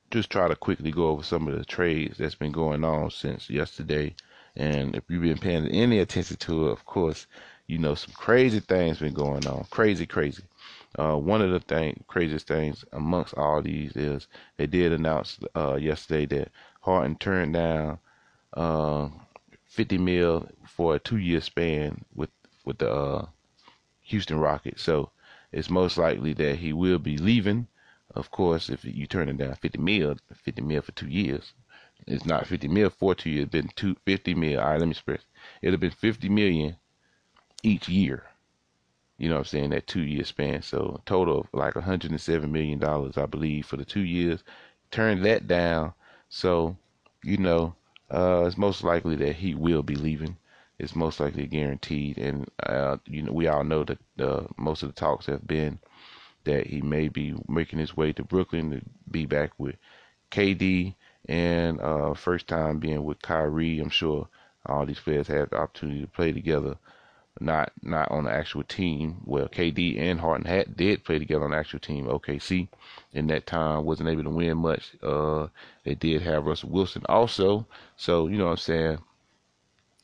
just 0.10 0.29
try 0.29 0.47
to 0.47 0.55
quickly 0.55 0.91
go 0.91 1.07
over 1.10 1.23
some 1.23 1.47
of 1.47 1.57
the 1.57 1.65
trades 1.65 2.17
that's 2.17 2.36
been 2.36 2.51
going 2.51 2.84
on 2.84 3.12
since 3.12 3.49
yesterday. 3.49 4.15
And 4.55 4.95
if 4.95 5.03
you've 5.09 5.21
been 5.21 5.37
paying 5.37 5.67
any 5.67 5.99
attention 5.99 6.37
to 6.37 6.67
it, 6.67 6.71
of 6.71 6.85
course, 6.85 7.27
you 7.67 7.77
know 7.77 7.95
some 7.95 8.13
crazy 8.13 8.59
things 8.59 8.99
been 8.99 9.13
going 9.13 9.47
on. 9.47 9.65
Crazy, 9.69 10.05
crazy. 10.05 10.43
Uh, 10.99 11.15
one 11.15 11.41
of 11.41 11.51
the 11.51 11.59
thing, 11.59 12.03
craziest 12.07 12.47
things 12.47 12.83
amongst 12.91 13.33
all 13.35 13.61
these 13.61 13.95
is 13.95 14.27
they 14.57 14.67
did 14.67 14.91
announce 14.91 15.39
uh, 15.55 15.75
yesterday 15.75 16.25
that 16.25 16.49
Harden 16.81 17.15
turned 17.15 17.53
down 17.53 17.99
uh, 18.53 19.07
50 19.67 19.97
mil 19.97 20.49
for 20.67 20.95
a 20.95 20.99
two-year 20.99 21.39
span 21.41 22.03
with 22.13 22.29
with 22.65 22.79
the 22.79 22.91
uh, 22.91 23.25
Houston 24.01 24.39
Rockets. 24.39 24.83
So 24.83 25.11
it's 25.51 25.69
most 25.69 25.97
likely 25.97 26.33
that 26.33 26.57
he 26.57 26.73
will 26.73 26.99
be 26.99 27.17
leaving 27.17 27.67
of 28.15 28.29
course, 28.31 28.69
if 28.69 28.83
you 28.83 29.07
turn 29.07 29.29
it 29.29 29.37
down 29.37 29.55
50 29.55 29.77
mil, 29.79 30.15
50 30.33 30.61
mil 30.61 30.81
for 30.81 30.91
two 30.91 31.07
years, 31.07 31.53
it's 32.07 32.25
not 32.25 32.47
50 32.47 32.67
mil 32.67 32.89
for 32.89 33.15
two 33.15 33.29
years. 33.29 33.43
It's 33.45 33.51
been 33.51 33.69
two, 33.75 33.95
50 34.05 34.33
mil. 34.35 34.59
All 34.59 34.67
right, 34.67 34.79
let 34.79 34.85
me 34.87 34.91
express. 34.91 35.21
It'll 35.61 35.79
been 35.79 35.91
50 35.91 36.29
million 36.29 36.77
each 37.63 37.89
year. 37.89 38.25
You 39.17 39.29
know 39.29 39.35
what 39.35 39.39
I'm 39.41 39.45
saying? 39.45 39.69
That 39.71 39.87
two 39.87 40.01
year 40.01 40.23
span. 40.23 40.61
So 40.61 41.01
total 41.05 41.41
of 41.41 41.47
like 41.53 41.75
107 41.75 42.51
million 42.51 42.79
dollars, 42.79 43.17
I 43.17 43.25
believe, 43.25 43.65
for 43.65 43.77
the 43.77 43.85
two 43.85 44.01
years. 44.01 44.43
Turn 44.91 45.21
that 45.23 45.47
down. 45.47 45.93
So, 46.29 46.75
you 47.23 47.37
know, 47.37 47.75
uh, 48.11 48.45
it's 48.47 48.57
most 48.57 48.83
likely 48.83 49.15
that 49.17 49.35
he 49.35 49.55
will 49.55 49.83
be 49.83 49.95
leaving. 49.95 50.37
It's 50.79 50.95
most 50.95 51.19
likely 51.19 51.45
guaranteed, 51.45 52.17
and 52.17 52.49
uh, 52.63 52.97
you 53.05 53.21
know 53.21 53.31
we 53.31 53.47
all 53.47 53.63
know 53.63 53.83
that 53.83 53.99
uh, 54.19 54.47
most 54.57 54.81
of 54.81 54.89
the 54.89 54.99
talks 54.99 55.27
have 55.27 55.45
been 55.45 55.77
that 56.43 56.67
he 56.67 56.81
may 56.81 57.07
be 57.07 57.35
making 57.47 57.79
his 57.79 57.95
way 57.95 58.13
to 58.13 58.23
Brooklyn 58.23 58.71
to 58.71 58.81
be 59.11 59.25
back 59.25 59.51
with 59.59 59.75
KD 60.31 60.95
and 61.27 61.79
uh, 61.81 62.13
first 62.13 62.47
time 62.47 62.79
being 62.79 63.03
with 63.03 63.21
Kyrie. 63.21 63.79
I'm 63.79 63.89
sure 63.89 64.27
all 64.65 64.86
these 64.86 64.99
players 64.99 65.27
had 65.27 65.49
the 65.49 65.57
opportunity 65.57 66.01
to 66.01 66.07
play 66.07 66.31
together, 66.31 66.77
not 67.39 67.71
not 67.81 68.12
on 68.12 68.25
the 68.25 68.31
actual 68.31 68.63
team. 68.63 69.17
Well, 69.25 69.47
KD 69.47 69.99
and 69.99 70.19
Harden 70.19 70.45
had 70.45 70.75
did 70.75 71.03
play 71.03 71.19
together 71.19 71.45
on 71.45 71.51
the 71.51 71.57
actual 71.57 71.79
team. 71.79 72.05
OKC 72.05 72.67
in 73.13 73.27
that 73.27 73.47
time 73.47 73.86
wasn't 73.86 74.10
able 74.10 74.23
to 74.23 74.29
win 74.29 74.57
much. 74.57 74.91
Uh, 75.01 75.47
they 75.84 75.95
did 75.95 76.21
have 76.21 76.45
Russell 76.45 76.69
Wilson 76.69 77.03
also, 77.07 77.65
so 77.97 78.27
you 78.27 78.38
know 78.38 78.45
what 78.45 78.51
I'm 78.51 78.57
saying 78.57 78.97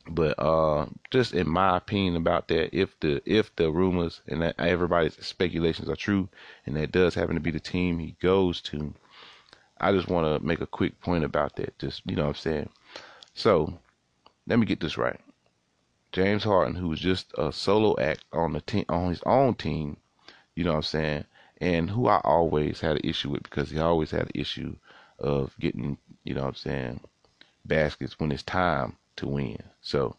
but 0.09 0.39
uh, 0.39 0.85
just 1.11 1.33
in 1.33 1.49
my 1.49 1.77
opinion 1.77 2.15
about 2.15 2.47
that, 2.47 2.75
if 2.75 2.97
the 2.99 3.21
if 3.25 3.53
the 3.55 3.71
rumors 3.71 4.21
and 4.27 4.41
everybody's 4.57 5.17
speculations 5.25 5.89
are 5.89 5.95
true, 5.95 6.29
and 6.65 6.75
that 6.77 6.91
does 6.91 7.15
happen 7.15 7.35
to 7.35 7.41
be 7.41 7.51
the 7.51 7.59
team 7.59 7.99
he 7.99 8.15
goes 8.21 8.61
to, 8.61 8.93
I 9.79 9.91
just 9.91 10.07
want 10.07 10.25
to 10.25 10.45
make 10.45 10.61
a 10.61 10.67
quick 10.67 10.99
point 11.01 11.23
about 11.23 11.55
that. 11.57 11.77
Just 11.79 12.01
you 12.05 12.15
know 12.15 12.23
what 12.23 12.29
I'm 12.29 12.35
saying. 12.35 12.69
So 13.33 13.73
let 14.47 14.59
me 14.59 14.65
get 14.65 14.79
this 14.79 14.97
right. 14.97 15.19
James 16.11 16.43
Harden, 16.43 16.75
who 16.75 16.87
was 16.87 16.99
just 16.99 17.33
a 17.37 17.51
solo 17.51 17.95
act 17.99 18.23
on 18.33 18.53
the 18.53 18.61
team 18.61 18.85
on 18.89 19.09
his 19.09 19.21
own 19.25 19.55
team, 19.55 19.97
you 20.55 20.63
know 20.63 20.71
what 20.71 20.77
I'm 20.77 20.83
saying, 20.83 21.25
and 21.59 21.89
who 21.89 22.07
I 22.07 22.21
always 22.23 22.79
had 22.79 22.97
an 22.97 23.01
issue 23.03 23.29
with 23.29 23.43
because 23.43 23.69
he 23.69 23.77
always 23.77 24.11
had 24.11 24.21
an 24.21 24.31
issue 24.33 24.75
of 25.19 25.53
getting, 25.59 25.97
you 26.23 26.33
know 26.33 26.41
what 26.41 26.49
I'm 26.49 26.55
saying, 26.55 26.99
baskets 27.65 28.19
when 28.19 28.31
it's 28.31 28.43
time 28.43 28.95
to 29.17 29.27
win. 29.27 29.61
So 29.81 30.15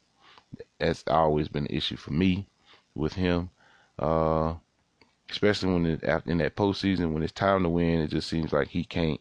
that's 0.78 1.04
always 1.08 1.48
been 1.48 1.66
an 1.66 1.74
issue 1.74 1.96
for 1.96 2.12
me 2.12 2.46
with 2.94 3.14
him. 3.14 3.50
Uh, 3.98 4.54
especially 5.30 5.72
when 5.72 5.86
it, 5.86 6.02
in 6.26 6.38
that 6.38 6.56
postseason 6.56 7.12
when 7.12 7.22
it's 7.22 7.32
time 7.32 7.62
to 7.62 7.68
win, 7.68 8.00
it 8.00 8.10
just 8.10 8.28
seems 8.28 8.52
like 8.52 8.68
he 8.68 8.84
can't 8.84 9.20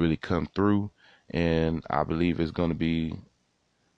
really 0.00 0.16
come 0.16 0.46
through. 0.54 0.90
and 1.30 1.84
I 1.90 2.02
believe 2.02 2.40
it's 2.40 2.50
going 2.50 2.70
to 2.70 2.74
be 2.74 3.14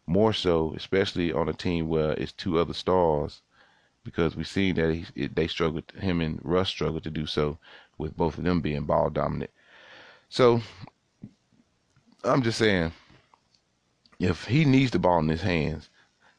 more 0.07 0.33
so, 0.33 0.75
especially 0.77 1.33
on 1.33 1.49
a 1.49 1.55
team 1.55 1.89
where 1.89 2.13
it's 2.13 2.33
two 2.33 2.59
other 2.59 2.75
stars, 2.75 3.41
because 4.05 4.37
we've 4.37 4.47
seen 4.47 4.75
that 4.75 4.93
he, 4.93 5.07
it, 5.15 5.35
they 5.35 5.47
struggled, 5.47 5.91
him 5.99 6.21
and 6.21 6.41
Russ 6.43 6.69
struggled 6.69 7.05
to 7.05 7.11
do 7.11 7.27
so, 7.27 7.59
with 7.99 8.17
both 8.17 8.37
of 8.37 8.45
them 8.45 8.61
being 8.61 8.85
ball 8.85 9.11
dominant. 9.11 9.51
So 10.29 10.61
I'm 12.25 12.43
just 12.43 12.59
saying, 12.59 12.93
if 14.19 14.45
he 14.45 14.65
needs 14.65 14.91
the 14.91 14.99
ball 14.99 15.21
in 15.21 15.29
his 15.29 15.43
hands, 15.43 15.89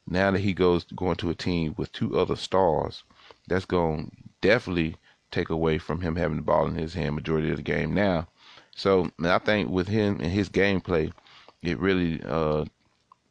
now 0.05 0.31
that 0.31 0.39
he 0.39 0.53
goes 0.53 0.83
going 0.95 1.15
to 1.17 1.29
a 1.29 1.35
team 1.35 1.73
with 1.77 1.91
two 1.91 2.19
other 2.19 2.35
stars, 2.35 3.03
that's 3.47 3.65
going 3.65 4.07
to 4.07 4.11
definitely 4.41 4.97
take 5.31 5.49
away 5.49 5.77
from 5.77 6.01
him 6.01 6.15
having 6.15 6.37
the 6.37 6.43
ball 6.43 6.67
in 6.67 6.75
his 6.75 6.93
hand 6.93 7.15
majority 7.15 7.49
of 7.49 7.57
the 7.57 7.63
game 7.63 7.93
now. 7.93 8.27
So 8.75 9.09
I 9.23 9.37
think 9.39 9.69
with 9.69 9.87
him 9.87 10.19
and 10.19 10.31
his 10.31 10.49
gameplay, 10.49 11.11
it 11.61 11.77
really 11.79 12.21
uh, 12.23 12.65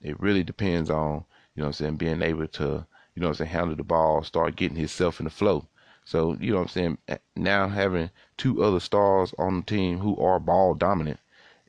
it 0.00 0.18
really 0.20 0.42
depends 0.44 0.90
on 0.90 1.24
you 1.54 1.62
know 1.62 1.66
I'm 1.66 1.72
saying 1.72 1.96
being 1.96 2.22
able 2.22 2.46
to 2.48 2.86
you 3.14 3.22
know 3.22 3.28
I'm 3.28 3.34
saying 3.34 3.50
handle 3.50 3.76
the 3.76 3.84
ball, 3.84 4.22
start 4.22 4.56
getting 4.56 4.76
himself 4.76 5.20
in 5.20 5.24
the 5.24 5.30
flow. 5.30 5.66
So 6.04 6.36
you 6.40 6.52
know 6.52 6.60
I'm 6.60 6.68
saying 6.68 6.98
now 7.36 7.68
having 7.68 8.10
two 8.36 8.62
other 8.62 8.80
stars 8.80 9.34
on 9.38 9.56
the 9.58 9.62
team 9.62 9.98
who 9.98 10.16
are 10.18 10.38
ball 10.38 10.74
dominant 10.74 11.18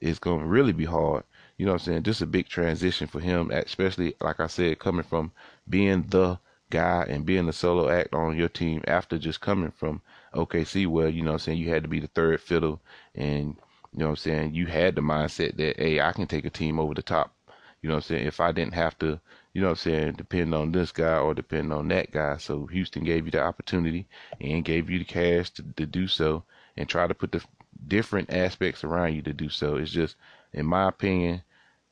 is 0.02 0.20
going 0.20 0.40
to 0.42 0.46
really 0.46 0.74
be 0.74 0.86
hard. 0.86 1.24
You 1.58 1.66
know 1.66 1.74
I'm 1.74 1.80
saying? 1.80 2.04
Just 2.04 2.22
a 2.22 2.26
big 2.26 2.48
transition 2.48 3.08
for 3.08 3.20
him, 3.20 3.52
especially 3.52 4.16
like 4.22 4.40
I 4.40 4.48
said, 4.48 4.80
coming 4.80 5.04
from 5.04 5.32
being 5.70 6.04
the 6.10 6.40
guy 6.70 7.06
and 7.08 7.26
being 7.26 7.46
the 7.46 7.54
solo 7.54 7.90
act 7.90 8.14
on 8.16 8.36
your 8.36 8.50
team 8.50 8.84
after 8.88 9.18
just 9.20 9.42
coming 9.42 9.72
from 9.72 10.02
OKC 10.34 10.88
where, 10.88 11.08
you 11.08 11.22
know 11.22 11.34
I'm 11.34 11.40
saying, 11.40 11.60
you 11.60 11.70
had 11.70 11.84
to 11.84 11.90
be 11.90 12.00
the 12.00 12.08
third 12.08 12.42
fiddle 12.42 12.82
and 13.14 13.56
you 13.94 14.00
know 14.00 14.06
what 14.06 14.12
I'm 14.12 14.16
saying, 14.18 14.54
you 14.56 14.68
had 14.68 14.96
the 14.96 15.02
mindset 15.02 15.58
that, 15.58 15.78
hey, 15.78 16.02
I 16.02 16.12
can 16.12 16.28
take 16.28 16.46
a 16.46 16.50
team 16.50 16.80
over 16.80 16.94
the 16.94 17.02
top. 17.04 17.34
You 17.82 17.90
know 17.90 17.96
what 17.96 18.06
I'm 18.06 18.08
saying? 18.08 18.28
If 18.28 18.40
I 18.40 18.52
didn't 18.52 18.74
have 18.74 18.98
to, 19.00 19.20
you 19.54 19.62
know 19.62 19.68
what 19.68 19.72
I'm 19.72 19.92
saying, 19.92 20.14
depend 20.14 20.56
on 20.56 20.72
this 20.72 20.92
guy 20.92 21.18
or 21.18 21.34
depend 21.34 21.74
on 21.74 21.88
that 21.90 22.12
guy. 22.12 22.38
So 22.38 22.66
Houston 22.68 23.04
gave 23.04 23.26
you 23.26 23.32
the 23.32 23.42
opportunity 23.44 24.08
and 24.42 24.66
gave 24.66 24.90
you 24.90 25.00
the 25.00 25.06
cash 25.06 25.50
to, 25.52 25.64
to 25.78 25.86
do 25.86 26.08
so 26.08 26.44
and 26.78 26.88
try 26.88 27.08
to 27.08 27.14
put 27.14 27.32
the 27.32 27.44
different 27.88 28.32
aspects 28.32 28.84
around 28.84 29.14
you 29.14 29.22
to 29.24 29.34
do 29.34 29.50
so. 29.50 29.76
It's 29.76 29.92
just, 29.92 30.16
in 30.54 30.66
my 30.66 30.88
opinion, 30.88 31.44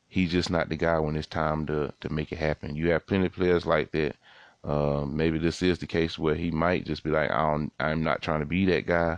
he's 0.07 0.31
just 0.31 0.49
not 0.49 0.69
the 0.69 0.77
guy 0.77 0.99
when 0.99 1.15
it's 1.15 1.27
time 1.27 1.65
to 1.67 1.93
to 2.01 2.09
make 2.09 2.31
it 2.31 2.37
happen. 2.37 2.75
You 2.75 2.91
have 2.91 3.05
plenty 3.07 3.27
of 3.27 3.33
players 3.33 3.65
like 3.65 3.91
that 3.91 4.15
uh, 4.63 5.05
maybe 5.07 5.39
this 5.39 5.61
is 5.61 5.79
the 5.79 5.87
case 5.87 6.19
where 6.19 6.35
he 6.35 6.51
might 6.51 6.85
just 6.85 7.03
be 7.03 7.09
like, 7.09 7.31
I 7.31 7.51
don't, 7.51 7.71
I'm 7.79 8.03
not 8.03 8.21
trying 8.21 8.41
to 8.41 8.45
be 8.45 8.65
that 8.65 8.85
guy. 8.85 9.17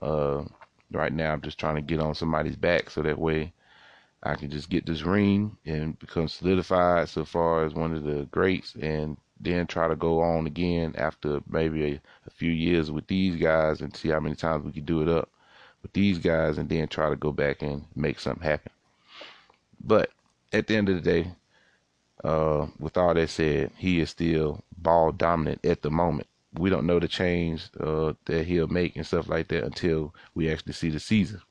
Uh, 0.00 0.44
right 0.92 1.12
now, 1.12 1.32
I'm 1.32 1.40
just 1.40 1.58
trying 1.58 1.76
to 1.76 1.82
get 1.82 2.00
on 2.00 2.14
somebody's 2.14 2.56
back 2.56 2.90
so 2.90 3.02
that 3.02 3.18
way 3.18 3.52
I 4.22 4.34
can 4.34 4.50
just 4.50 4.70
get 4.70 4.86
this 4.86 5.02
ring 5.02 5.56
and 5.66 5.98
become 5.98 6.28
solidified 6.28 7.08
so 7.08 7.24
far 7.24 7.64
as 7.64 7.74
one 7.74 7.94
of 7.94 8.04
the 8.04 8.26
greats, 8.30 8.74
and 8.74 9.16
then 9.40 9.66
try 9.66 9.86
to 9.86 9.96
go 9.96 10.20
on 10.20 10.46
again 10.46 10.94
after 10.96 11.40
maybe 11.48 11.84
a, 11.84 12.00
a 12.26 12.30
few 12.30 12.50
years 12.50 12.90
with 12.90 13.06
these 13.06 13.36
guys 13.36 13.80
and 13.80 13.94
see 13.94 14.08
how 14.08 14.20
many 14.20 14.34
times 14.34 14.64
we 14.64 14.72
can 14.72 14.84
do 14.84 15.02
it 15.02 15.08
up 15.08 15.28
with 15.82 15.92
these 15.92 16.18
guys, 16.18 16.58
and 16.58 16.68
then 16.68 16.88
try 16.88 17.10
to 17.10 17.16
go 17.16 17.30
back 17.30 17.62
and 17.62 17.84
make 17.94 18.18
something 18.18 18.42
happen. 18.42 18.72
But 19.84 20.10
at 20.52 20.66
the 20.66 20.76
end 20.76 20.88
of 20.88 20.96
the 20.96 21.00
day, 21.02 21.30
uh, 22.24 22.66
with 22.80 22.96
all 22.96 23.14
that 23.14 23.30
said, 23.30 23.70
he 23.76 24.00
is 24.00 24.10
still 24.10 24.64
ball 24.76 25.12
dominant 25.12 25.64
at 25.64 25.82
the 25.82 25.90
moment. 25.90 26.26
We 26.58 26.70
don't 26.70 26.86
know 26.86 26.98
the 26.98 27.08
change 27.08 27.68
uh, 27.78 28.14
that 28.26 28.46
he'll 28.46 28.68
make 28.68 28.96
and 28.96 29.06
stuff 29.06 29.28
like 29.28 29.48
that 29.48 29.64
until 29.64 30.14
we 30.34 30.50
actually 30.50 30.72
see 30.72 30.90
the 30.90 31.00
season. 31.00 31.42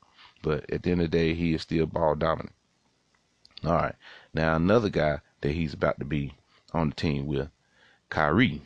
But 0.42 0.70
at 0.70 0.82
the 0.82 0.90
end 0.90 1.00
of 1.02 1.10
the 1.10 1.16
day, 1.16 1.34
he 1.34 1.54
is 1.54 1.62
still 1.62 1.86
ball 1.86 2.14
dominant. 2.14 2.54
All 3.64 3.72
right. 3.72 3.94
Now, 4.34 4.54
another 4.56 4.88
guy 4.88 5.20
that 5.40 5.52
he's 5.52 5.74
about 5.74 5.98
to 5.98 6.04
be 6.04 6.34
on 6.72 6.90
the 6.90 6.94
team 6.94 7.26
with, 7.26 7.48
Kyrie. 8.10 8.62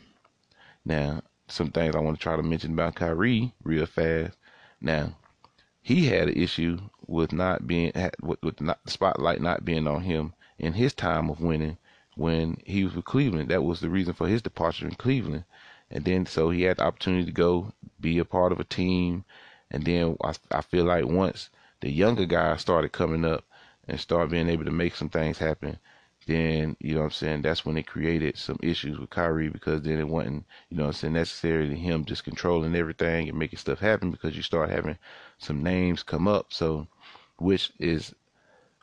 Now, 0.85 1.21
some 1.47 1.71
things 1.71 1.95
I 1.95 1.99
want 1.99 2.17
to 2.17 2.21
try 2.21 2.35
to 2.35 2.43
mention 2.43 2.73
about 2.73 2.95
Kyrie 2.95 3.53
real 3.63 3.85
fast. 3.85 4.37
Now, 4.79 5.15
he 5.81 6.07
had 6.07 6.29
an 6.29 6.35
issue 6.35 6.79
with 7.07 7.33
not 7.33 7.67
being 7.67 7.91
with, 8.21 8.41
with 8.43 8.61
not, 8.61 8.79
the 8.85 8.91
spotlight 8.91 9.41
not 9.41 9.65
being 9.65 9.87
on 9.87 10.01
him 10.01 10.33
in 10.59 10.73
his 10.73 10.93
time 10.93 11.29
of 11.29 11.41
winning 11.41 11.77
when 12.15 12.57
he 12.65 12.83
was 12.83 12.95
with 12.95 13.05
Cleveland. 13.05 13.49
That 13.49 13.63
was 13.63 13.79
the 13.79 13.89
reason 13.89 14.13
for 14.13 14.27
his 14.27 14.41
departure 14.41 14.87
in 14.87 14.95
Cleveland. 14.95 15.43
And 15.91 16.05
then 16.05 16.25
so 16.25 16.49
he 16.49 16.63
had 16.63 16.77
the 16.77 16.85
opportunity 16.85 17.25
to 17.25 17.31
go 17.31 17.73
be 17.99 18.17
a 18.19 18.25
part 18.25 18.51
of 18.51 18.59
a 18.59 18.63
team. 18.63 19.25
And 19.69 19.85
then 19.85 20.17
I, 20.23 20.33
I 20.51 20.61
feel 20.61 20.85
like 20.85 21.05
once 21.05 21.49
the 21.81 21.91
younger 21.91 22.25
guys 22.25 22.61
started 22.61 22.91
coming 22.91 23.25
up 23.25 23.43
and 23.87 23.99
start 23.99 24.29
being 24.29 24.49
able 24.49 24.65
to 24.65 24.71
make 24.71 24.95
some 24.95 25.09
things 25.09 25.37
happen, 25.37 25.77
then, 26.27 26.77
you 26.79 26.93
know 26.93 26.99
what 26.99 27.05
I'm 27.05 27.11
saying, 27.11 27.41
that's 27.41 27.65
when 27.65 27.77
it 27.77 27.87
created 27.87 28.37
some 28.37 28.59
issues 28.61 28.99
with 28.99 29.09
Kyrie 29.09 29.49
because 29.49 29.81
then 29.81 29.99
it 29.99 30.07
wasn't, 30.07 30.45
you 30.69 30.77
know 30.77 30.83
what 30.83 30.89
I'm 30.89 30.93
saying, 30.93 31.13
necessarily 31.13 31.75
him 31.75 32.05
just 32.05 32.23
controlling 32.23 32.75
everything 32.75 33.27
and 33.27 33.37
making 33.37 33.59
stuff 33.59 33.79
happen 33.79 34.11
because 34.11 34.35
you 34.35 34.43
start 34.43 34.69
having 34.69 34.97
some 35.39 35.63
names 35.63 36.03
come 36.03 36.27
up. 36.27 36.53
So, 36.53 36.87
which 37.37 37.71
is 37.79 38.13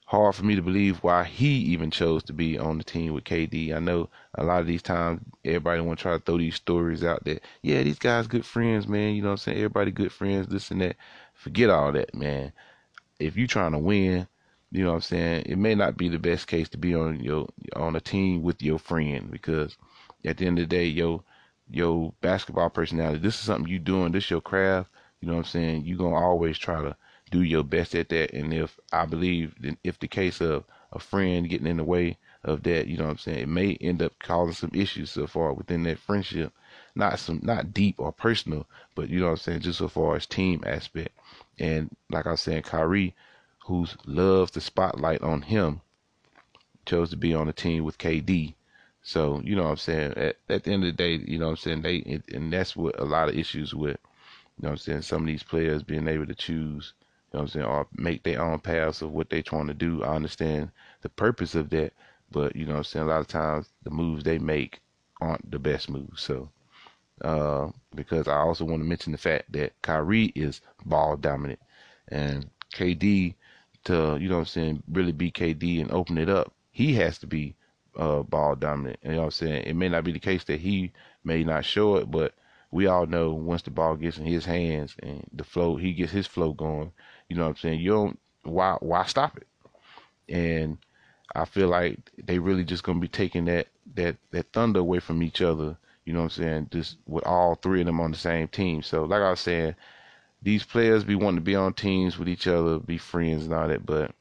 hard 0.08 0.34
for 0.34 0.42
me 0.42 0.56
to 0.56 0.62
believe 0.62 0.96
why 1.02 1.22
he 1.22 1.48
even 1.48 1.90
chose 1.90 2.22
to 2.22 2.32
be 2.32 2.58
on 2.58 2.78
the 2.78 2.84
team 2.84 3.12
with 3.12 3.24
KD. 3.24 3.74
I 3.74 3.78
know 3.78 4.08
a 4.36 4.42
lot 4.42 4.62
of 4.62 4.66
these 4.66 4.80
times 4.80 5.20
everybody 5.44 5.82
want 5.82 5.98
to 5.98 6.02
try 6.02 6.12
to 6.12 6.18
throw 6.18 6.38
these 6.38 6.54
stories 6.54 7.04
out 7.04 7.24
that, 7.26 7.42
yeah, 7.60 7.82
these 7.82 7.98
guys 7.98 8.26
good 8.26 8.46
friends, 8.46 8.88
man. 8.88 9.14
You 9.14 9.20
know 9.20 9.28
what 9.28 9.32
I'm 9.32 9.38
saying? 9.38 9.58
Everybody 9.58 9.90
good 9.90 10.10
friends, 10.10 10.46
this 10.46 10.70
and 10.70 10.80
that. 10.80 10.96
Forget 11.34 11.68
all 11.68 11.92
that, 11.92 12.14
man. 12.14 12.54
If 13.20 13.36
you 13.36 13.46
trying 13.46 13.72
to 13.72 13.78
win, 13.78 14.26
you 14.72 14.82
know 14.82 14.92
what 14.92 14.96
I'm 14.96 15.02
saying? 15.02 15.42
It 15.44 15.58
may 15.58 15.74
not 15.74 15.98
be 15.98 16.08
the 16.08 16.18
best 16.18 16.46
case 16.46 16.70
to 16.70 16.78
be 16.78 16.94
on 16.94 17.20
your 17.20 17.46
on 17.76 17.94
a 17.94 18.00
team 18.00 18.42
with 18.42 18.62
your 18.62 18.78
friend 18.78 19.30
because 19.30 19.76
at 20.24 20.38
the 20.38 20.46
end 20.46 20.58
of 20.58 20.70
the 20.70 20.74
day, 20.74 20.86
yo, 20.86 21.22
your 21.68 22.14
basketball 22.22 22.70
personality, 22.70 23.18
this 23.18 23.34
is 23.34 23.42
something 23.42 23.70
you 23.70 23.78
doing, 23.78 24.12
this 24.12 24.30
your 24.30 24.40
craft. 24.40 24.88
You 25.20 25.28
know 25.28 25.34
what 25.34 25.40
I'm 25.40 25.50
saying? 25.50 25.84
You 25.84 25.98
gonna 25.98 26.16
always 26.16 26.56
try 26.56 26.80
to 26.80 26.96
do 27.30 27.42
your 27.42 27.64
best 27.64 27.94
at 27.94 28.08
that. 28.10 28.32
And 28.32 28.52
if 28.52 28.78
I 28.92 29.06
believe, 29.06 29.54
if 29.84 29.98
the 29.98 30.08
case 30.08 30.40
of 30.40 30.64
a 30.92 30.98
friend 30.98 31.48
getting 31.48 31.66
in 31.66 31.76
the 31.76 31.84
way 31.84 32.18
of 32.44 32.62
that, 32.64 32.86
you 32.86 32.96
know 32.96 33.04
what 33.04 33.10
I'm 33.10 33.18
saying, 33.18 33.38
it 33.38 33.48
may 33.48 33.74
end 33.80 34.02
up 34.02 34.12
causing 34.18 34.54
some 34.54 34.70
issues 34.72 35.10
so 35.10 35.26
far 35.26 35.52
within 35.52 35.82
that 35.84 35.98
friendship. 35.98 36.52
Not 36.94 37.18
some, 37.18 37.40
not 37.42 37.72
deep 37.72 37.96
or 37.98 38.12
personal, 38.12 38.66
but 38.94 39.08
you 39.08 39.20
know 39.20 39.26
what 39.26 39.32
I'm 39.32 39.36
saying, 39.38 39.60
just 39.60 39.78
so 39.78 39.88
far 39.88 40.16
as 40.16 40.26
team 40.26 40.62
aspect. 40.66 41.16
And 41.58 41.94
like 42.10 42.26
I 42.26 42.32
was 42.32 42.40
saying, 42.40 42.62
Kyrie, 42.62 43.14
who 43.66 43.86
loves 44.06 44.52
the 44.52 44.60
spotlight 44.60 45.22
on 45.22 45.42
him, 45.42 45.80
chose 46.86 47.10
to 47.10 47.16
be 47.16 47.34
on 47.34 47.48
a 47.48 47.52
team 47.52 47.84
with 47.84 47.98
KD. 47.98 48.54
So, 49.02 49.40
you 49.44 49.54
know 49.54 49.64
what 49.64 49.70
I'm 49.70 49.76
saying? 49.76 50.12
At, 50.16 50.36
at 50.48 50.64
the 50.64 50.72
end 50.72 50.84
of 50.84 50.88
the 50.88 50.92
day, 50.92 51.22
you 51.26 51.38
know 51.38 51.46
what 51.46 51.52
I'm 51.52 51.56
saying? 51.56 51.82
They, 51.82 52.20
and 52.34 52.52
that's 52.52 52.74
what 52.74 52.98
a 52.98 53.04
lot 53.04 53.28
of 53.28 53.38
issues 53.38 53.74
with, 53.74 53.98
you 54.56 54.62
know 54.62 54.70
what 54.70 54.72
I'm 54.72 54.76
saying? 54.78 55.02
Some 55.02 55.22
of 55.22 55.26
these 55.26 55.42
players 55.42 55.82
being 55.82 56.08
able 56.08 56.26
to 56.26 56.34
choose 56.34 56.94
you 57.32 57.38
know 57.38 57.40
what 57.40 57.42
I'm 57.42 57.48
saying, 57.48 57.66
or 57.66 57.86
make 57.92 58.22
their 58.22 58.42
own 58.42 58.58
paths 58.60 59.02
of 59.02 59.12
what 59.12 59.30
they're 59.30 59.42
trying 59.42 59.68
to 59.68 59.74
do. 59.74 60.02
I 60.02 60.16
understand 60.16 60.70
the 61.02 61.08
purpose 61.10 61.54
of 61.54 61.70
that, 61.70 61.92
but 62.30 62.56
you 62.56 62.66
know 62.66 62.72
what 62.72 62.78
I'm 62.78 62.84
saying, 62.84 63.06
a 63.06 63.08
lot 63.08 63.20
of 63.20 63.28
times 63.28 63.68
the 63.82 63.90
moves 63.90 64.24
they 64.24 64.38
make 64.38 64.80
aren't 65.20 65.50
the 65.50 65.58
best 65.58 65.90
moves. 65.90 66.22
So 66.22 66.48
uh, 67.22 67.68
because 67.94 68.28
I 68.28 68.36
also 68.38 68.64
want 68.64 68.82
to 68.82 68.88
mention 68.88 69.12
the 69.12 69.18
fact 69.18 69.52
that 69.52 69.72
Kyrie 69.82 70.32
is 70.34 70.60
ball 70.84 71.16
dominant 71.16 71.60
and 72.08 72.48
KD 72.74 73.34
to, 73.84 74.18
you 74.20 74.28
know 74.28 74.36
what 74.36 74.40
I'm 74.40 74.46
saying, 74.46 74.82
really 74.90 75.12
be 75.12 75.30
KD 75.30 75.80
and 75.80 75.90
open 75.92 76.18
it 76.18 76.28
up, 76.28 76.52
he 76.70 76.94
has 76.94 77.18
to 77.18 77.26
be 77.26 77.54
uh, 77.96 78.22
ball 78.22 78.54
dominant. 78.54 78.98
You 79.02 79.12
know 79.12 79.18
what 79.18 79.24
I'm 79.24 79.30
saying? 79.32 79.64
It 79.64 79.74
may 79.74 79.88
not 79.88 80.04
be 80.04 80.12
the 80.12 80.18
case 80.18 80.44
that 80.44 80.60
he 80.60 80.92
may 81.24 81.44
not 81.44 81.64
show 81.64 81.96
it, 81.96 82.10
but 82.10 82.34
we 82.70 82.86
all 82.86 83.06
know 83.06 83.32
once 83.32 83.62
the 83.62 83.70
ball 83.70 83.96
gets 83.96 84.18
in 84.18 84.26
his 84.26 84.44
hands 84.44 84.94
and 85.02 85.26
the 85.32 85.44
flow, 85.44 85.76
he 85.76 85.92
gets 85.94 86.12
his 86.12 86.26
flow 86.26 86.52
going, 86.52 86.92
you 87.28 87.36
know 87.36 87.42
what 87.44 87.50
I'm 87.50 87.56
saying? 87.56 87.80
You 87.80 87.90
don't 87.90 88.18
why 88.42 88.76
why 88.80 89.04
stop 89.06 89.36
it? 89.36 89.46
And 90.28 90.78
I 91.34 91.44
feel 91.44 91.68
like 91.68 91.98
they 92.22 92.38
really 92.38 92.64
just 92.64 92.82
gonna 92.82 93.00
be 93.00 93.08
taking 93.08 93.44
that 93.46 93.68
that 93.94 94.16
that 94.30 94.52
thunder 94.52 94.80
away 94.80 95.00
from 95.00 95.22
each 95.22 95.42
other. 95.42 95.76
You 96.04 96.14
know 96.14 96.20
what 96.20 96.36
I'm 96.38 96.42
saying? 96.42 96.68
Just 96.70 96.96
with 97.06 97.26
all 97.26 97.54
three 97.54 97.80
of 97.80 97.86
them 97.86 98.00
on 98.00 98.10
the 98.10 98.16
same 98.16 98.48
team. 98.48 98.82
So 98.82 99.04
like 99.04 99.20
I 99.20 99.30
was 99.30 99.40
saying, 99.40 99.74
these 100.42 100.64
players 100.64 101.04
be 101.04 101.14
wanting 101.14 101.36
to 101.36 101.42
be 101.42 101.54
on 101.54 101.74
teams 101.74 102.18
with 102.18 102.28
each 102.28 102.46
other, 102.46 102.78
be 102.78 102.96
friends 102.98 103.44
and 103.44 103.54
all 103.54 103.68
that. 103.68 103.84
But 103.84 104.12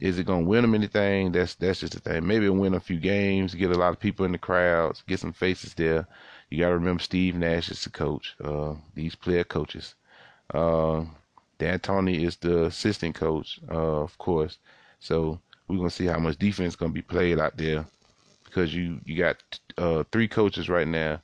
is 0.00 0.18
it 0.18 0.26
gonna 0.26 0.46
win 0.46 0.62
them 0.62 0.74
anything? 0.74 1.30
That's 1.32 1.54
that's 1.54 1.80
just 1.80 1.92
the 1.92 2.00
thing. 2.00 2.26
Maybe 2.26 2.48
win 2.48 2.74
a 2.74 2.80
few 2.80 2.98
games, 2.98 3.54
get 3.54 3.70
a 3.70 3.78
lot 3.78 3.90
of 3.92 4.00
people 4.00 4.24
in 4.24 4.32
the 4.32 4.38
crowds, 4.38 5.04
get 5.06 5.20
some 5.20 5.32
faces 5.32 5.74
there. 5.74 6.06
You 6.50 6.58
gotta 6.58 6.74
remember 6.74 7.02
Steve 7.02 7.36
Nash 7.36 7.70
is 7.70 7.84
the 7.84 7.90
coach. 7.90 8.34
Uh, 8.42 8.74
these 8.94 9.14
player 9.14 9.44
coaches. 9.44 9.94
Uh, 10.52 11.04
D'Antoni 11.60 12.24
is 12.24 12.36
the 12.36 12.64
assistant 12.64 13.14
coach, 13.14 13.60
uh, 13.70 14.02
of 14.02 14.16
course. 14.18 14.58
So 14.98 15.38
we're 15.68 15.76
gonna 15.76 15.90
see 15.90 16.06
how 16.06 16.18
much 16.18 16.38
defense 16.38 16.74
gonna 16.74 16.92
be 16.92 17.02
played 17.02 17.38
out 17.38 17.56
there 17.56 17.86
because 18.44 18.74
you 18.74 19.00
you 19.04 19.16
got 19.18 19.36
uh, 19.78 20.04
three 20.10 20.26
coaches 20.26 20.68
right 20.68 20.88
now 20.88 21.20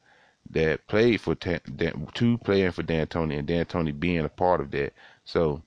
that 0.51 0.87
played 0.87 1.21
for 1.21 1.35
Dan, 1.35 1.61
two 2.15 2.39
playing 2.39 2.71
for 2.73 2.83
D'Antoni 2.83 3.39
and 3.39 3.49
D'Antoni 3.49 3.99
being 3.99 4.25
a 4.25 4.29
part 4.29 4.61
of 4.61 4.71
that. 4.73 4.93
So 5.25 5.63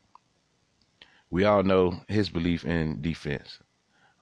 we 1.32 1.44
all 1.46 1.64
know 1.64 2.00
his 2.08 2.30
belief 2.30 2.64
in 2.64 3.02
defense. 3.02 3.60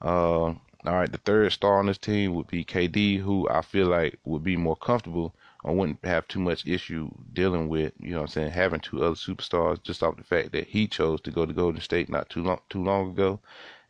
Uh, 0.01 0.53
all 0.85 0.95
right, 0.95 1.11
the 1.11 1.19
third 1.19 1.51
star 1.51 1.79
on 1.79 1.87
this 1.87 1.97
team 1.97 2.33
would 2.35 2.47
be 2.47 2.63
KD, 2.63 3.19
who 3.19 3.47
I 3.49 3.61
feel 3.61 3.87
like 3.87 4.17
would 4.23 4.43
be 4.43 4.55
more 4.55 4.77
comfortable 4.77 5.35
or 5.63 5.75
wouldn't 5.75 6.03
have 6.05 6.27
too 6.27 6.39
much 6.39 6.65
issue 6.67 7.09
dealing 7.33 7.67
with, 7.67 7.93
you 7.99 8.11
know 8.11 8.17
what 8.17 8.23
I'm 8.23 8.27
saying, 8.27 8.51
having 8.51 8.79
two 8.79 9.03
other 9.03 9.15
superstars 9.15 9.81
just 9.83 10.03
off 10.03 10.17
the 10.17 10.23
fact 10.23 10.51
that 10.53 10.67
he 10.67 10.87
chose 10.87 11.21
to 11.21 11.31
go 11.31 11.45
to 11.45 11.53
Golden 11.53 11.81
State 11.81 12.09
not 12.09 12.29
too 12.29 12.43
long 12.43 12.59
too 12.69 12.83
long 12.83 13.11
ago 13.11 13.39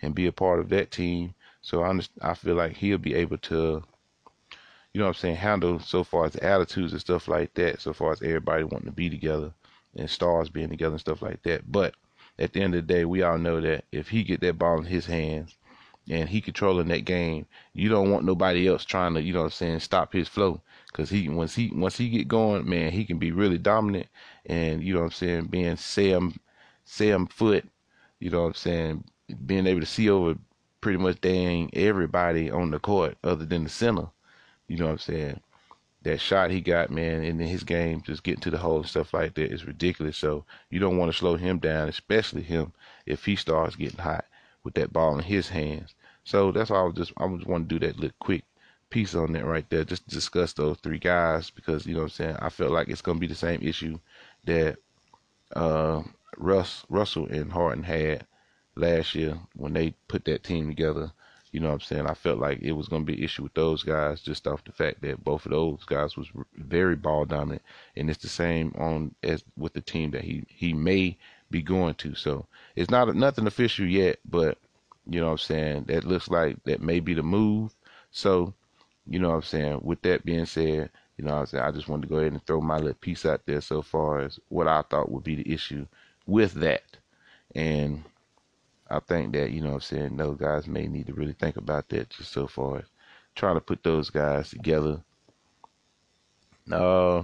and 0.01 0.15
be 0.15 0.28
a 0.28 0.32
part 0.32 0.59
of 0.59 0.70
that 0.70 0.91
team. 0.91 1.34
So 1.61 1.84
I 1.84 1.93
just, 1.95 2.11
I 2.22 2.34
feel 2.34 2.55
like 2.55 2.78
he'll 2.78 2.97
be 2.97 3.15
able 3.15 3.38
to 3.39 3.84
you 4.97 5.01
know 5.01 5.05
what 5.05 5.18
I'm 5.18 5.22
saying, 5.22 5.36
handle 5.36 5.80
so 5.80 6.03
far 6.03 6.26
as 6.26 6.36
attitudes 6.38 6.91
and 6.91 6.99
stuff 6.99 7.28
like 7.28 7.53
that, 7.53 7.82
so 7.82 7.93
far 7.93 8.13
as 8.13 8.22
everybody 8.24 8.63
wanting 8.63 8.88
to 8.88 8.91
be 8.91 9.11
together 9.11 9.53
and 9.95 10.09
stars 10.09 10.49
being 10.49 10.70
together 10.70 10.93
and 10.93 10.99
stuff 10.99 11.22
like 11.22 11.43
that. 11.43 11.72
But 11.72 11.93
at 12.39 12.53
the 12.53 12.61
end 12.61 12.74
of 12.74 12.88
the 12.88 12.93
day, 12.93 13.05
we 13.05 13.22
all 13.22 13.38
know 13.38 13.61
that 13.61 13.86
if 13.91 14.09
he 14.09 14.24
get 14.24 14.41
that 14.41 14.57
ball 14.57 14.80
in 14.80 14.86
his 14.86 15.05
hands 15.05 15.55
and 16.09 16.28
he 16.28 16.41
controlling 16.41 16.88
that 16.88 17.05
game, 17.05 17.45
you 17.74 17.89
don't 17.89 18.11
want 18.11 18.26
nobody 18.26 18.68
else 18.68 18.86
trying 18.86 19.13
to, 19.13 19.22
you 19.22 19.34
know 19.34 19.41
what 19.41 19.45
I'm 19.45 19.51
saying, 19.51 19.80
stop 19.82 20.13
his 20.13 20.28
flow. 20.28 20.61
Cause 20.98 21.12
he 21.12 21.30
once 21.30 21.54
he 21.54 21.70
once 21.76 21.95
he 21.95 22.10
get 22.10 22.28
going, 22.28 22.68
man, 22.68 22.91
he 22.91 23.06
can 23.06 23.20
be 23.20 23.32
really 23.32 23.60
dominant 23.60 24.08
and 24.48 24.82
you 24.82 24.95
know 24.95 25.02
what 25.02 25.06
I'm 25.06 25.12
saying, 25.12 25.45
being 25.45 25.76
Sam 25.78 26.34
Sam 26.86 27.28
foot, 27.28 27.66
you 28.20 28.32
know 28.32 28.41
what 28.41 28.48
I'm 28.48 28.54
saying, 28.56 29.04
being 29.45 29.68
able 29.68 29.82
to 29.82 29.86
see 29.86 30.10
over 30.10 30.39
pretty 30.82 30.98
much 30.98 31.22
dang 31.22 31.70
everybody 31.74 32.50
on 32.50 32.72
the 32.72 32.80
court 32.80 33.16
other 33.24 33.45
than 33.45 33.64
the 33.64 33.70
center. 33.70 34.08
You 34.68 34.78
know 34.78 34.86
what 34.86 34.93
I'm 34.93 34.98
saying? 34.98 35.39
That 36.02 36.20
shot 36.20 36.50
he 36.50 36.62
got, 36.62 36.89
man, 36.89 37.24
and 37.24 37.39
then 37.39 37.48
his 37.48 37.64
game, 37.64 38.02
just 38.02 38.24
getting 38.24 38.41
to 38.41 38.50
the 38.50 38.58
hole 38.58 38.78
and 38.78 38.88
stuff 38.88 39.14
like 39.14 39.36
that 39.36 39.52
is 39.54 39.68
ridiculous. 39.68 40.18
So 40.18 40.45
you 40.72 40.80
don't 40.80 40.98
want 40.98 41.12
to 41.12 41.18
slow 41.18 41.36
him 41.36 41.60
down, 41.60 41.89
especially 41.89 42.41
him 42.41 42.74
if 43.06 43.24
he 43.24 43.36
starts 43.36 43.76
getting 43.76 44.00
hot 44.00 44.26
with 44.64 44.74
that 44.74 44.91
ball 44.91 45.20
in 45.20 45.24
his 45.26 45.50
hands. 45.50 45.93
So 46.24 46.52
that's 46.52 46.72
why 46.72 46.84
I 46.84 46.89
just 46.89 47.14
I 47.18 47.28
just 47.28 47.45
want 47.45 47.70
to 47.70 47.80
do 47.80 47.86
that 47.86 47.98
little 48.00 48.16
quick 48.20 48.43
piece 48.90 49.16
on 49.16 49.34
that 49.34 49.46
right 49.46 49.70
there, 49.70 49.84
just 49.84 50.08
discuss 50.08 50.54
those 50.54 50.78
three 50.78 51.00
guys 51.00 51.50
because 51.50 51.86
you 51.86 51.94
know 51.94 52.02
what 52.02 52.06
I'm 52.06 52.10
saying. 52.12 52.38
I 52.40 52.50
feel 52.50 52.70
like 52.70 52.90
it's 52.90 53.02
gonna 53.02 53.20
be 53.20 53.28
the 53.28 53.36
same 53.36 53.62
issue 53.62 54.00
that 54.46 54.78
uh, 55.56 56.04
Russ 56.38 56.86
Russell 56.90 57.28
and 57.28 57.52
Harden 57.52 57.84
had 57.84 58.26
last 58.76 59.16
year 59.16 59.38
when 59.56 59.74
they 59.74 59.94
put 60.08 60.26
that 60.26 60.44
team 60.44 60.68
together. 60.68 61.12
You 61.52 61.62
know 61.62 61.70
what 61.70 61.76
I'm 61.76 61.82
saying? 61.82 62.08
I 62.08 62.14
felt 62.14 62.40
like 62.40 62.60
it 62.62 62.74
was 62.74 62.90
going 62.90 63.06
to 63.06 63.12
be 63.12 63.18
an 63.18 63.24
issue 63.24 63.42
with 63.44 63.54
those 63.54 63.82
guys 63.82 64.22
just 64.22 64.46
off 64.48 64.66
the 64.66 64.74
fact 64.74 65.02
that 65.02 65.24
both 65.24 65.46
of 65.46 65.52
those 65.52 65.84
guys 65.86 66.18
was 66.18 66.28
very 66.56 66.96
ball 66.96 67.26
dominant, 67.26 67.62
and 67.96 68.10
it's 68.10 68.22
the 68.22 68.28
same 68.28 68.74
on 68.78 69.16
as 69.24 69.44
with 69.56 69.74
the 69.74 69.82
team 69.82 70.12
that 70.12 70.24
he 70.24 70.44
he 70.50 70.74
may 70.74 71.18
be 71.50 71.62
going 71.62 71.96
to. 71.96 72.16
So 72.16 72.46
it's 72.76 72.92
not 72.92 73.16
nothing 73.16 73.48
official 73.48 73.86
yet, 73.86 74.20
but 74.30 74.58
you 75.10 75.20
know 75.22 75.28
what 75.28 75.32
I'm 75.34 75.38
saying? 75.38 75.84
That 75.88 76.04
looks 76.04 76.28
like 76.30 76.62
that 76.66 76.82
may 76.82 77.00
be 77.00 77.14
the 77.14 77.24
move. 77.24 77.74
So 78.12 78.54
you 79.10 79.20
know 79.20 79.30
what 79.30 79.36
I'm 79.36 79.41
saying? 79.43 79.80
With 79.84 80.01
that 80.03 80.26
being 80.26 80.45
said, 80.45 80.89
you 81.18 81.26
know 81.26 81.34
what 81.34 81.39
I'm 81.41 81.45
saying? 81.47 81.64
I 81.64 81.72
just 81.72 81.88
wanted 81.88 82.03
to 82.03 82.08
go 82.10 82.20
ahead 82.20 82.32
and 82.32 82.45
throw 82.45 82.62
my 82.62 82.78
little 82.78 82.93
piece 82.95 83.26
out 83.26 83.41
there 83.45 83.62
so 83.62 83.82
far 83.82 84.20
as 84.20 84.39
what 84.49 84.68
I 84.68 84.82
thought 84.84 85.12
would 85.12 85.24
be 85.24 85.36
the 85.36 85.53
issue 85.53 85.88
with 86.26 86.53
that. 86.53 86.84
And 87.55 88.03
I 88.89 88.99
think 88.99 89.34
that, 89.34 89.51
you 89.51 89.62
know 89.62 89.74
I'm 89.74 89.82
saying, 89.82 90.18
those 90.18 90.38
guys 90.38 90.68
may 90.68 90.88
need 90.88 91.08
to 91.08 91.14
really 91.14 91.34
think 91.34 91.58
about 91.58 91.89
that 91.89 92.10
just 92.10 92.32
so 92.32 92.47
far 92.47 92.80
as 92.80 92.86
trying 93.36 93.55
to 93.55 93.62
put 93.62 93.84
those 93.84 94.10
guys 94.10 94.49
together. 94.49 95.01
Uh, 96.72 97.24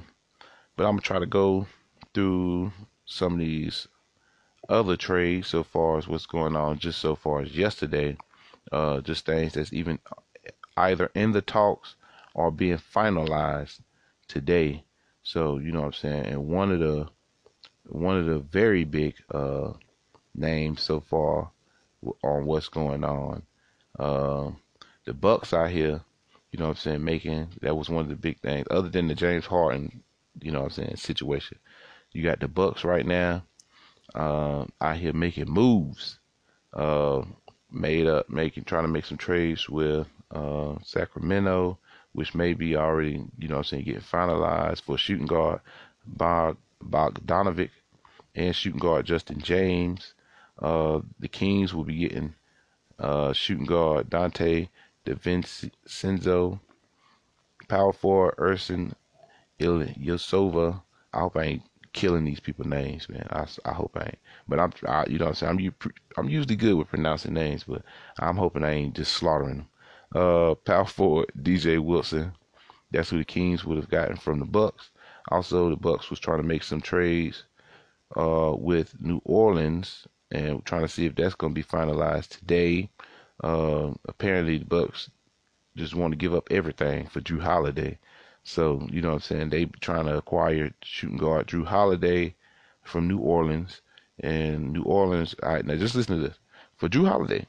but 0.76 0.86
I'm 0.86 0.94
going 0.94 1.00
to 1.00 1.06
try 1.06 1.20
to 1.20 1.26
go 1.26 1.68
through 2.14 2.72
some 3.06 3.34
of 3.34 3.40
these 3.40 3.88
other 4.70 4.96
trades 4.96 5.48
so 5.48 5.64
far 5.64 5.98
as 5.98 6.08
what's 6.08 6.26
going 6.26 6.56
on 6.56 6.80
just 6.80 7.00
so 7.00 7.16
far 7.16 7.42
as 7.42 7.56
yesterday. 7.56 8.18
Uh, 8.72 9.02
just 9.02 9.26
things 9.26 9.54
that's 9.54 9.74
even 9.74 10.00
either 10.78 11.12
in 11.14 11.32
the 11.32 11.42
talks 11.42 11.96
or 12.34 12.52
being 12.52 12.78
finalized 12.78 13.80
today. 14.28 14.84
So, 15.24 15.58
you 15.58 15.72
know 15.72 15.82
what 15.82 15.88
I'm 15.88 15.94
saying? 15.94 16.26
And 16.26 16.48
one 16.48 16.72
of 16.72 16.80
the 16.80 17.08
one 17.88 18.18
of 18.18 18.26
the 18.26 18.40
very 18.40 18.86
big 18.86 19.16
uh, 19.34 19.74
names 20.34 20.82
so 20.82 21.00
far 21.02 21.52
on 22.24 22.46
what's 22.46 22.70
going 22.70 23.04
on. 23.04 23.44
Uh, 24.00 24.52
the 25.06 25.14
Bucks 25.14 25.54
out 25.54 25.70
here, 25.70 26.02
you 26.52 26.60
know 26.60 26.66
what 26.66 26.78
I'm 26.78 26.78
saying, 26.78 27.04
making 27.04 27.50
that 27.62 27.76
was 27.76 27.90
one 27.90 28.04
of 28.04 28.10
the 28.10 28.16
big 28.16 28.40
things. 28.40 28.68
Other 28.72 28.90
than 28.90 29.08
the 29.08 29.16
James 29.16 29.46
Harden, 29.46 30.04
you 30.42 30.52
know 30.52 30.62
what 30.62 30.78
I'm 30.78 30.86
saying, 30.86 30.96
situation. 30.96 31.60
You 32.12 32.24
got 32.24 32.40
the 32.40 32.48
Bucks 32.48 32.84
right 32.84 33.06
now 33.06 33.44
uh, 34.16 34.66
out 34.82 34.98
here 34.98 35.14
making 35.14 35.50
moves. 35.50 36.20
Uh, 36.74 37.24
made 37.74 38.08
up, 38.08 38.30
making, 38.30 38.64
trying 38.64 38.84
to 38.84 38.90
make 38.90 39.06
some 39.06 39.18
trades 39.18 39.68
with 39.68 40.08
uh, 40.34 40.76
Sacramento, 40.84 41.78
which 42.14 42.36
may 42.36 42.54
be 42.54 42.76
already, 42.76 43.24
you 43.38 43.48
know 43.48 43.58
I'm 43.58 43.64
saying, 43.64 43.86
getting 43.86 44.02
finalized 44.02 44.82
for 44.82 44.98
shooting 44.98 45.26
guard 45.28 45.62
Bog, 46.06 46.58
Bogdanovic 46.84 47.70
and 48.36 48.56
shooting 48.56 48.80
guard 48.80 49.06
Justin 49.06 49.40
James. 49.40 50.14
Uh, 50.60 51.02
the 51.20 51.28
Kings 51.28 51.74
will 51.74 51.84
be 51.84 51.98
getting 51.98 52.36
uh, 53.00 53.34
shooting 53.34 53.66
guard 53.66 54.10
Donte 54.10 54.70
DiVincenzo, 55.06 56.60
power 57.68 57.94
forward 57.94 58.36
Ersan 58.38 58.94
Ilyasova. 59.60 60.82
I 61.14 61.20
hope 61.20 61.38
I 61.38 61.44
ain't 61.44 61.64
killing 61.94 62.26
these 62.26 62.40
people 62.40 62.66
names, 62.66 63.08
man. 63.08 63.28
I, 63.32 63.46
I 63.66 63.74
hope 63.74 63.96
I 63.96 64.06
ain't. 64.06 64.20
But 64.48 64.60
I'm, 64.60 64.74
I, 64.88 65.06
you 65.08 65.20
know 65.20 65.26
what 65.26 65.44
I'm 65.44 65.58
saying? 65.58 65.74
I'm, 65.86 65.94
I'm 66.18 66.30
usually 66.30 66.56
good 66.56 66.74
with 66.74 66.90
pronouncing 66.90 67.34
names, 67.34 67.64
but 67.66 67.84
I'm 68.20 68.38
hoping 68.38 68.64
I 68.64 68.72
ain't 68.72 68.96
just 68.96 69.14
slaughtering 69.14 69.58
them. 69.58 69.68
Uh, 70.14 70.56
power 70.56 70.86
forward 70.86 71.32
DJ 71.42 71.80
Wilson. 71.84 72.34
That's 72.92 73.10
who 73.10 73.18
the 73.18 73.26
Kings 73.26 73.66
would 73.66 73.78
have 73.78 73.90
gotten 73.90 74.16
from 74.16 74.40
the 74.40 74.46
Bucks. 74.46 74.92
Also, 75.30 75.70
the 75.70 75.76
Bucks 75.76 76.10
was 76.10 76.20
trying 76.20 76.38
to 76.38 76.44
make 76.44 76.64
some 76.64 76.82
trades 76.82 77.44
uh, 78.16 78.54
with 78.56 79.00
New 79.02 79.22
Orleans 79.26 80.08
and 80.32 80.64
trying 80.66 80.84
to 80.84 80.88
see 80.88 81.06
if 81.06 81.16
that's 81.16 81.36
going 81.36 81.54
to 81.54 81.60
be 81.60 81.64
finalized 81.68 82.30
today. 82.30 82.90
Uh, 83.44 83.92
apparently, 84.08 84.60
the 84.60 84.66
Bucks 84.66 85.10
just 85.76 85.96
want 85.96 86.12
to 86.12 86.18
give 86.18 86.34
up 86.34 86.48
everything 86.52 87.08
for 87.08 87.22
Jrue 87.22 87.42
Holiday. 87.42 87.98
So 88.44 88.88
you 88.92 89.02
know 89.02 89.10
what 89.10 89.16
I'm 89.16 89.22
saying? 89.22 89.50
They 89.50 89.66
trying 89.66 90.06
to 90.06 90.18
acquire 90.18 90.72
shooting 90.84 91.18
guard 91.18 91.48
Jrue 91.48 91.66
Holiday 91.66 92.36
from 92.84 93.08
New 93.08 93.20
Orleans, 93.20 93.82
and 94.20 94.74
New 94.74 94.84
Orleans. 94.84 95.36
All 95.42 95.54
right, 95.54 95.66
now 95.66 95.76
just 95.76 95.96
listen 95.96 96.18
to 96.18 96.28
this. 96.28 96.38
For 96.76 96.90
Jrue 96.90 97.08
Holiday, 97.08 97.48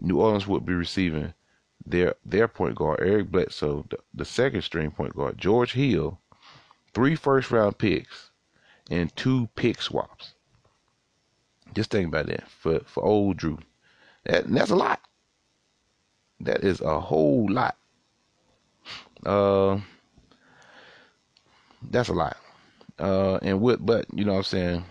New 0.00 0.20
Orleans 0.20 0.46
would 0.46 0.64
be 0.64 0.74
receiving 0.74 1.34
their 1.90 2.14
their 2.24 2.48
point 2.48 2.74
guard 2.76 3.00
Eric 3.00 3.30
Bledsoe, 3.30 3.86
the, 3.90 3.98
the 4.14 4.24
second 4.24 4.62
string 4.62 4.90
point 4.90 5.14
guard 5.14 5.38
George 5.38 5.72
Hill, 5.72 6.18
three 6.94 7.14
first 7.14 7.50
round 7.50 7.78
picks, 7.78 8.30
and 8.90 9.14
two 9.16 9.48
pick 9.56 9.80
swaps. 9.80 10.34
Just 11.74 11.90
think 11.90 12.08
about 12.08 12.26
that 12.26 12.48
for 12.48 12.80
for 12.80 13.04
old 13.04 13.38
Jrue. 13.38 13.60
That 14.24 14.48
that's 14.48 14.70
a 14.70 14.76
lot. 14.76 15.00
That 16.40 16.64
is 16.64 16.80
a 16.80 17.00
whole 17.00 17.50
lot. 17.50 17.76
Uh, 19.24 19.80
that's 21.90 22.08
a 22.08 22.14
lot. 22.14 22.36
Uh, 22.98 23.38
and 23.42 23.60
what? 23.60 23.84
But 23.84 24.06
you 24.12 24.24
know 24.24 24.32
what 24.32 24.38
I'm 24.38 24.44
saying. 24.44 24.84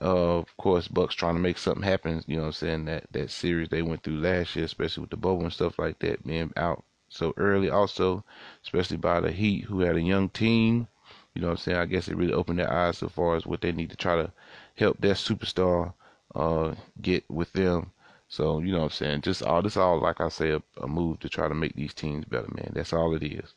Uh, 0.00 0.38
of 0.38 0.56
course, 0.56 0.88
Bucks 0.88 1.14
trying 1.14 1.34
to 1.34 1.40
make 1.40 1.58
something 1.58 1.82
happen. 1.82 2.22
You 2.26 2.36
know 2.36 2.42
what 2.42 2.48
I'm 2.48 2.52
saying 2.52 2.84
that 2.86 3.04
that 3.12 3.30
series 3.30 3.68
they 3.68 3.82
went 3.82 4.02
through 4.02 4.20
last 4.20 4.54
year, 4.56 4.64
especially 4.64 5.02
with 5.02 5.10
the 5.10 5.16
bubble 5.16 5.42
and 5.42 5.52
stuff 5.52 5.78
like 5.78 5.98
that, 6.00 6.26
being 6.26 6.52
out 6.56 6.84
so 7.08 7.32
early. 7.36 7.70
Also, 7.70 8.24
especially 8.62 8.98
by 8.98 9.20
the 9.20 9.32
Heat, 9.32 9.64
who 9.64 9.80
had 9.80 9.96
a 9.96 10.02
young 10.02 10.28
team. 10.28 10.88
You 11.34 11.42
know 11.42 11.48
what 11.48 11.52
I'm 11.54 11.58
saying? 11.58 11.78
I 11.78 11.86
guess 11.86 12.08
it 12.08 12.16
really 12.16 12.32
opened 12.32 12.58
their 12.58 12.72
eyes 12.72 12.98
so 12.98 13.08
far 13.08 13.36
as 13.36 13.46
what 13.46 13.60
they 13.60 13.72
need 13.72 13.90
to 13.90 13.96
try 13.96 14.16
to 14.16 14.32
help 14.74 14.98
their 15.00 15.14
superstar 15.14 15.92
uh, 16.34 16.74
get 17.00 17.28
with 17.30 17.52
them. 17.52 17.92
So, 18.28 18.60
you 18.60 18.72
know 18.72 18.78
what 18.78 18.84
I'm 18.84 18.90
saying? 18.90 19.20
Just 19.22 19.42
all 19.42 19.62
this 19.62 19.76
all 19.76 20.00
like 20.00 20.20
I 20.20 20.28
say 20.28 20.50
a, 20.50 20.62
a, 20.80 20.88
move 20.88 21.20
to 21.20 21.28
try 21.28 21.48
to 21.48 21.54
make 21.54 21.74
these 21.74 21.94
teams 21.94 22.24
better, 22.24 22.48
man. 22.54 22.72
That's 22.74 22.92
all 22.92 23.14
it 23.14 23.22
is. 23.22 23.54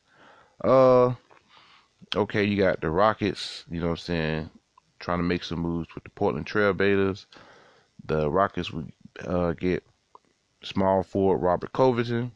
Uh 0.63 1.13
okay, 2.15 2.43
you 2.43 2.57
got 2.57 2.81
the 2.81 2.89
Rockets, 2.89 3.65
you 3.69 3.79
know 3.79 3.87
what 3.87 3.91
I'm 3.91 3.97
saying, 3.97 4.49
trying 4.99 5.19
to 5.19 5.23
make 5.23 5.43
some 5.43 5.59
moves 5.59 5.93
with 5.95 6.03
the 6.03 6.09
Portland 6.11 6.45
Trailblazers. 6.45 7.25
The 8.05 8.29
Rockets 8.29 8.71
would 8.71 8.91
uh, 9.25 9.53
get 9.53 9.83
small 10.63 11.03
forward 11.03 11.37
Robert 11.37 11.73
Covington. 11.73 12.31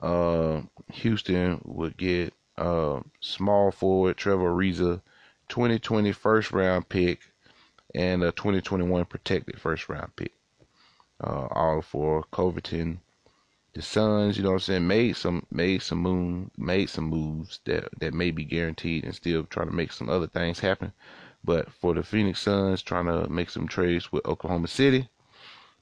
Uh, 0.00 0.62
Houston 0.92 1.60
would 1.64 1.96
get 1.96 2.34
uh, 2.58 3.00
small 3.20 3.70
forward 3.70 4.16
Trevor 4.16 4.52
Ariza, 4.52 5.00
2020 5.48 6.12
first 6.12 6.52
round 6.52 6.88
pick, 6.88 7.20
and 7.94 8.22
a 8.22 8.32
2021 8.32 9.04
protected 9.04 9.60
first 9.60 9.88
round 9.88 10.14
pick. 10.16 10.32
Uh, 11.22 11.46
all 11.50 11.82
for 11.82 12.24
Covington. 12.32 13.00
The 13.74 13.80
Suns, 13.80 14.36
you 14.36 14.42
know 14.42 14.50
what 14.50 14.56
I'm 14.56 14.60
saying, 14.60 14.86
made 14.86 15.16
some 15.16 15.46
made 15.50 15.82
some 15.82 15.98
moon 15.98 16.50
made 16.58 16.90
some 16.90 17.04
moves 17.04 17.60
that 17.64 17.88
that 18.00 18.12
may 18.12 18.30
be 18.30 18.44
guaranteed 18.44 19.04
and 19.04 19.14
still 19.14 19.44
trying 19.44 19.68
to 19.68 19.74
make 19.74 19.92
some 19.92 20.10
other 20.10 20.26
things 20.26 20.58
happen. 20.58 20.92
But 21.44 21.70
for 21.72 21.94
the 21.94 22.02
Phoenix 22.02 22.40
Suns 22.40 22.82
trying 22.82 23.06
to 23.06 23.28
make 23.28 23.50
some 23.50 23.66
trades 23.68 24.12
with 24.12 24.26
Oklahoma 24.26 24.68
City, 24.68 25.08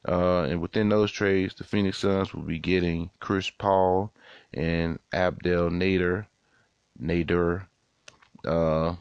Uh, 0.08 0.44
and 0.44 0.60
within 0.62 0.88
those 0.88 1.12
trades, 1.12 1.54
the 1.54 1.64
Phoenix 1.64 1.98
Suns 1.98 2.32
will 2.32 2.42
be 2.42 2.58
getting 2.58 3.10
Chris 3.20 3.50
Paul 3.50 4.10
and 4.54 4.98
Abdel 5.12 5.68
Nader. 5.70 6.26
Nader. 7.00 7.66
Uh, 8.46 8.94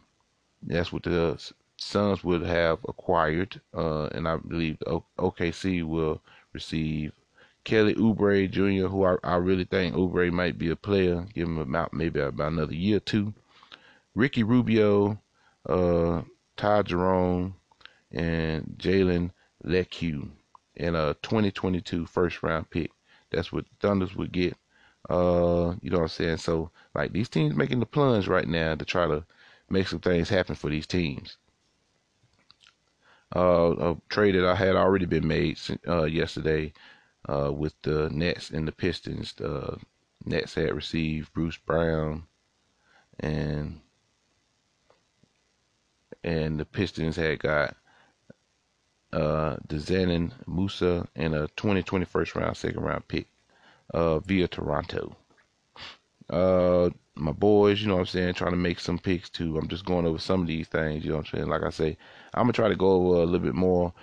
that's 0.63 0.91
what 0.91 1.03
the 1.03 1.37
Suns 1.77 2.23
would 2.23 2.41
have 2.43 2.79
acquired. 2.87 3.61
Uh, 3.73 4.07
and 4.07 4.27
I 4.27 4.35
believe 4.37 4.77
OKC 5.17 5.83
will 5.83 6.21
receive 6.53 7.13
Kelly 7.63 7.95
Oubre 7.95 8.49
Jr., 8.51 8.87
who 8.87 9.05
I, 9.05 9.15
I 9.23 9.35
really 9.37 9.63
think 9.65 9.95
Oubre 9.95 10.31
might 10.31 10.57
be 10.57 10.69
a 10.69 10.75
player. 10.75 11.25
Give 11.33 11.47
him 11.47 11.59
about 11.59 11.93
maybe 11.93 12.19
about 12.19 12.51
another 12.51 12.73
year 12.75 12.97
or 12.97 13.01
two. 13.01 13.33
Ricky 14.15 14.43
Rubio, 14.43 15.17
uh, 15.67 16.23
Ty 16.59 16.81
Jerome, 16.81 17.55
and 18.11 18.75
Jalen 18.77 19.31
Lecque 19.63 20.03
and 20.75 20.95
a 20.97 21.15
2022 21.21 22.05
first 22.05 22.43
round 22.43 22.69
pick. 22.69 22.91
That's 23.31 23.53
what 23.53 23.63
the 23.63 23.87
Thunders 23.87 24.13
would 24.17 24.33
get. 24.33 24.57
Uh, 25.09 25.75
you 25.81 25.89
know 25.89 25.99
what 25.99 26.03
I'm 26.03 26.07
saying? 26.09 26.37
So 26.37 26.69
like 26.93 27.13
these 27.13 27.29
teams 27.29 27.55
making 27.55 27.79
the 27.79 27.85
plunge 27.85 28.27
right 28.27 28.45
now 28.45 28.75
to 28.75 28.83
try 28.83 29.07
to 29.07 29.23
make 29.69 29.87
some 29.87 30.01
things 30.01 30.27
happen 30.27 30.53
for 30.53 30.69
these 30.69 30.85
teams. 30.85 31.37
Uh, 33.33 33.93
a 33.93 33.97
trade 34.09 34.35
that 34.35 34.45
I 34.45 34.55
had 34.55 34.75
already 34.75 35.05
been 35.05 35.25
made 35.25 35.57
uh, 35.87 36.03
yesterday 36.03 36.73
uh, 37.29 37.53
with 37.53 37.73
the 37.83 38.09
Nets 38.09 38.49
and 38.49 38.67
the 38.67 38.73
Pistons. 38.73 39.31
The 39.31 39.77
Nets 40.25 40.55
had 40.55 40.75
received 40.75 41.31
Bruce 41.31 41.57
Brown 41.57 42.23
and 43.21 43.79
and 46.23 46.59
the 46.59 46.65
Pistons 46.65 47.15
had 47.15 47.39
got 47.39 47.75
uh, 49.13 49.57
Dzanan 49.67 50.31
Musa 50.47 51.07
and 51.15 51.33
a 51.33 51.47
2020 51.55 52.05
first 52.05 52.35
round, 52.35 52.55
second 52.57 52.81
round 52.81 53.07
pick 53.07 53.27
uh, 53.93 54.19
via 54.19 54.47
Toronto. 54.47 55.15
Uh, 56.29 56.89
my 57.15 57.31
boys, 57.31 57.81
you 57.81 57.87
know 57.87 57.95
what 57.95 58.01
I'm 58.01 58.05
saying, 58.05 58.33
trying 58.35 58.51
to 58.51 58.57
make 58.57 58.79
some 58.79 58.99
picks 58.99 59.29
too. 59.29 59.57
I'm 59.57 59.67
just 59.67 59.85
going 59.85 60.05
over 60.05 60.19
some 60.19 60.41
of 60.41 60.47
these 60.47 60.67
things, 60.67 61.03
you 61.03 61.11
know 61.11 61.17
what 61.17 61.27
I'm 61.27 61.37
saying. 61.37 61.49
Like 61.49 61.63
I 61.63 61.69
say, 61.69 61.97
I'm 62.33 62.43
gonna 62.43 62.53
try 62.53 62.69
to 62.69 62.75
go 62.75 62.91
over 62.91 63.21
a 63.21 63.25
little 63.25 63.39
bit 63.39 63.55
more 63.55 63.93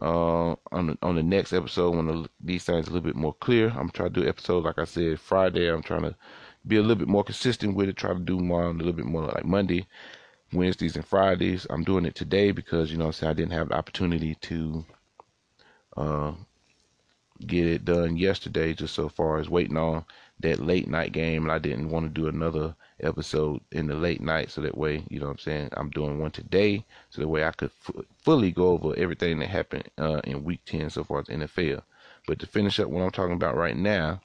uh, 0.00 0.54
on 0.72 0.86
the, 0.88 0.98
on 1.02 1.14
the 1.16 1.22
next 1.22 1.52
episode 1.52 1.94
when 1.94 2.06
the, 2.06 2.28
these 2.40 2.64
things 2.64 2.86
are 2.86 2.90
a 2.90 2.94
little 2.94 3.06
bit 3.06 3.16
more 3.16 3.34
clear. 3.34 3.68
I'm 3.68 3.90
trying 3.90 4.12
to 4.12 4.20
do 4.22 4.28
episode 4.28 4.64
like 4.64 4.78
I 4.78 4.84
said 4.84 5.20
Friday. 5.20 5.68
I'm 5.68 5.82
trying 5.82 6.02
to 6.02 6.16
be 6.66 6.76
a 6.76 6.80
little 6.80 6.96
bit 6.96 7.08
more 7.08 7.24
consistent 7.24 7.76
with 7.76 7.88
it. 7.88 7.96
Try 7.96 8.14
to 8.14 8.18
do 8.18 8.38
more 8.38 8.64
a 8.64 8.70
little 8.70 8.92
bit 8.92 9.06
more 9.06 9.22
like 9.22 9.44
Monday, 9.44 9.86
Wednesdays, 10.52 10.96
and 10.96 11.06
Fridays. 11.06 11.66
I'm 11.70 11.84
doing 11.84 12.06
it 12.06 12.14
today 12.14 12.50
because 12.52 12.90
you 12.90 12.98
know 12.98 13.12
I 13.22 13.32
didn't 13.32 13.52
have 13.52 13.68
the 13.68 13.74
opportunity 13.76 14.34
to 14.36 14.84
uh, 15.96 16.32
get 17.46 17.66
it 17.66 17.84
done 17.84 18.16
yesterday. 18.16 18.74
Just 18.74 18.94
so 18.94 19.08
far 19.08 19.38
as 19.38 19.48
waiting 19.48 19.76
on 19.76 20.04
that 20.40 20.60
late 20.60 20.88
night 20.88 21.12
game, 21.12 21.42
and 21.42 21.52
I 21.52 21.58
didn't 21.58 21.90
want 21.90 22.06
to 22.06 22.20
do 22.20 22.28
another 22.28 22.74
episode 23.00 23.60
in 23.72 23.86
the 23.86 23.94
late 23.94 24.20
night, 24.20 24.50
so 24.50 24.60
that 24.60 24.76
way, 24.76 25.04
you 25.08 25.20
know 25.20 25.26
what 25.26 25.32
I'm 25.32 25.38
saying, 25.38 25.68
I'm 25.72 25.90
doing 25.90 26.18
one 26.18 26.30
today, 26.30 26.84
so 27.10 27.20
that 27.20 27.28
way 27.28 27.44
I 27.44 27.52
could 27.52 27.70
f- 27.88 28.04
fully 28.22 28.50
go 28.52 28.68
over 28.68 28.94
everything 28.96 29.38
that 29.38 29.48
happened 29.48 29.88
uh, 29.98 30.20
in 30.24 30.44
Week 30.44 30.60
10 30.66 30.90
so 30.90 31.04
far 31.04 31.20
as 31.20 31.26
NFL. 31.26 31.82
But 32.26 32.38
to 32.40 32.46
finish 32.46 32.78
up 32.78 32.88
what 32.88 33.02
I'm 33.02 33.10
talking 33.10 33.34
about 33.34 33.56
right 33.56 33.76
now, 33.76 34.20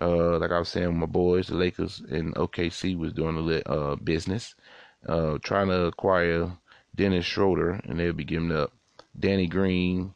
uh, 0.00 0.38
like 0.38 0.52
I 0.52 0.58
was 0.58 0.68
saying, 0.68 0.98
my 0.98 1.06
boys, 1.06 1.48
the 1.48 1.54
Lakers 1.54 2.00
and 2.10 2.34
OKC 2.34 2.96
was 2.96 3.12
doing 3.12 3.36
a 3.36 3.40
little 3.40 3.92
uh, 3.92 3.96
business, 3.96 4.54
uh, 5.06 5.38
trying 5.42 5.68
to 5.68 5.86
acquire 5.86 6.52
Dennis 6.94 7.24
Schroeder, 7.24 7.80
and 7.84 7.98
they'll 7.98 8.12
be 8.12 8.24
giving 8.24 8.52
up 8.52 8.72
Danny 9.18 9.46
Green, 9.46 10.14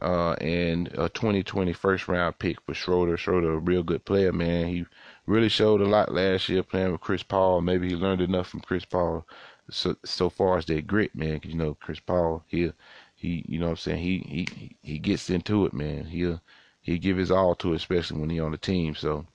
uh, 0.00 0.32
and 0.34 0.88
a 0.88 1.08
2020 1.08 1.72
first 1.72 2.08
round 2.08 2.38
pick 2.38 2.60
for 2.62 2.74
Schroeder. 2.74 3.16
Schroeder, 3.16 3.54
a 3.54 3.58
real 3.58 3.82
good 3.82 4.04
player, 4.04 4.32
man. 4.32 4.68
He 4.68 4.84
really 5.26 5.48
showed 5.48 5.80
a 5.80 5.86
lot 5.86 6.12
last 6.12 6.48
year 6.48 6.62
playing 6.62 6.92
with 6.92 7.00
Chris 7.00 7.22
Paul. 7.22 7.60
Maybe 7.60 7.88
he 7.88 7.96
learned 7.96 8.20
enough 8.20 8.48
from 8.48 8.60
Chris 8.60 8.84
Paul 8.84 9.26
so 9.70 9.96
so 10.04 10.28
far 10.28 10.58
as 10.58 10.66
that 10.66 10.86
grit, 10.86 11.14
man. 11.14 11.40
Cause 11.40 11.52
you 11.52 11.56
know 11.58 11.74
Chris 11.80 12.00
Paul, 12.00 12.44
he 12.46 12.70
he, 13.14 13.44
you 13.48 13.58
know 13.58 13.66
what 13.66 13.72
I'm 13.72 13.76
saying. 13.76 14.02
He 14.02 14.46
he 14.52 14.76
he 14.82 14.98
gets 14.98 15.30
into 15.30 15.64
it, 15.66 15.72
man. 15.72 16.04
He'll 16.04 16.40
he 16.82 16.98
give 16.98 17.16
his 17.16 17.30
all 17.30 17.54
to 17.56 17.72
it, 17.72 17.76
especially 17.76 18.20
when 18.20 18.30
he 18.30 18.40
on 18.40 18.52
the 18.52 18.58
team. 18.58 18.94
So 18.94 19.26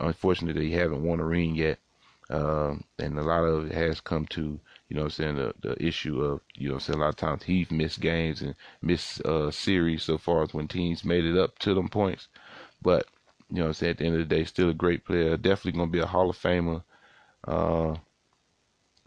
unfortunately, 0.00 0.68
he 0.68 0.74
haven't 0.74 1.04
won 1.04 1.20
a 1.20 1.24
ring 1.24 1.54
yet, 1.54 1.78
um, 2.30 2.84
and 2.98 3.18
a 3.18 3.22
lot 3.22 3.44
of 3.44 3.66
it 3.66 3.72
has 3.72 4.00
come 4.00 4.26
to 4.28 4.60
you 4.90 4.96
know 4.96 5.04
I'm 5.04 5.10
saying, 5.10 5.36
the, 5.36 5.54
the 5.60 5.82
issue 5.82 6.20
of, 6.20 6.40
you 6.56 6.68
know 6.68 6.74
I'm 6.74 6.80
saying, 6.80 6.98
a 6.98 7.02
lot 7.02 7.10
of 7.10 7.16
times 7.16 7.44
he's 7.44 7.70
missed 7.70 8.00
games 8.00 8.42
and 8.42 8.56
missed 8.82 9.24
uh, 9.24 9.50
series 9.52 10.02
so 10.02 10.18
far 10.18 10.42
as 10.42 10.52
when 10.52 10.66
teams 10.66 11.04
made 11.04 11.24
it 11.24 11.38
up 11.38 11.58
to 11.60 11.74
them 11.74 11.88
points. 11.88 12.26
But, 12.82 13.06
you 13.50 13.58
know 13.60 13.66
I'm 13.66 13.72
saying, 13.72 13.92
at 13.92 13.98
the 13.98 14.06
end 14.06 14.20
of 14.20 14.28
the 14.28 14.34
day, 14.34 14.44
still 14.44 14.68
a 14.68 14.74
great 14.74 15.04
player. 15.04 15.36
Definitely 15.36 15.78
going 15.78 15.90
to 15.90 15.92
be 15.92 16.00
a 16.00 16.06
Hall 16.06 16.28
of 16.28 16.36
Famer. 16.36 16.82
Uh, 17.46 17.96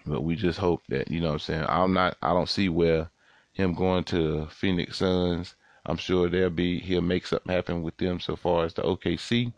but 0.05 0.21
we 0.21 0.37
just 0.37 0.57
hope 0.57 0.83
that, 0.87 1.11
you 1.11 1.19
know 1.19 1.33
I'm 1.33 1.39
saying, 1.39 1.65
I'm 1.67 1.93
not, 1.93 2.17
I 2.21 2.29
don't 2.29 2.49
see 2.49 2.69
where 2.69 3.09
him 3.51 3.73
going 3.73 4.05
to 4.05 4.47
Phoenix 4.47 4.97
Suns, 4.97 5.55
I'm 5.85 5.97
sure 5.97 6.29
there'll 6.29 6.49
be, 6.49 6.79
he'll 6.79 7.01
make 7.01 7.27
something 7.27 7.53
happen 7.53 7.83
with 7.83 7.97
them 7.97 8.21
so 8.21 8.37
far 8.37 8.63
as 8.63 8.73
the 8.73 8.83
OKC. 8.83 9.51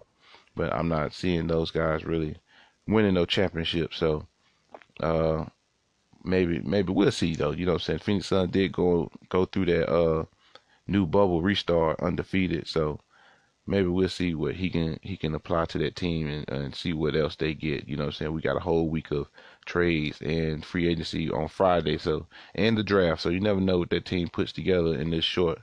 But 0.55 0.73
I'm 0.73 0.87
not 0.87 1.13
seeing 1.13 1.47
those 1.47 1.69
guys 1.69 2.03
really 2.03 2.37
winning 2.87 3.13
no 3.13 3.25
championship. 3.25 3.93
So, 3.93 4.27
uh, 4.99 5.45
maybe 6.23 6.59
maybe 6.59 6.91
we'll 6.91 7.11
see 7.11 7.35
though. 7.35 7.51
You 7.51 7.65
know 7.65 7.73
what 7.73 7.81
I'm 7.81 7.85
saying? 7.85 7.99
Phoenix 7.99 8.27
Sun 8.27 8.49
did 8.51 8.71
go 8.71 9.11
go 9.29 9.45
through 9.45 9.65
that 9.65 9.91
uh 9.91 10.25
new 10.87 11.05
bubble 11.05 11.41
restart 11.41 11.99
undefeated, 12.01 12.67
so 12.67 12.99
maybe 13.67 13.87
we'll 13.87 14.09
see 14.09 14.35
what 14.35 14.55
he 14.55 14.69
can 14.69 14.99
he 15.01 15.17
can 15.17 15.35
apply 15.35 15.65
to 15.65 15.77
that 15.79 15.95
team 15.95 16.27
and, 16.27 16.49
and 16.49 16.75
see 16.75 16.93
what 16.93 17.15
else 17.15 17.35
they 17.35 17.53
get. 17.53 17.87
You 17.87 17.97
know 17.97 18.03
what 18.03 18.09
I'm 18.09 18.13
saying? 18.13 18.33
We 18.33 18.41
got 18.41 18.57
a 18.57 18.61
whole 18.61 18.89
week 18.89 19.11
of 19.11 19.27
trades 19.65 20.21
and 20.21 20.63
free 20.65 20.87
agency 20.87 21.29
on 21.29 21.47
Friday, 21.47 21.97
so 21.97 22.27
and 22.55 22.77
the 22.77 22.83
draft. 22.83 23.21
So 23.21 23.29
you 23.29 23.39
never 23.39 23.61
know 23.61 23.77
what 23.79 23.89
that 23.91 24.05
team 24.05 24.27
puts 24.27 24.51
together 24.51 24.95
in 24.99 25.09
this 25.09 25.25
short 25.25 25.59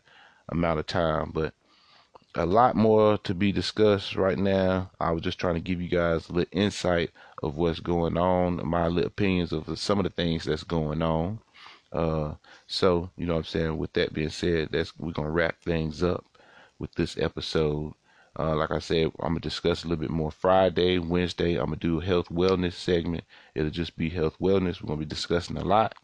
amount 0.49 0.81
of 0.81 0.87
time. 0.87 1.31
But 1.33 1.55
a 2.35 2.47
lot 2.47 2.77
more 2.77 3.19
to 3.19 3.35
be 3.35 3.53
discussed 3.53 4.17
right 4.17 4.39
now. 4.39 4.91
I 5.01 5.11
was 5.11 5.23
just 5.23 5.39
trying 5.39 5.55
to 5.55 5.61
give 5.61 5.81
you 5.83 5.89
guys 5.89 6.29
a 6.29 6.33
little 6.33 6.59
insight 6.59 7.11
of 7.43 7.57
what's 7.57 7.81
going 7.81 8.17
on, 8.17 8.67
my 8.67 8.87
little 8.89 9.09
opinions 9.09 9.53
of 9.53 9.79
some 9.79 9.99
of 9.99 10.05
the 10.05 10.11
things 10.11 10.45
that's 10.45 10.65
going 10.65 11.03
on. 11.03 11.41
Uh, 11.93 12.35
so, 12.67 13.11
you 13.17 13.27
know 13.27 13.35
what 13.35 13.41
I'm 13.41 13.45
saying? 13.45 13.77
With 13.79 13.93
that 13.95 14.15
being 14.15 14.31
said, 14.31 14.71
that's 14.73 14.99
we're 14.99 15.13
gonna 15.13 15.31
wrap 15.31 15.61
things 15.63 16.03
up 16.03 16.25
with 16.79 16.93
this 16.95 17.19
episode. 17.19 17.93
Uh, 18.39 18.57
like 18.57 18.71
I 18.71 18.79
said, 18.79 19.13
I'm 19.21 19.31
gonna 19.31 19.41
discuss 19.41 19.85
a 19.85 19.89
little 19.89 20.01
bit 20.01 20.11
more 20.11 20.31
Friday, 20.31 20.99
Wednesday. 20.99 21.57
I'm 21.57 21.67
gonna 21.67 21.77
do 21.77 22.01
a 22.01 22.05
health 22.05 22.31
wellness 22.31 22.73
segment. 22.73 23.25
It'll 23.55 23.71
just 23.71 23.95
be 23.97 24.09
health 24.09 24.37
wellness. 24.41 24.81
We're 24.81 24.89
gonna 24.89 25.01
be 25.01 25.05
discussing 25.05 25.59
a 25.59 25.65
lot. 25.65 25.95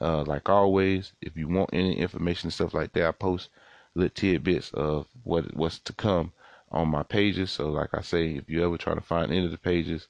Uh, 0.00 0.22
like 0.22 0.48
always, 0.48 1.12
if 1.20 1.36
you 1.36 1.48
want 1.48 1.70
any 1.74 1.98
information 1.98 2.46
and 2.46 2.54
stuff 2.54 2.72
like 2.72 2.94
that, 2.94 3.06
I 3.06 3.12
post 3.12 3.50
little 3.98 4.14
tidbits 4.14 4.70
of 4.72 5.06
what 5.24 5.54
what's 5.56 5.78
to 5.80 5.92
come 5.92 6.32
on 6.70 6.88
my 6.88 7.02
pages. 7.02 7.50
So, 7.50 7.68
like 7.68 7.90
I 7.92 8.00
say, 8.02 8.36
if 8.36 8.48
you 8.48 8.64
ever 8.64 8.76
try 8.76 8.94
to 8.94 9.00
find 9.00 9.30
any 9.30 9.44
of 9.44 9.50
the 9.50 9.58
pages, 9.58 10.08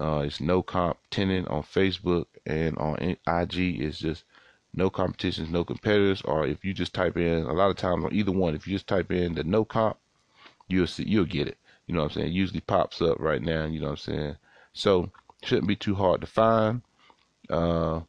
uh, 0.00 0.22
it's 0.26 0.40
no 0.40 0.62
comp 0.62 0.98
tenant 1.10 1.48
on 1.48 1.62
Facebook 1.62 2.26
and 2.44 2.76
on 2.78 2.96
IG. 3.00 3.80
It's 3.80 3.98
just 3.98 4.24
no 4.74 4.90
competitions, 4.90 5.50
no 5.50 5.64
competitors. 5.64 6.22
Or 6.22 6.46
if 6.46 6.64
you 6.64 6.72
just 6.72 6.94
type 6.94 7.16
in 7.16 7.44
a 7.44 7.52
lot 7.52 7.70
of 7.70 7.76
times 7.76 8.04
on 8.04 8.14
either 8.14 8.32
one, 8.32 8.54
if 8.54 8.66
you 8.66 8.74
just 8.74 8.86
type 8.86 9.10
in 9.10 9.34
the 9.34 9.44
no 9.44 9.64
comp, 9.64 9.96
you'll 10.68 10.86
see 10.86 11.04
you'll 11.04 11.24
get 11.24 11.48
it. 11.48 11.58
You 11.86 11.94
know 11.94 12.02
what 12.02 12.12
I'm 12.12 12.14
saying? 12.14 12.28
It 12.28 12.32
usually 12.34 12.60
pops 12.60 13.00
up 13.00 13.18
right 13.18 13.42
now. 13.42 13.64
You 13.64 13.80
know 13.80 13.90
what 13.90 14.06
I'm 14.08 14.14
saying? 14.14 14.36
So 14.72 15.10
shouldn't 15.42 15.68
be 15.68 15.76
too 15.76 15.94
hard 15.94 16.20
to 16.20 16.26
find. 16.26 16.82
Uh, 17.48 18.00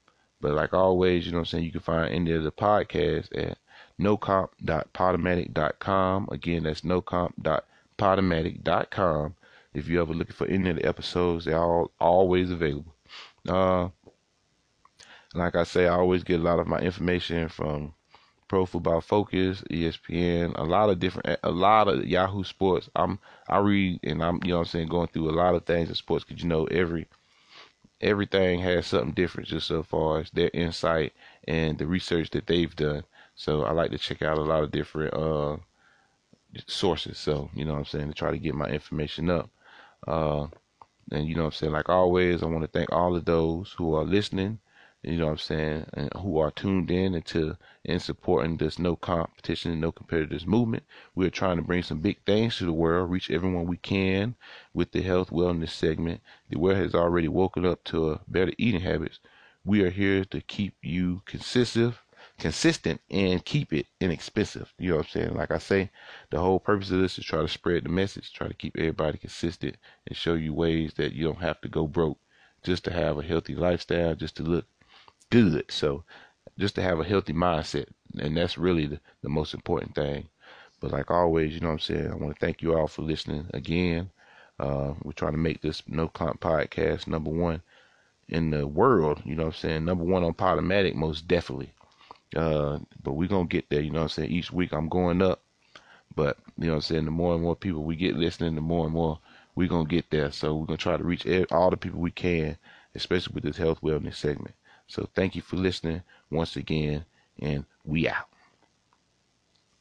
but 0.41 0.53
like 0.53 0.73
always, 0.73 1.25
you 1.25 1.31
know 1.31 1.39
what 1.39 1.41
I'm 1.41 1.45
saying? 1.45 1.63
You 1.63 1.71
can 1.71 1.81
find 1.81 2.13
any 2.13 2.31
of 2.31 2.43
the 2.43 2.51
podcasts 2.51 3.35
at 3.37 3.57
nocomp.podomatic.com. 3.99 6.27
Again, 6.31 6.63
that's 6.63 6.81
nocomp.podomatic.com. 6.81 9.35
If 9.73 9.87
you're 9.87 10.01
ever 10.01 10.13
looking 10.13 10.35
for 10.35 10.47
any 10.47 10.69
of 10.69 10.75
the 10.77 10.85
episodes, 10.85 11.45
they're 11.45 11.57
all 11.57 11.91
always 11.99 12.51
available. 12.51 12.93
Uh, 13.47 13.89
like 15.33 15.55
I 15.55 15.63
say, 15.63 15.87
I 15.87 15.95
always 15.95 16.23
get 16.23 16.39
a 16.39 16.43
lot 16.43 16.59
of 16.59 16.67
my 16.67 16.79
information 16.79 17.49
from 17.49 17.93
Pro 18.47 18.65
Football 18.65 19.01
Focus, 19.01 19.61
ESPN, 19.69 20.53
a 20.55 20.63
lot 20.63 20.89
of 20.89 20.99
different, 20.99 21.39
a 21.43 21.51
lot 21.51 21.87
of 21.87 22.05
Yahoo 22.05 22.43
Sports. 22.43 22.89
I'm 22.95 23.19
I 23.47 23.59
read 23.59 23.99
and 24.03 24.23
I'm 24.23 24.39
you 24.43 24.53
know 24.53 24.59
I'm 24.59 24.65
saying 24.65 24.87
going 24.87 25.07
through 25.07 25.29
a 25.29 25.31
lot 25.31 25.55
of 25.55 25.65
things 25.65 25.89
in 25.89 25.95
sports 25.95 26.23
because 26.23 26.41
you 26.41 26.49
know 26.49 26.65
every 26.65 27.07
everything 27.99 28.59
has 28.61 28.87
something 28.87 29.11
different 29.11 29.49
just 29.49 29.67
so 29.67 29.83
far 29.83 30.19
as 30.19 30.31
their 30.31 30.51
insight 30.53 31.13
and 31.47 31.77
the 31.77 31.87
research 31.87 32.29
that 32.31 32.47
they've 32.47 32.75
done. 32.75 33.03
So 33.37 33.63
I 33.63 33.71
like 33.73 33.91
to 33.91 33.99
check 33.99 34.23
out 34.23 34.39
a 34.39 34.43
lot 34.43 34.63
of 34.63 34.71
different 34.71 35.13
uh 35.15 35.57
sources. 36.67 37.19
So 37.19 37.49
you 37.55 37.65
know 37.65 37.75
I'm 37.75 37.85
saying 37.85 38.09
to 38.09 38.15
try 38.15 38.31
to 38.31 38.39
get 38.39 38.55
my 38.55 38.67
information 38.67 39.29
up. 39.29 39.49
Uh, 40.07 40.47
and 41.11 41.27
you 41.27 41.35
know 41.35 41.43
what 41.43 41.47
I'm 41.47 41.53
saying? 41.53 41.73
Like 41.73 41.89
always, 41.89 42.43
I 42.43 42.47
want 42.47 42.63
to 42.63 42.67
thank 42.79 42.91
all 42.91 43.15
of 43.15 43.25
those 43.25 43.75
who 43.77 43.95
are 43.95 44.05
listening 44.05 44.59
you 45.03 45.17
know 45.17 45.25
what 45.27 45.31
I'm 45.31 45.37
saying, 45.37 45.85
and 45.93 46.11
who 46.21 46.39
are 46.39 46.51
tuned 46.51 46.91
in 46.91 47.15
into 47.15 47.57
in 47.85 47.99
supporting 47.99 48.57
this 48.57 48.79
no 48.79 48.95
competition 48.97 49.71
and 49.71 49.81
no 49.81 49.91
competitors 49.91 50.45
movement. 50.45 50.83
We're 51.15 51.29
trying 51.29 51.57
to 51.57 51.63
bring 51.63 51.83
some 51.83 52.01
big 52.01 52.23
things 52.25 52.57
to 52.57 52.65
the 52.65 52.73
world, 52.73 53.09
reach 53.11 53.31
everyone 53.31 53.67
we 53.67 53.77
can 53.77 54.35
with 54.73 54.91
the 54.91 55.01
health 55.01 55.29
wellness 55.29 55.69
segment. 55.69 56.21
The 56.49 56.59
world 56.59 56.77
has 56.79 56.95
already 56.95 57.29
woken 57.29 57.65
up 57.65 57.83
to 57.85 58.19
better 58.27 58.53
eating 58.57 58.81
habits. 58.81 59.19
We 59.63 59.83
are 59.83 59.91
here 59.91 60.25
to 60.25 60.41
keep 60.41 60.75
you 60.81 61.21
consistent, 61.25 61.95
consistent 62.39 63.01
and 63.09 63.43
keep 63.43 63.73
it 63.73 63.87
inexpensive. 63.99 64.73
You 64.77 64.91
know 64.91 64.97
what 64.97 65.05
I'm 65.07 65.11
saying? 65.11 65.35
Like 65.35 65.51
I 65.51 65.57
say, 65.57 65.89
the 66.29 66.39
whole 66.39 66.59
purpose 66.59 66.91
of 66.91 66.99
this 66.99 67.17
is 67.17 67.25
try 67.25 67.41
to 67.41 67.47
spread 67.47 67.83
the 67.83 67.89
message, 67.89 68.31
try 68.31 68.47
to 68.47 68.53
keep 68.53 68.77
everybody 68.77 69.17
consistent 69.17 69.75
and 70.05 70.15
show 70.15 70.35
you 70.35 70.53
ways 70.53 70.93
that 70.97 71.13
you 71.13 71.23
don't 71.23 71.41
have 71.41 71.59
to 71.61 71.67
go 71.67 71.87
broke 71.87 72.19
just 72.63 72.83
to 72.83 72.91
have 72.91 73.17
a 73.17 73.23
healthy 73.23 73.55
lifestyle, 73.55 74.15
just 74.15 74.37
to 74.37 74.43
look 74.43 74.65
good. 75.29 75.65
So 75.69 76.03
just 76.57 76.75
to 76.75 76.81
have 76.81 76.99
a 76.99 77.03
healthy 77.03 77.33
mindset. 77.33 77.87
And 78.19 78.37
that's 78.37 78.57
really 78.57 78.85
the, 78.85 78.99
the 79.21 79.29
most 79.29 79.53
important 79.53 79.95
thing. 79.95 80.29
But 80.79 80.91
like 80.91 81.09
always, 81.09 81.53
you 81.53 81.59
know 81.59 81.67
what 81.67 81.73
I'm 81.73 81.79
saying? 81.79 82.11
I 82.11 82.15
want 82.15 82.35
to 82.35 82.39
thank 82.39 82.61
you 82.61 82.77
all 82.77 82.87
for 82.87 83.01
listening 83.01 83.47
again. 83.53 84.11
Uh, 84.59 84.93
we're 85.03 85.11
trying 85.11 85.33
to 85.33 85.37
make 85.37 85.61
this 85.61 85.83
No 85.87 86.07
Comp 86.07 86.39
podcast 86.39 87.07
number 87.07 87.29
one 87.29 87.61
in 88.27 88.49
the 88.51 88.67
world, 88.67 89.21
you 89.23 89.35
know 89.35 89.45
what 89.45 89.55
I'm 89.55 89.59
saying? 89.59 89.85
Number 89.85 90.03
one 90.03 90.23
on 90.23 90.33
Podomatic, 90.33 90.95
most 90.95 91.27
definitely. 91.27 91.73
Uh, 92.35 92.79
but 93.03 93.13
we're 93.13 93.27
going 93.29 93.47
to 93.47 93.53
get 93.53 93.69
there, 93.69 93.81
you 93.81 93.91
know 93.91 93.99
what 93.99 94.03
I'm 94.03 94.09
saying? 94.09 94.31
Each 94.31 94.51
week 94.51 94.73
I'm 94.73 94.89
going 94.89 95.21
up. 95.21 95.41
But, 96.15 96.37
you 96.57 96.65
know 96.65 96.73
what 96.73 96.77
I'm 96.77 96.81
saying? 96.81 97.05
The 97.05 97.11
more 97.11 97.33
and 97.33 97.43
more 97.43 97.55
people 97.55 97.83
we 97.83 97.95
get 97.95 98.15
listening, 98.15 98.55
the 98.55 98.61
more 98.61 98.85
and 98.85 98.93
more 98.93 99.19
we're 99.55 99.67
going 99.67 99.85
to 99.87 99.95
get 99.95 100.09
there. 100.09 100.31
So 100.31 100.55
we're 100.55 100.65
going 100.65 100.77
to 100.77 100.83
try 100.83 100.97
to 100.97 101.03
reach 101.03 101.27
all 101.51 101.69
the 101.69 101.77
people 101.77 101.99
we 101.99 102.11
can, 102.11 102.57
especially 102.95 103.33
with 103.33 103.43
this 103.43 103.57
health 103.57 103.81
wellness 103.81 104.15
segment. 104.15 104.55
So 104.87 105.07
thank 105.15 105.35
you 105.35 105.41
for 105.41 105.57
listening 105.57 106.01
once 106.31 106.55
again, 106.55 107.05
and 107.39 107.65
we 107.85 108.07
out. 108.07 108.27